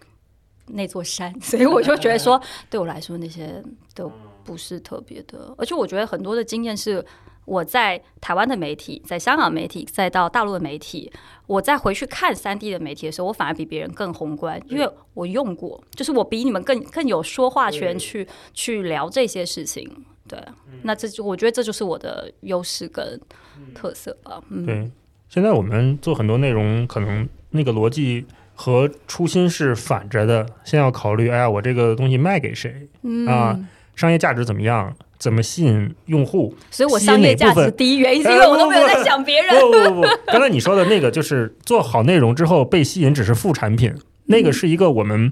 [0.67, 3.61] 那座山， 所以我就觉得说，对我来说那些
[3.93, 4.11] 都
[4.43, 7.03] 不是特别的，而且我觉得很多的经验是
[7.45, 11.11] 我在台湾的媒体，在香港媒体，再到大陆的媒体，
[11.47, 20.05] 我再回去看三 D 的媒体的时候，我反而比别人更宏观，因为我用过，就是我比你们更更有说话权去去聊这些事情。
[20.25, 20.39] 对，
[20.83, 23.19] 那这就我觉得这就是我的优势跟
[23.75, 24.41] 特色吧。
[24.49, 24.89] 嗯，对，
[25.27, 28.25] 现在我们做很多内容，可能那个逻辑。
[28.55, 32.87] 和初心是反着的，先要考虑，哎呀，我这个东西卖给谁
[33.27, 33.59] 啊？
[33.95, 34.93] 商业价值怎么样？
[35.17, 36.53] 怎么吸引用户？
[36.69, 39.53] 所以我商业价值低，原因是因为我都没有在想别人。
[39.59, 43.93] 不不不，刚才你说的那个就是做好内容之后被吸引，只是副产品，
[44.25, 45.31] 那个是一个我们。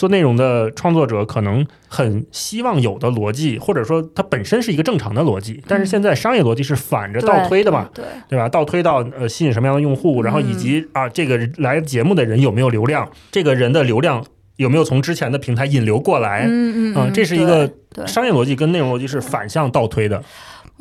[0.00, 7.86] 做内容的创作者可能很希望有的逻辑，或者说它本身是一个正常的逻辑，但是现在商业逻辑是反着倒推的嘛？
[7.92, 8.48] 对对吧？
[8.48, 14.24] 倒推到呃吸引什么样的用户，然后以及啊这个来节目的人有没有流量，这个人的流量
[14.56, 16.46] 有没有从之前的平台引流过来？
[16.48, 17.70] 嗯嗯啊，这是一个
[18.06, 20.24] 商业逻辑跟内容逻辑是反向倒推的。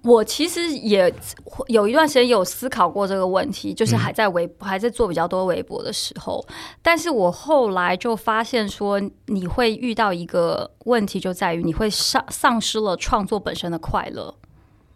[0.03, 1.13] 我其实也
[1.67, 6.45] 有一段时间有思考过这个问题，就是还在微还在做比较多微博的时候，
[6.81, 14.35] 但是我后来就发现说，你会遇到一个问题，就在于你会丧丧失了创作本身的快乐。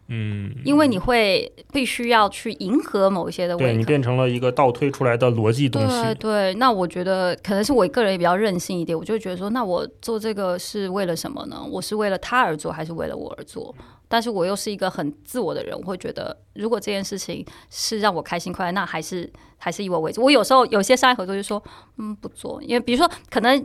[0.09, 5.88] 嗯，因为你会必须要去迎合某一些的，对你变成了一个倒推出来的逻辑东西。
[5.88, 11.65] 对对，那我觉得可能是我个人也比较任性一点，我就觉得说，那我做这个是为了什么呢？
[11.71, 13.73] 我是为了他而做，还是为了我而做？
[14.14, 19.27] 但是我又是一个很自我的人，我会觉得，如果这件事情是让我开心快乐，那还是
[19.57, 20.22] 还是以我为主。
[20.22, 21.60] 我有时候有些商业合作就说，
[21.98, 23.60] 嗯，不做，因为比如说可能，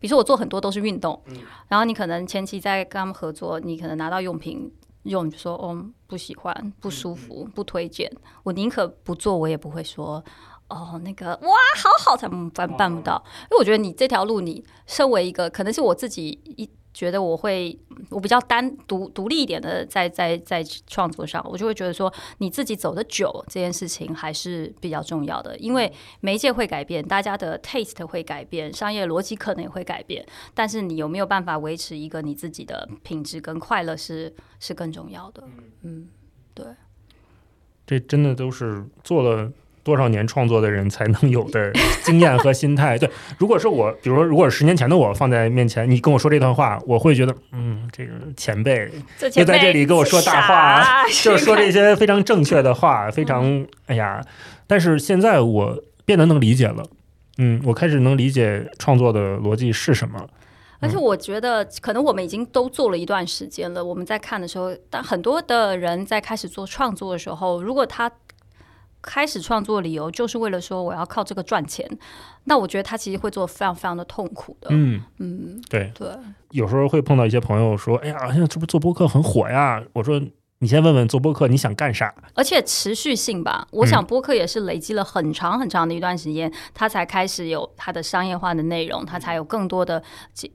[0.00, 1.22] 比如说我做很多都是运动，
[1.68, 4.72] 然后你可能前期在跟他们合作，你可能拿到用品。
[5.04, 8.10] 用就说哦不喜欢不舒服不推荐，
[8.42, 10.22] 我宁可不做，我也不会说
[10.68, 16.68] 哦那个哇好好才办办不到，因为我觉得你这条路，你身为一个可能是我自己一。
[17.00, 17.74] 觉得我会，
[18.10, 25.90] 我比较单独独立一点的，在在在创作上，我就会觉得说，你自己走的久这件事情还是比较重要的，因为
[26.20, 30.22] 媒介会改变，大家的 taste 会改变，商业逻辑可能也会改变，
[30.52, 35.42] 但是你有没有办法维持一个你自己的品质跟快乐是是更重要的。
[35.80, 36.06] 嗯，
[36.52, 36.66] 对，
[37.86, 39.50] 这真的都是做了。
[39.82, 41.72] 多少年创作的人才能有的
[42.04, 42.98] 经验和心态？
[42.98, 48.90] 对，如果是我，比如说，如果是十年前的我放在面前，你跟我说这段话，我会觉得，嗯，这个前辈
[49.30, 54.22] 就在这里跟我说大话， 就是说这些非常正确的话，非常哎呀。
[54.66, 56.84] 但是现在我变得能理解了，
[57.38, 60.24] 嗯，我开始能理解创作的逻辑是什么。
[60.82, 63.84] 而且我觉得，可能我们已经都做了一段时间了。
[63.84, 68.10] 我们在看的时候，但很多的人在开始做创作的时候，如果他
[69.02, 71.88] 开始创作理由就是为了说我要靠这个赚钱，
[72.44, 74.68] 那我觉得他其实会做非常非常的痛苦的。
[74.70, 76.08] 嗯嗯，对对，
[76.50, 80.20] 有时候会碰到一些朋友说：“哎呀，现在这不做播客很火呀？”我说。
[80.62, 82.14] 你先问问做播客你想干啥？
[82.34, 90.02] 而且持续性吧，我想播客也是累积了很长很长的一段时间，它才开始有它的商业化的内容，它才有更多的，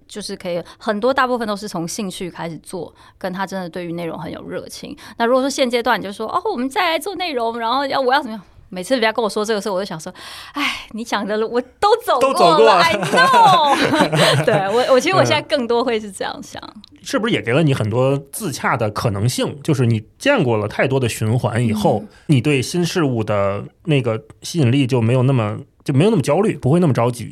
[0.08, 4.96] 就是可以很多大部分都是从兴趣开始做，跟他真的对于内容很有热情。
[5.18, 8.46] 那如果说现阶段你就说哦，我们再来做内容，然后要我要怎么样？
[8.70, 10.14] 每次人家跟我说这个事，我就想说，
[10.54, 13.76] 哎，你讲的我都走过了，I know。
[14.44, 16.62] 对我，我其实我现在更多会是这样想，
[17.02, 19.58] 是不是也给了你很多自洽的可能性？
[19.64, 27.32] 就是你见过了太多的循环以后，你对新事物的那个吸引力就没有那么就没有那么焦虑，不会那么着急。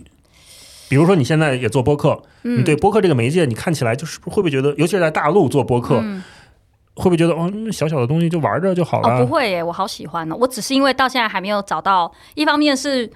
[0.90, 6.04] 比如说你现在也做播客，你对播客这个媒介，你看起来就是会不会觉得，尤其是在大陆做播客？
[6.96, 9.26] 会不会觉得哦，小小的东西就玩着就好了？
[9.26, 10.36] 不会耶，我好喜欢呢。
[10.40, 13.10] 我只是因为到现在还没有找到，一方面是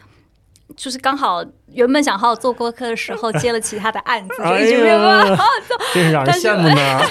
[0.75, 7.01] 就是刚好原本想好好做播客的时候，接了其他的案子， 就一直没有办法好好做，真是让人羡慕呢。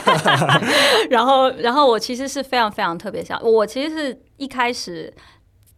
[1.09, 5.12] 然后，然后我其实是非常非常特别想，我其实是一开始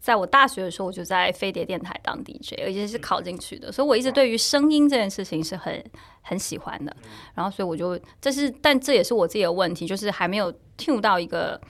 [0.00, 5.84] 在我大学的时候，我就在飞碟电台当 DJ，而且是考进去的，所以我一直对于声音这件事情是很
[6.22, 6.96] 很喜欢的。
[7.34, 11.60] 然后，所以我就这是，但这也是我自己的问题，就是还没有听到一个。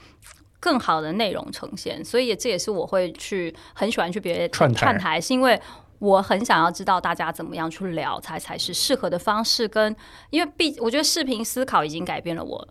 [0.61, 5.57] 更好的内容呈现，所以这也是我会去很喜欢去别人串台，是因为
[5.99, 9.65] 我很想要知道大家怎么样去聊才才是适合的方式。
[9.65, 9.95] 跟
[10.31, 12.67] 因为毕，我觉得视频思考已经改变了我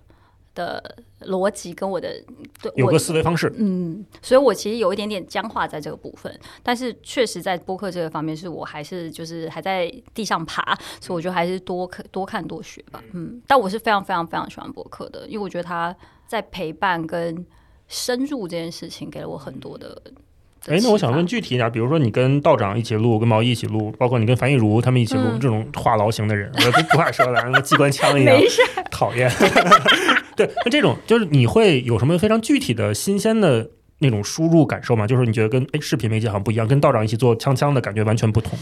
[0.54, 2.22] 的逻辑跟我的
[2.76, 3.50] 有个思维方式。
[3.56, 13.02] 嗯，所以我其实有一点点僵化在这个部分，但是确实在播客这个方面，是我还是就是还在地上爬，所以我觉得还是多看多看多学吧。
[13.14, 15.96] 嗯，但我是非常非常非常喜欢播客的，因为我觉得他
[16.28, 17.44] 在陪伴跟。
[17.90, 19.98] 深入这件事情给了我很多的。
[20.66, 28.38] 哎，那我想问具体一点，比如说你跟道长一起录，跟毛衣一起录，包括你跟樊亦茹他们一起录，这种话痨型的人，我都不爱说了， 跟机关枪一样，
[28.90, 29.30] 讨厌。
[30.36, 35.06] 对，那这种就是你会有什么非常具体的新鲜的那种输入感受吗？
[35.06, 38.58] 就是你觉得跟哎视频媒介好像不一样，跟道长一起做枪枪的感觉完全不同。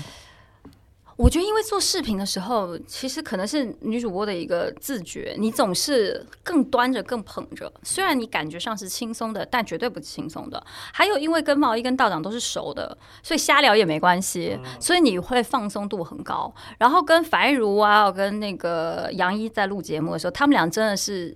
[1.17, 7.73] 我觉得，因为做视频的时候，其实可能是女主播的一个自觉，你总是更端着、更捧着。
[7.83, 10.63] 虽然你感觉上是轻松的，但绝对不是轻松的。
[10.93, 16.55] 还有，因为跟毛衣、跟道长都是熟的，所以瞎聊也没关系，所以你会放松度很高。
[16.79, 21.35] 然后跟樊如啊，跟那个杨一在录节目的时候，他们俩真的是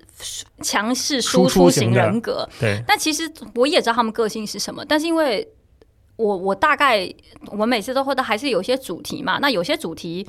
[0.60, 2.46] 强势输出型人格。
[2.60, 2.82] 对。
[2.86, 5.48] 但其实我也知道他们个性是什么，但是因为。
[6.20, 7.10] 我我大概
[7.52, 10.26] 我每次都会都还是有些主题嘛，那有些主题，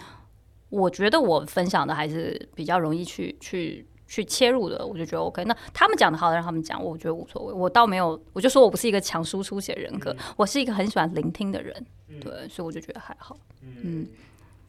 [0.70, 5.44] 我觉得我分享的还是比较容易去去去切入的，我就觉得 OK。
[5.44, 7.54] 那他们讲的好，让他们讲，我觉得无所谓。
[7.54, 11.86] 我倒没有，我就说我不是一个强输出型人格，我是一个很喜欢聆听的人，
[12.22, 13.36] 对，所以我就觉得还好。
[13.62, 14.08] 嗯，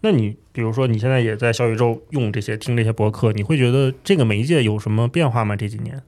[0.01, 5.55] 那你比如说你现在也在小宇宙用这些听这些博客，你会觉得这个媒介有什么变化吗？
[5.55, 6.03] 这几年？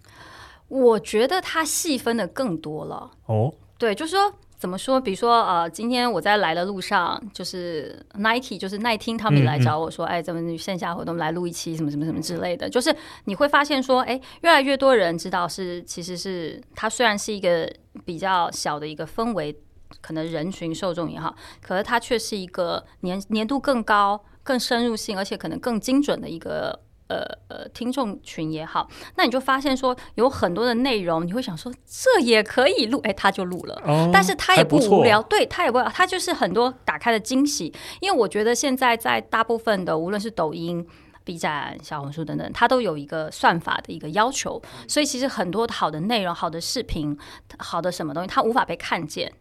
[0.66, 3.12] 我觉得它细分的更多了。
[3.26, 4.34] 哦，对，就是说。
[4.64, 4.98] 怎么说？
[4.98, 12.66] 比如说，呃，今天我在来的路上，就是 Nike，就是耐听，他们也来找我说，哎，咱们线下活动来录一期，什么什么什么之类的。
[12.66, 12.96] 就是
[13.26, 17.70] 你会发现说，哎，越来越多人知道是，其实是它虽然是一个
[18.06, 19.54] 比较小的一个氛围，
[20.00, 26.80] 可能人群受众也好，可是它却是一个年年度更高、更深入性，而且可能更精准的一个。
[27.09, 37.72] 呃呃，听众群也好，那你就发现说有很多的内容，你会想说这也可以录，哎，他就录了，但是他也不无聊，对他也不，他就是很多打开的惊喜。
[38.01, 40.86] 因为我觉得现在在大部分的，无论是抖音、
[41.24, 47.16] B 站、小红书等等，它都有一个算法的一个要求，所以其实很多好的内容、好的视频、
[47.59, 49.32] 好的什么东西，它无法被看见。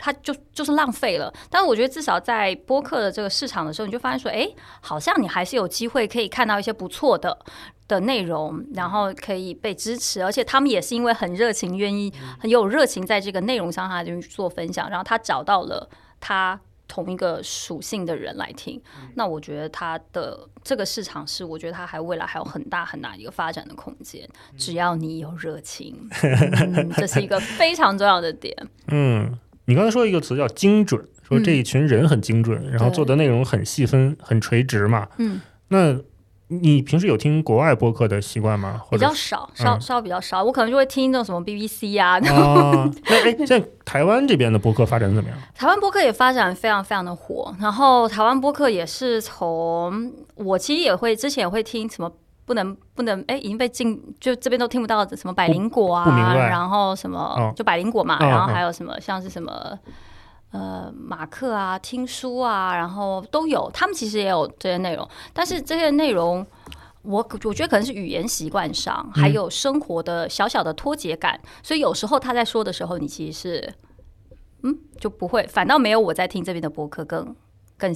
[0.00, 4.48] 它就就是浪费了，但是我觉得至少在播客的这个市场的时候，你就发现说，哎，
[4.80, 7.38] 好像你还是有机会可以看到一些不错的
[7.86, 15.86] 的内容，然后可以被支持，而且他们也是因为很热情，愿意很有热情在这个内容上，他就做分享，然后他找到了
[16.18, 16.58] 他
[16.88, 18.80] 同一个属性的人来听，
[19.16, 26.08] 那我觉得他的这个市场是，我觉得他还未来还有很大很大一个发展的空间，只要你有热情，
[26.96, 28.56] 这是一个非常重要的点，
[28.88, 29.38] 嗯。
[29.70, 35.06] 你刚才说一个词叫精准，说这一群人很精准，然后做的内容很细分、很垂直嘛。
[35.18, 35.96] 嗯，那
[36.48, 38.82] 你平时有听国外播客的习惯吗？
[38.90, 40.42] 比较少，稍稍比较少。
[40.42, 42.18] 我可能就会听那种什么 BBC 啊。
[42.18, 42.90] 那
[43.24, 45.38] 哎，现在台湾这边的播客发展怎么样？
[45.54, 52.10] 台湾播客也发展非常非常的火，然后台湾播客也是从我其实也会之前也会听什么。
[52.50, 59.78] 不能不能哎，已经被禁，就这边都听不到什么百灵果啊，然后什么就百灵果嘛，然后还有什么像是什么
[60.50, 66.44] 呃马克啊，听书啊，然后都有，他们其实也有这些内容，但是这些内容
[67.02, 73.74] 我我觉得可能是语言习惯上，还有生活的小小的脱节感，所以有时候他在说的时候，你其实是
[74.64, 77.36] 嗯就不会，反倒没有我在听这边的博客更
[77.78, 77.94] 更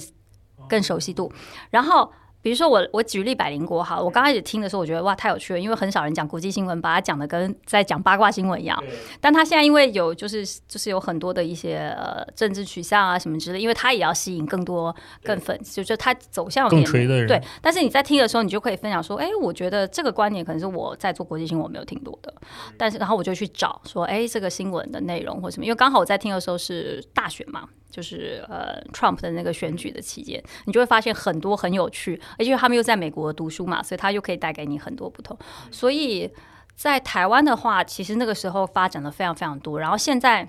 [0.69, 1.29] 更熟悉度，
[1.71, 2.09] 然后。
[2.45, 8.79] 比如说我我举例百灵国哈，我刚开始听的时候，我觉得哇太有趣了，因为很少人讲国际新闻，把它讲的跟在讲八卦新闻一样。
[9.19, 17.27] 但他现在因为有就是就是有很多的一些呃政治取向啊什么之类，因为他也要吸引更多更粉，就是他走向更垂的人。
[17.27, 22.31] 对，但是你在听的时候，你就可以分享说，哎，我觉得这个观点可能是我在做国际新闻我没有听多的，
[22.77, 27.67] 但是然后我就去找说，哎，这个新闻的内容或什么，因为刚好我在听的时候是大选嘛。
[27.89, 35.37] 就是呃，Trump 的那个选举的期间，你就会发现很多很有趣，而且他们又在美国读书嘛，所以他又可以带给你很多不同。
[35.71, 36.29] 所以
[36.75, 39.79] 在台湾的话，其实那个时候发展的非常非常多。
[39.79, 40.47] 然后现在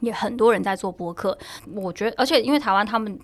[0.00, 1.38] 也很多人在做播客。
[1.74, 3.18] 我觉得，而且因为台湾他们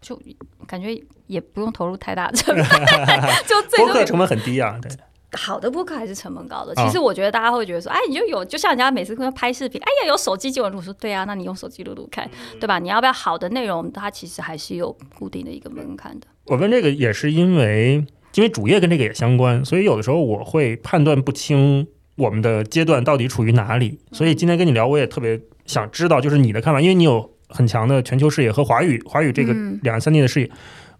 [0.00, 0.18] 就
[0.66, 2.64] 感觉也不用投入太大成本，
[3.46, 4.90] 就播客成本很低啊，对。
[5.38, 6.74] 好的播客还是成本高的。
[6.74, 10.80] 其实我觉得大家会觉得说，哎，你就有，就像人家每次跟拍视频，哎呀，有手机就有录。
[10.80, 12.28] 说对啊，那你用手机录录看，
[12.60, 12.78] 对吧？
[12.78, 13.90] 你要不要好的内容？
[13.92, 16.26] 它其实还是有固定的一个门槛的。
[16.46, 18.04] 我问这个也是因为，
[18.34, 21.86] 因为主业跟这个也相关，所以有的时候我会判断不清
[22.16, 23.98] 我们的阶段到底处于哪里。
[24.12, 30.50] 所以今天跟你聊，我也特别想知道，就是你的看法，因为你有很强的全球视野和华语华语这个两岸三地的视野，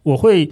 [0.05, 0.51] 我会。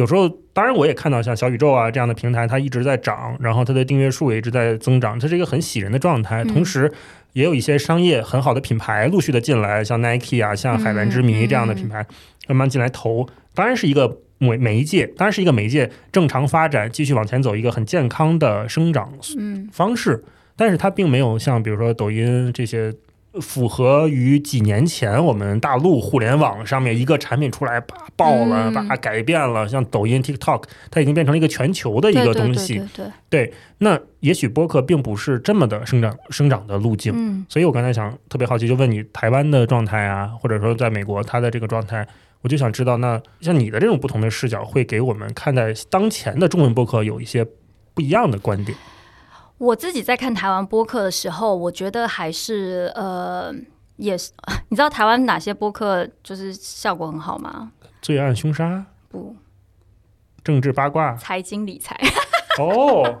[0.00, 6.42] 有时候，当然我也看到像小宇宙啊这样的平台，它一直在涨，然后它的订阅数也一直在增长，这是一个很喜人的状态。
[6.42, 6.90] 同时，
[7.34, 12.06] 也有一些商业很好的品牌陆续的进来，像 Nike 啊，像海蓝之谜这样的品牌
[12.48, 19.12] 慢慢进来投，当然是一个媒媒介，当然是一个媒介正常发展，继续往前走一个很健康的生长
[19.70, 20.24] 方式。
[20.56, 22.94] 但是它并没有像比如说抖音这些。
[23.40, 29.68] 符合于几年前我们大陆互联网上面一个产品出来，把爆了，把改变了。
[29.68, 32.82] 像抖音、TikTok，它已经变成了一个全球的一个东西。
[32.94, 33.52] 对，对。
[33.78, 37.12] 那也许播客并不是这么的生长生长的路径。
[37.14, 37.46] 嗯。
[37.48, 42.04] 所以我刚才想特别好奇，就问你台湾的状态啊，或者说在美国它的这个状态，
[42.42, 47.46] 我就想知道，那像你的这种不同的视角，会给我们看待当前的中文播客有一些
[47.94, 48.76] 不一样的观点。
[49.60, 53.54] 我自己在看台湾播客的时候，我觉得还是呃，
[53.96, 54.32] 也是
[54.70, 57.70] 你知道台湾哪些播客就是效果很好吗？
[58.00, 59.36] 罪案凶杀不，
[60.42, 61.94] 政治八卦，财经理财
[62.58, 63.18] 哦，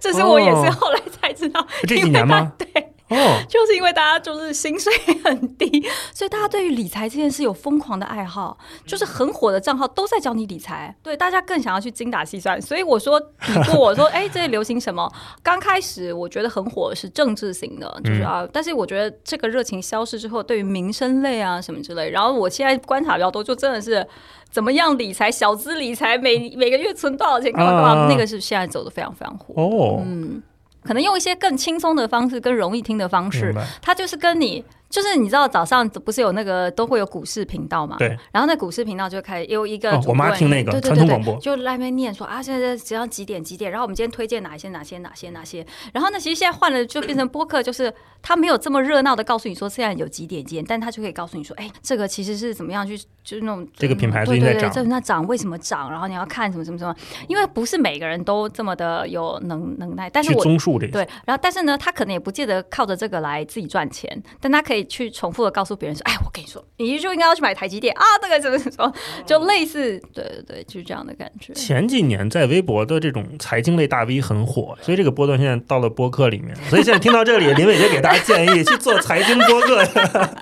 [0.00, 2.52] 这是我也是后来才知道，这几年吗？
[2.58, 2.92] 对。
[3.10, 4.92] 哦， 就是因为大家就是薪水
[5.24, 5.84] 很低，
[6.14, 8.56] 所以大家对于理财这件事有疯狂的爱好，
[8.86, 12.60] 就是很火的账号都在教你理财，对大家更想要去精打细算。
[12.62, 15.10] 所以我说，你问我说，哎，这流行什么？
[15.42, 24.06] 刚开始我觉得很火是政治型的，就是啊，但是我觉得这个热情消失之后，对于民生类啊什么之类，然后我现在观察比较多，就真的是
[24.50, 29.54] 怎么样理财，小资理财，每每个月存多少钱，干嘛干嘛，那个是现在走的非常非常火。
[29.60, 30.42] 哦，嗯。
[30.82, 34.64] 可能用一些更轻松的方式，更容易听的方式，它就是跟你。
[34.90, 37.96] 就是你知道早上不是有那个都会有股市频道嘛？
[37.96, 38.08] 对。
[38.32, 45.64] 然后那股市频道就开始有一个，我妈听那个传统广播，就那边念说啊，现在只要几点几点，然后我们今天推荐哪些哪些哪些哪些。
[45.94, 55.88] 然后呢，其实现在换了就变成播客，就是他没有这么热闹的告诉你说现在有几点几点，但他就可以告诉你说，哎，这个其实是怎么样去，就是那种这个品牌最近在涨，那涨为什么涨？
[55.90, 56.92] 然后你要看什么什么什么，
[57.28, 65.64] 因为不是每个人都这么的有能能耐，但是我综述这对，然后但是呢，他可能也不见得靠着这个来自己赚钱，但他可以去重复的告。
[65.64, 68.02] 诉别人说：“哎，我跟你说，你就应该要去买台积电啊！
[68.20, 68.92] 这个怎么怎么，
[69.24, 76.52] 就类似，对对对，就是这样的感觉。”前几年在微博的这种财经类大 V 很火，所以这个波段现在到了播客里面。
[76.68, 79.84] 所以现在听到这里，林伟杰给大家建议去做财经播客，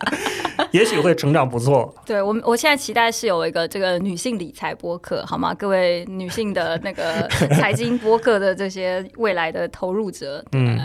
[0.73, 1.95] 也许会成长不错。
[2.07, 5.53] 对我，我现在期待是有一个这个女性理财播客，好吗？
[5.53, 7.29] 各位女性的那个
[7.61, 10.81] 财经播客的这些未来的投入者，嗯，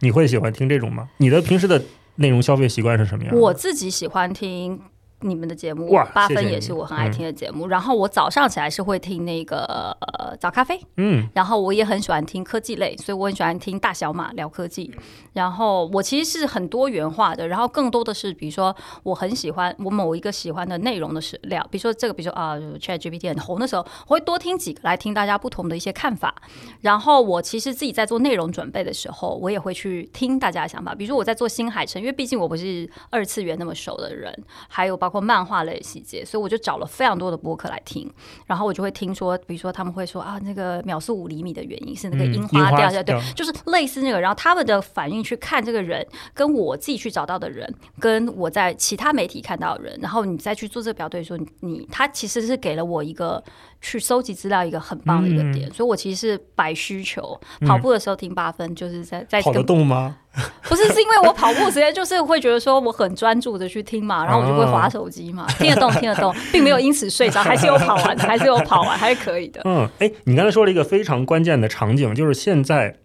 [0.00, 1.08] 你会喜欢听这种吗？
[1.16, 1.80] 你的平时的。
[2.16, 3.34] 内容消费习惯是什么样？
[3.36, 4.80] 我自己喜欢听。
[5.20, 7.66] 你们的节目八分也是我很爱听的节目。
[7.68, 14.92] 然后我早上起来是会听那个呃早咖啡，嗯，然后我也很喜欢听科技类，所以我很喜欢听大小马聊科技。
[15.32, 26.34] 然后我其实是很多元化的，然后更多的是比如说我很喜欢我某一个喜欢的内容的是聊，比如说这个，比如说啊 Chat GPT 很红的时候，我会多听几个来听大家不同的一些看法。
[26.80, 30.94] 然后我其实自己在做内容准备的时候，我也会去听大家的想法。
[30.94, 34.32] 比如说我在做新海诚，因为毕竟我不是二次元那么熟的人，
[34.68, 38.10] 还有包括漫画类细节，所以我就找了非常多的播客来听，
[38.46, 53.42] 然后我就会听说，比如说他们会说啊，那个秒速五厘米的原因是那个樱花掉下，对，就是类似那个，然后他们的反应去看这个人，跟我自己去找到的人，跟我在其他媒体看到的人，然后你再去做这个表对，说你他其实是给了我一个。
[53.78, 57.38] 去收集资料一个很棒的一个点，所以我其实是摆需求。
[57.66, 60.16] 跑步的时候听八分，就是在在跑得动吗？
[60.68, 69.62] 不是，是因为我跑步时间就是会觉得说我很专注的去听嘛，然后我就会划手机嘛，听得懂听得懂，并没有因此睡着， 还是有跑完的，还是有跑完，还是可以的。
[69.64, 72.96] 嗯，哎，你刚才说了一个非常关键的场景，就是现在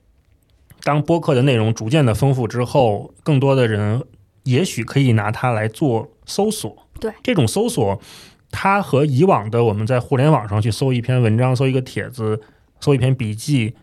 [0.83, 4.03] 当播客的内容逐渐的丰富之后，更多的人
[4.43, 6.75] 也许可以拿它来做搜索。
[6.99, 7.99] 对，这种搜索。
[8.53, 12.41] 它和以往的我们在互联网上去搜一篇文章、搜一个帖子、
[12.81, 13.73] 搜一篇笔记，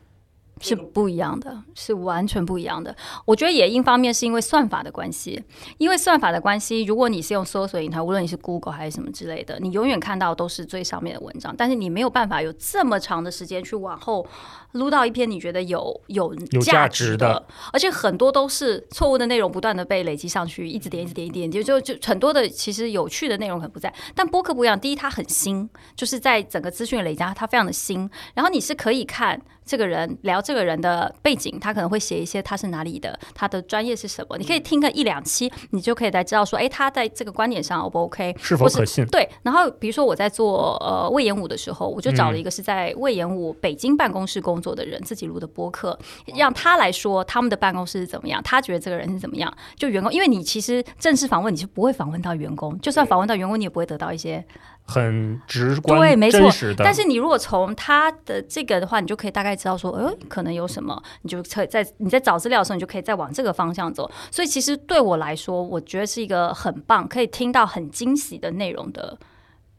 [0.61, 2.95] 是不一样的，是完全不一样的。
[3.25, 5.43] 我觉得也一方面是因为算法的关系，
[5.79, 14.27] 因为算法的关系，如果你是用搜索引擎，无论你是 Google 还是什么之类的，你永远看到都是最上面的文章，但是你没有办法有这么长的时间去往后
[14.73, 23.93] 撸到一篇你觉得有有价值的，而且很多都是错误的内容，不断的被累积上去，一直点一直点一点，就就就很多的其实有趣的内容可能不在。
[24.15, 29.41] 但播客不一样，第一它很新，就是在整个资讯累加，它非常的新，然后你是可以看。
[29.69, 34.39] 这个人聊这个人的背景，他可能会写一些他是哪里的，他的专业是什么。
[34.39, 39.05] 你可以听个一两期，你就可以来知道说，哎，他在这个观点上 O 不 OK，是否可信？
[39.09, 39.29] 对。
[39.43, 45.99] 然后比如说我在做呃魏延武的时候，我就找了一个是在魏延武北京办公室工作的人，自己录的播客，
[46.37, 49.53] 让他来说他们的办公室是怎么样，他觉得这个人是怎么样。
[49.77, 54.45] 就员工，因为你其实正式访问你是不会访问到员工，就算访问到员工，你也不会得到一些。
[54.91, 56.51] 很直观，对，没错。
[56.79, 64.11] 但是你如果从他的这个的话，你就可以大概知道说，呃，可能有什么，你就可以在你在找资料的时候，你就可以再往这个方向走。
[64.31, 69.19] 所以其实对我来说，我觉得是一个很棒，可以听到很惊喜的内容的，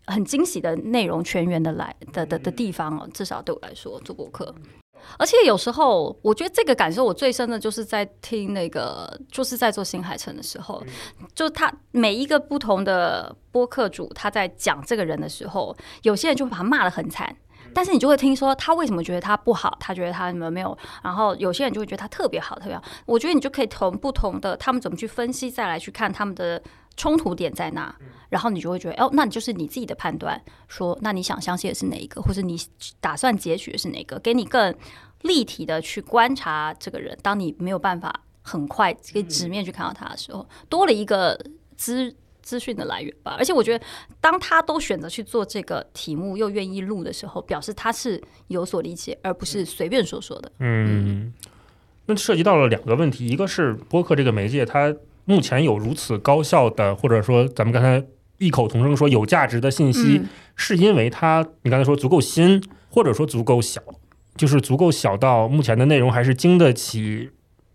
[0.10, 3.08] 很惊喜的内容全员的来的的的地方哦。
[3.14, 4.54] 至少对我来说，做播客。
[5.18, 10.84] 而且有时候，我觉得这个感受我最深的就是在听那个，就是在做新海诚的时候，
[11.34, 15.74] 就他每一个不同的播客主他在讲这个人的时候，
[16.04, 17.34] 有些人就会把他骂的很惨，
[17.74, 22.84] 但是你就会听说他为什么觉得他不好，他觉得他有没有，然后有些人就会觉得他特别好，特别好。
[23.06, 26.62] 我觉得你就可以从不同的他们怎么去分析，再来去看他们的。
[26.98, 27.96] 冲突点在哪？
[28.30, 32.56] 然后你就会觉得，哦，那你就是你自己的判断，说那你想相信的是哪一个，或者你
[33.00, 34.76] 打算截取的是哪个，给你更
[35.24, 37.18] 立体的去观察这个人。
[37.24, 38.14] 当你没有办法
[38.44, 41.40] 很快可以直面去看到他的时候，多了一个
[41.76, 43.36] 资资讯的来源吧。
[43.40, 43.84] 而且我觉得，
[44.22, 50.52] 当他都选择去做这个题目，又愿意录的时候，表示他是有所理解，而不是随便说说的。
[50.60, 51.34] 嗯，
[52.06, 54.96] 那涉及到了两个问题，一个是播客这个媒介，它。
[55.30, 58.04] 目前有如此高效的，或者说咱们刚才
[58.40, 60.24] 异口同声说有价值的信息，
[60.56, 63.80] 是因为它你刚才说足够新，或者说足够小，
[64.36, 67.30] 就是足够小到目前的内容还是经得起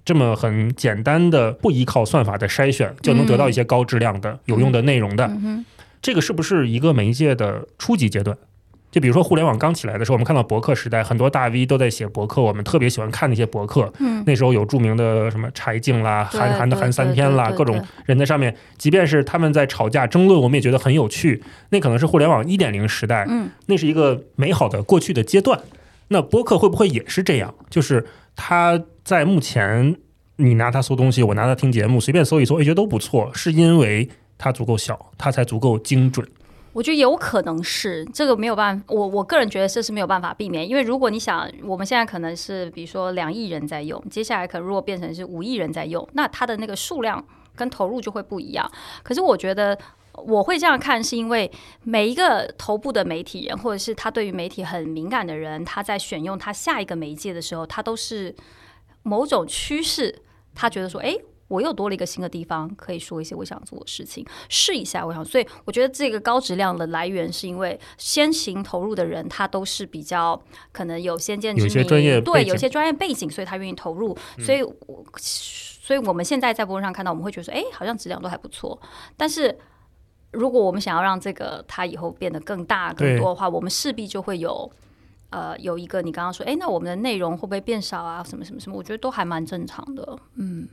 [0.05, 5.31] 这么很简单的不依靠算法的筛选就能得到一些高质量的有用的内容的，
[6.03, 8.37] 这个是不是一个媒介的初级阶段？
[8.95, 13.93] 就比如说互联网刚起来的时候，我们看到博客时代，很多大 V 都在写博客，我们特别喜欢看那些博客。
[13.99, 18.55] 嗯，那时候有著名的什么柴静啦、韩寒的韩三篇啦，各种人在上面。
[18.79, 21.43] 即便是他们在吵架争论，我们也觉得很有趣。
[21.71, 25.59] 那可能是互联网一点零时代，嗯，那是一个美好的过去的阶段。
[26.07, 27.53] 那博客会不会也是这样？
[27.69, 28.07] 就是
[28.37, 29.97] 它在目前，
[30.37, 34.09] 你拿它搜东西，我拿它听节目，随便搜一搜，也觉得都不错，是因为
[34.39, 36.25] 它足够小，它才足够精准。
[36.75, 47.25] 我觉得有可能是这个没有办法，我我个人觉得这是没有办法避免，因为如果你想，我们现在可能是比如说两亿人在用，接下来可能如果变成是五亿人在用，那它的那个数量
[47.55, 48.69] 跟投入就会不一样。
[49.05, 49.79] 可是我觉得
[50.15, 51.49] 我会这样看，是因为
[51.85, 58.35] 每一个头部的媒体人，或者是他对于媒体很敏感的人，他在选用他下一个媒介的时候，他都是
[59.05, 60.23] 某种趋势，
[60.57, 61.17] 他觉得说，哎。
[61.55, 65.07] 我又多了一个新的地方，可以说一些我想做的事情，试一下。
[65.07, 70.41] 我想，所以我觉得这个高质量的来源是因为先行投入的人，他都是比较
[70.73, 71.71] 可能有先见之明，
[72.25, 74.17] 对，有些专业背景，所以他愿意投入。
[74.39, 74.59] 所以，
[75.21, 78.81] 所以我们现在在播上看到，我们会觉得说，哎，好像质量都还不错。
[79.17, 79.57] 但是，
[80.33, 84.71] 如果我们想要让这个它以后变得更大、更多的话，我们势必就会有
[85.31, 88.25] 呃有一个你刚刚说，哎，那我们的内容会不会变少啊？
[88.25, 88.77] 什么什么什么？
[88.77, 90.69] 我觉得都还蛮正常的，嗯。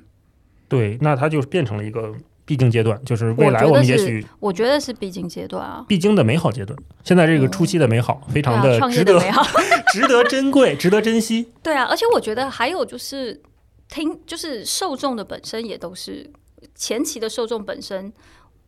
[0.71, 2.13] 对，那它就变成了一个
[2.45, 6.79] 必经阶段，就是未来我们也许我觉得是必经阶段啊，必经的美好阶段。
[7.03, 9.19] 现在这个初期的美好，非常的值得，
[9.91, 11.51] 值得珍贵，值得珍惜。
[11.61, 13.41] 对啊，而且我觉得还有就是
[13.89, 16.31] 听，就是受众的本身也都是
[16.73, 18.13] 前期的受众本身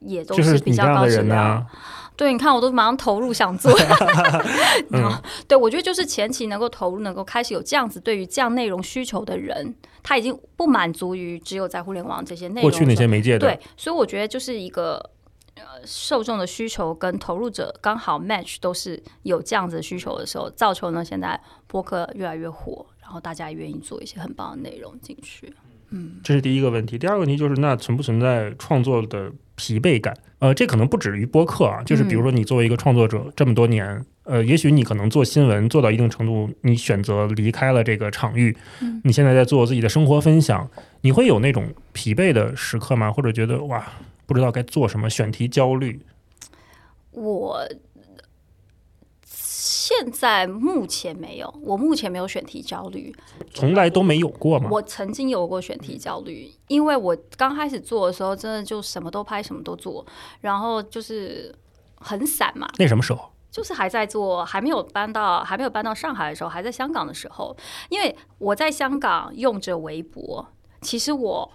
[0.01, 1.65] 也都是比较高质量。
[2.15, 3.71] 对，你看，我都马上投入想做。
[5.47, 9.73] 对，我觉得就是前期能够投入，能够开始有这样子对于这样内容需求的人，
[10.03, 12.69] 他已经不满足于只有在互联网这些内容。
[12.69, 13.39] 过去那些媒介的。
[13.39, 15.09] 对，所以我觉得就是一个
[15.55, 25.51] 呃受众的需求跟投入者刚好 match，都是有这样子的需求的时候，造成呢现在播客越来越火，然后大家也愿意做一些很棒的内容进去。
[25.95, 26.97] 嗯，这是第一个问题。
[26.97, 30.11] 第二个问题就是，那存不存在创作的疲惫感？
[30.39, 38.57] 呃，这可能不止于播客啊，就是比如说你作为一个创作者这么多年，呃，也许你可能做新闻做到一定程度，你选择离开了这个场域，
[39.03, 40.67] 你现在在做自己的生活分享，
[41.01, 43.11] 你会有那种疲惫的时刻吗？
[43.11, 43.85] 或者觉得哇，
[44.25, 45.99] 不知道该做什么，选题焦虑？
[47.11, 47.65] 我。
[49.65, 53.15] 现在目前没有，我目前没有选题焦虑，
[53.53, 54.67] 从来都没有过吗？
[54.69, 60.05] 我曾经有过选题焦虑，因为我刚开始做的时候，真的就什么都拍，什么都做，
[60.41, 61.55] 然后就是
[61.95, 62.67] 很散嘛。
[62.77, 63.31] 那什么时候？
[63.49, 67.55] 就是还在做，还没有搬到，还没有搬到上海的时候，还在香港的时候，
[67.87, 70.45] 因为我在香港用着微博，
[70.81, 71.49] 其实我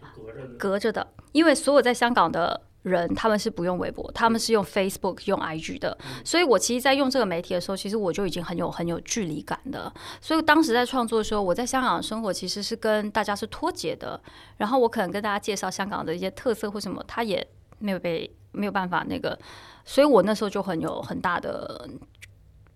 [0.58, 2.62] 隔着的，因为所有在香港的。
[2.88, 9.92] 人他们是不用微博，他们是用 Facebook、用 IG 的，所以我其实，在用这个媒体的时候，其实我就已经很有很有距离感的。
[10.20, 14.20] 所以当时在创作的时候，我在香港的生活其实是跟大家是脱节的。
[14.56, 17.46] 然后我可能跟大家介绍香港的一些特色或什么，他也
[17.78, 19.38] 没有被没有办法那个，
[19.84, 21.88] 所以我那时候就很有很大的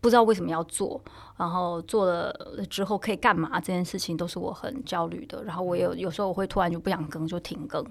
[0.00, 1.00] 不知道为什么要做，
[1.36, 2.32] 然后做了
[2.68, 5.42] 之后可以干嘛这件事情都是我很焦虑的。
[5.44, 7.84] 然后我有有时候我会突然就不想更，就停更。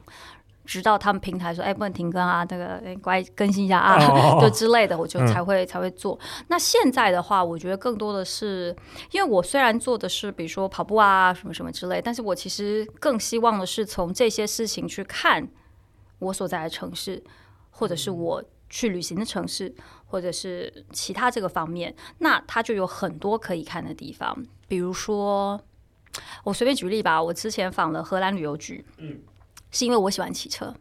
[0.65, 3.99] 直到他们平台说：“哎，不能停更啊，那个乖更新一下啊，
[4.39, 6.17] 就之类的，我就才会才会做。
[6.47, 8.75] 那现在的话，我觉得更多的是，
[9.11, 15.47] 因为我虽然做的是比如说跑步啊什么什么之类，但是我其实更希望的是从这些事情去看
[16.19, 17.23] 我所在的城市，
[17.71, 19.73] 或者是我去旅行的城市，
[20.05, 24.37] 或者是其他这个方面，那它就有很多可以看的地方。
[24.67, 25.59] 比如说，
[26.43, 29.19] 我随便举例吧，我之前访了荷兰旅游局，嗯。
[29.71, 30.73] 是因为我喜欢骑车，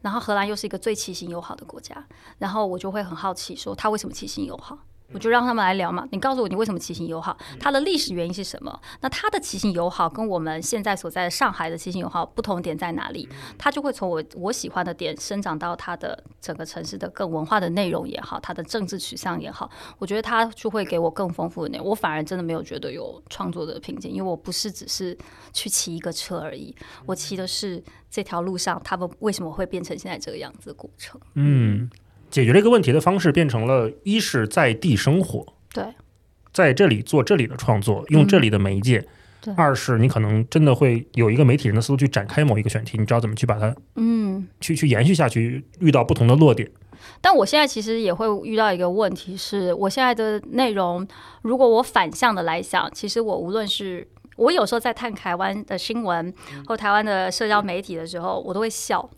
[0.00, 2.06] 然后荷兰又是一个最骑行友好的国家，
[2.38, 4.78] 然后我就会很好奇，说他为什么骑行友好。
[5.12, 8.80] 我就让他们来聊嘛，你告诉我你为什么骑行友好，它的历史原因是什么？
[9.00, 13.28] 那它的骑行友好跟我们现在所在的上海的骑行友好不同点在哪里？
[13.58, 21.86] 它就会从我我喜欢的点生长到它的整个城市的更文化的内容也好，它的政治取向也好，我觉得它就会给我更丰富的内容。
[21.86, 25.16] 我反而真的没有觉得有创作的瓶颈，因为我不是只是
[25.52, 26.74] 去骑一个车而已，
[27.06, 31.20] 我骑的是这条路上他们为什么会变成现在这个样子的过程。
[31.34, 31.90] 嗯。
[32.30, 35.84] 解决这个问题的方式变成了：一是在地生活，对，
[36.52, 39.00] 在这里做这里的创作，用这里的媒介；
[39.56, 46.70] 二是你可能真的会有一个媒体人的思路去展开某一个选题，你知道怎么去把它，嗯，去去延续下去，遇到不同的落点。
[47.20, 51.06] 但我现在其实也会遇到一个问题，是我现在的内容，
[51.42, 56.32] 如果我反向的来想，其实我无论是我有时候在看台湾的新闻
[56.66, 59.08] 或台湾的社交媒体的时候，我都会笑。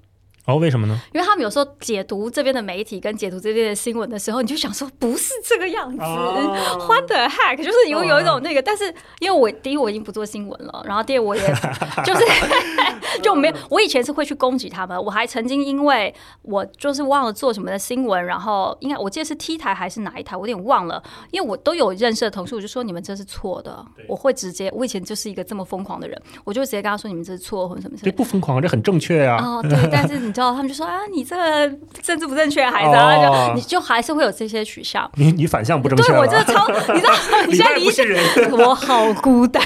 [0.45, 1.01] 哦，为什么呢？
[1.15, 7.57] 因为他们有时候解读这边的媒体跟解读这边的新闻的时候，你就想说不是这个样子，What the heck？
[7.59, 11.43] 就是有有一种那个，但是因为我第一我已经不做新闻了，然后第二我也
[12.05, 12.25] 就是
[13.23, 16.13] 就没有，我以前是会去攻击他们，我还曾经因为
[16.43, 21.01] 我就是忘了做什么的新闻，然后应该我记得是 T 台还是哪一台，我有点忘了，
[21.31, 29.37] 因为我都有认识的同事，我就说你们这是错的，我会直接，我以前就是一个这么疯狂的人，我就直接跟他说你们这是错或者什么，这不疯狂，这很正确呀。
[29.41, 30.32] 哦，对，但是。
[30.33, 31.69] 你知道他们就说啊，你这个
[32.01, 35.11] 政治不正确，孩子啊，就你就还是会有这些取向。
[35.17, 37.13] 你你反向不正确，对我这超，你知道
[37.47, 38.25] 你现在不是人，
[38.59, 39.63] 我好孤单。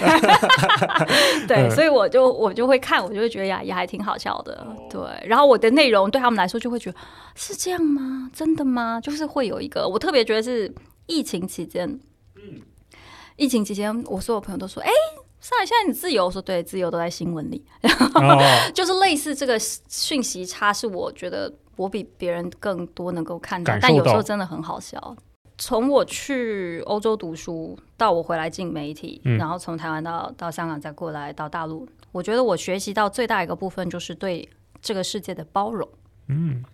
[1.47, 4.67] 对，所以我就我就会看，我就会觉得呀，也还挺好笑的。
[4.91, 6.99] 对，然后我的内容对他们来说就会觉得
[7.37, 8.29] 是这样吗？
[8.35, 9.01] 真的吗？
[9.01, 10.75] 就是会有一个，我特别觉得是
[11.07, 11.87] 疫情期间，
[12.35, 12.61] 嗯，
[13.37, 14.91] 疫情期间，我所有朋友都说，哎。
[15.47, 17.65] 上海现在你自由，说对，自由都在新闻里，
[18.75, 25.17] 就是类似这个讯息差，是我觉得我比别人更多能够看到，但有时候真的很好笑。
[25.57, 34.49] 从我去欧洲读书到我回来进媒体，然后从台湾到到香港再过来到大陆，我觉得我学习到最大一个部分就是对
[34.83, 35.89] 这个世界的包容。
[36.27, 36.65] 嗯。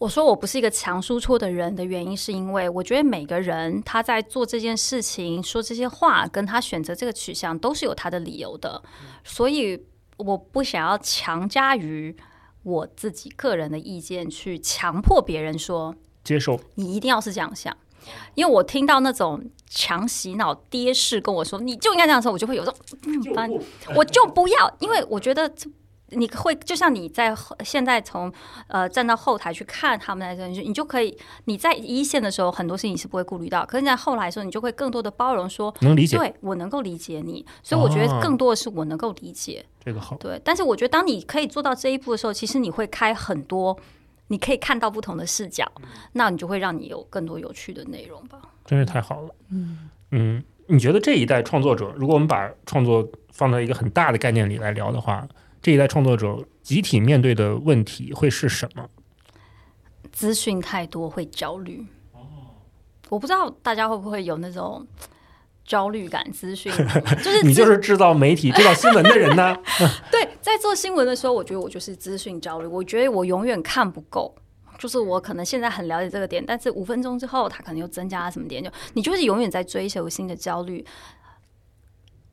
[0.00, 8.82] 我说我不是一个强输出的人的原因，是因为我觉得每个人他在做这件事情、说这些话，跟他选择这个取向都是有他的理由的，
[9.22, 9.78] 所以
[10.16, 12.16] 我不想要强加于
[12.62, 15.94] 我自己个人的意见，去强迫别人说
[16.24, 16.58] 接受。
[16.76, 17.76] 你一定要是这样想，
[18.34, 22.74] 因为我听到那种强洗脑爹式跟我说你就应该这样说，我就会有种
[23.36, 23.60] 嗯，
[23.94, 25.52] 我就不要，因为我觉得。
[26.10, 27.34] 你会就像你在
[27.64, 28.32] 现在从
[28.68, 40.16] 呃站到后台去看他们来说，你就可以你在一线的时候很多事情你是不会顾虑到，可是在后来的时候你就会更多的包容，说能理解，对我能够理解你，所以我觉得更多的是我能够理解这个好。
[40.16, 43.78] 对，但是我觉得当你可以做到这一步的时候，其实你会开很多，
[44.28, 45.64] 你可以看到不同的视角，
[46.12, 48.38] 那你就会让你有更多有趣的内容吧。
[48.64, 55.26] 真是太好了，嗯嗯，你觉得这一代创作者，如果我们把创作放在一个很大的概念里来聊的话？
[55.62, 58.88] 这一代创作者集体面对的问题会是什么？
[60.10, 61.86] 资讯太多会焦虑。
[62.12, 62.20] 哦，
[63.08, 64.86] 我不知道大家会不会有那种
[65.64, 66.28] 焦虑感？
[66.32, 66.72] 资讯
[67.22, 69.56] 就是你就是制造媒体、制造新闻的人呢？
[70.10, 72.66] 对，在做新闻的时候，我觉得我就是资讯焦虑。
[72.66, 74.34] 我觉得我永远看不够。
[74.78, 80.82] 就是我可能现在很了解这个点，但是五分钟之后，他可能又增加了什么点，就你就是永远在追求新的焦虑。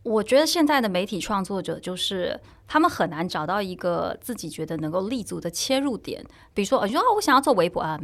[0.07, 6.23] 我觉得现在的媒体创作者就是他们很难找到一个自己觉得能够立足的切入点。
[6.53, 7.99] 比如说，你说啊，我想要做微博啊，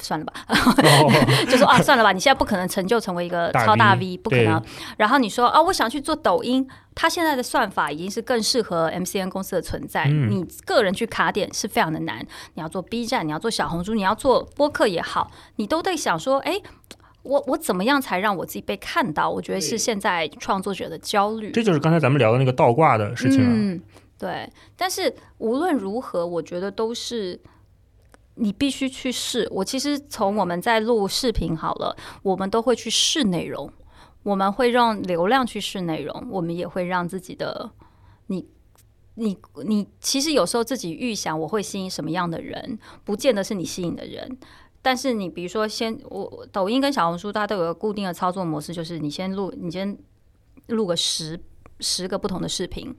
[0.00, 0.32] 算了吧，
[1.48, 4.62] 就说啊，算了吧，你现在不可能成就成为一个超大 V，不可能。
[4.96, 10.06] 然后你说啊，我想去做抖音，它现在的算法已经是更适合 MCN 公司的存在。
[10.06, 12.24] 你个人去卡点是非常的难。
[12.54, 16.60] 你要做 B 站，你要做小红书，你要做播客也好，你都得想说，哎。
[17.26, 19.28] 我我怎么样才让我自己被看到？
[19.28, 21.50] 我觉得是现在创作者的焦虑。
[21.50, 23.40] 这就是刚才咱们聊的那个倒挂的事情。
[23.42, 23.82] 嗯，
[24.18, 24.50] 对。
[24.76, 27.40] 但是无论如何，我觉得都是
[28.36, 29.48] 你必须去试。
[29.50, 33.70] 我其实从我们在录视频好了，我们都会去试内容，
[34.22, 37.70] 我们会让流量去试内容，我们也会让自己的
[38.28, 38.46] 你
[39.14, 44.38] 你你，其实有时候自己预想我会吸引什么样的人，不见得是你吸引的人。
[44.86, 49.98] 但是你比如说，先我抖音跟小红书，它都有个固定的操作模式，就是你先录，你先
[50.68, 51.36] 录个十
[51.80, 52.94] 十个不同的视频，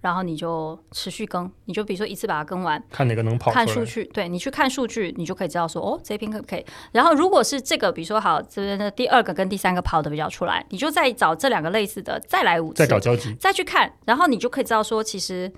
[0.00, 6.64] 然后你就持续更，你就比如说一次把它更完，看哪个能跑，看数据，对你去看数据，你就可以知道说，哦，这篇可不可以？
[6.92, 15.52] 然后如果是这个，比如说好这边的第二个跟第三个跑的比较出来，你就再找这两个类似的，再来五次，再找交集，再去看，然后你就可以知道说，其实。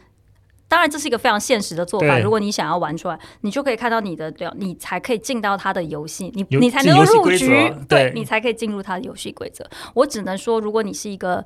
[0.68, 2.18] 当然，这是一个非常现实的做法。
[2.18, 9.64] 如果你想要玩出来，你就可以看到你的，你才可以进到他的游戏，你你才能够入局，对你才可以进入他的游戏规则。
[9.94, 11.44] 我只能说，如果你是一个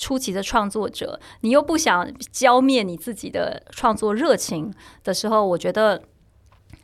[0.00, 4.72] 初期的创作者，你又不想浇灭你自己的创作热情
[5.04, 6.02] 的时候，我觉得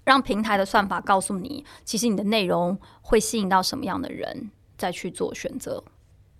[0.04, 5.82] 让平台的算法告诉你，其实你的内容会吸引到什么样的人，再去做选择，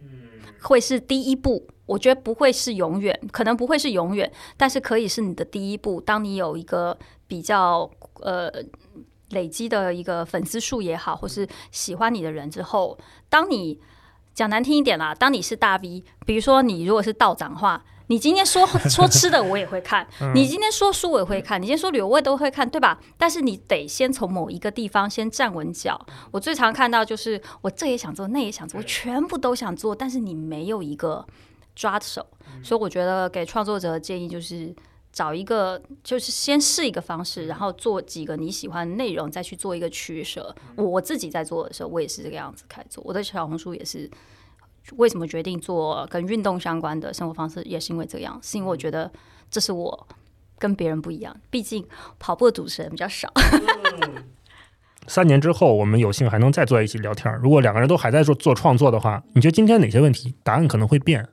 [0.03, 0.09] 嗯，
[0.61, 1.69] 会是第一步。
[1.87, 6.01] 我觉得不会是永远，可能不会是永远，但是可以是你的第一步。
[6.01, 6.97] 当你有一个
[7.27, 7.91] 比较
[8.21, 8.51] 呃
[9.31, 12.97] 累积的一个粉丝数也好，或是喜欢你的人之后，
[13.29, 13.81] 当你
[14.33, 23.01] 讲难听一点啦，当你是大 V，比如说你如果是道长话，你今天说 说吃的我也会看，你今天说书我也会看，你今天说旅游我也都会看，对吧？
[23.19, 26.01] 但是你得先从某一个地方先站稳脚。
[26.31, 31.27] 我最常看到就是我这也想做，那也想做，我全部都想做，但是你没有一个。
[31.75, 32.27] 抓手，
[32.63, 34.75] 所以我觉得给创作者的建议就是
[35.13, 40.55] 找一个，就是先试一个方式，然后做几个你喜欢的内容，再去做一个取舍。
[40.77, 43.03] 我自己在做的时候，我也是这个样子开始做。
[43.07, 44.11] 我的小红书也是，
[44.97, 49.11] 为什么决定做跟运动相关的生活方式，也是因为这样，是因为我觉得
[49.51, 50.09] 这是我
[50.59, 51.37] 跟别人不一样。
[51.51, 51.87] 毕竟
[52.19, 53.31] 跑步的主持人比较少。
[55.09, 57.35] 三年之后，我们有幸还能再坐在一起聊天。
[57.43, 61.29] 如果两个人都还在做做创作的话，你觉得今天哪些问题答案可能会变？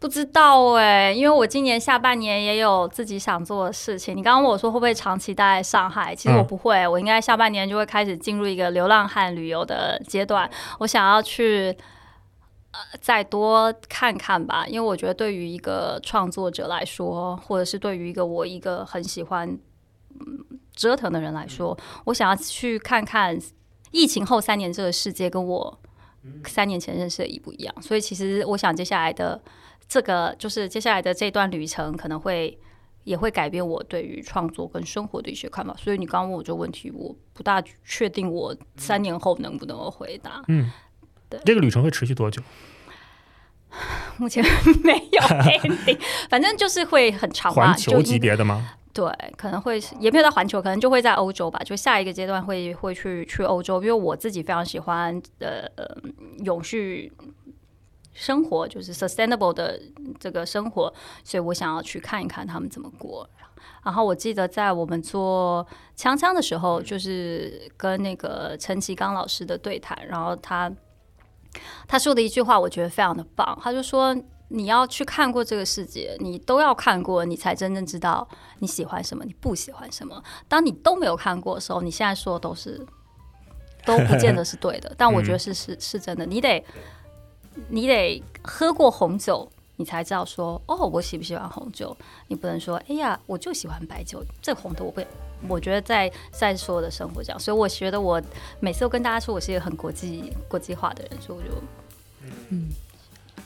[0.00, 4.16] 不知道哎，因为我今年下半年也有自己想做的事情。
[4.16, 6.14] 你刚刚问我说会不会长期待在上海？
[6.14, 10.50] 其实我不会，我应该下半年就会开始进入一个流浪汉旅游的阶段。
[10.78, 11.76] 我想要去
[12.70, 23.38] 呃再多看看吧，因为我觉得对于一个创作者来说，或者是对于一个我一个很喜欢嗯折腾的人来说，我想要去看看
[23.90, 25.78] 疫情后三年这个世界跟我
[26.46, 27.82] 三年前认识的一不一样。
[27.82, 29.38] 所以其实我想接下来的。
[29.90, 32.56] 这个就是接下来的这段旅程，可能会
[33.02, 35.74] 也会改变我对于创作跟生活的一些看法。
[35.76, 40.40] 所以你刚刚问我这个问题，我不大确定我三年后能不能够回答。
[40.46, 40.70] 嗯，
[41.28, 42.40] 对，这个旅程会持续多久？
[44.16, 44.44] 目前
[44.84, 45.20] 没有
[45.58, 45.98] ending，
[46.28, 47.50] 反正就是会很长。
[47.54, 48.76] 环球级别的吗？
[48.92, 51.60] 对，可能会也没有到环球，可能就会在欧洲吧。
[51.64, 55.68] 就下一个阶段会会去去欧洲，因为我自己非常喜欢呃
[56.44, 57.12] 永续。
[58.12, 59.80] 生活就是 sustainable 的
[60.18, 60.92] 这个生活，
[61.24, 63.28] 所以我想要去看一看他们怎么过。
[63.84, 65.66] 然后我记得在我们做
[65.96, 70.70] 锵锵的时候，就是跟那个陈其刚老师的对谈，然后他
[71.86, 73.58] 他说的一句话，我觉得非常的棒。
[73.62, 74.16] 他就说
[74.48, 78.26] ：“你要去看过这个世界，你都要看过，你才真正知道
[78.58, 80.22] 你喜欢什么，你不喜欢什么。
[80.48, 82.86] 当你都没有看过的时候，你现在说的都是
[83.84, 84.94] 都不见得是对的。
[84.96, 86.64] 但我觉得是是是真的，你得。”
[87.68, 91.96] 你得喝过红酒，你才知道说哦，我喜不喜欢红酒。
[92.28, 95.00] 你不能说哎呀，我就喜欢白酒，这红的我不。
[95.48, 98.20] 我觉得在在所有的生活这样，所以我觉得我
[98.60, 101.62] 每次都跟大家说我是一个很国际国际化的人，所以我就
[102.50, 102.68] 嗯，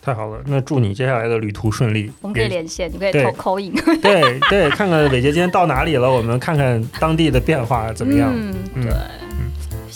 [0.02, 0.43] 太好了。
[0.47, 2.10] 那祝你接下来的旅途顺利。
[2.20, 3.72] 我们可以连线，你可以投口影。
[4.02, 8.32] 对对，看看伟杰今天到哪里了，我们看看当地的变化怎么样。
[8.35, 8.52] 嗯，
[8.82, 8.93] 对。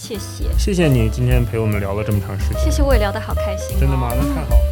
[0.09, 2.65] 谢谢，谢谢你今天陪我们聊了这么长时间。
[2.65, 3.79] 谢谢，我也聊得好开心。
[3.79, 4.09] 真的吗？
[4.17, 4.68] 那太好。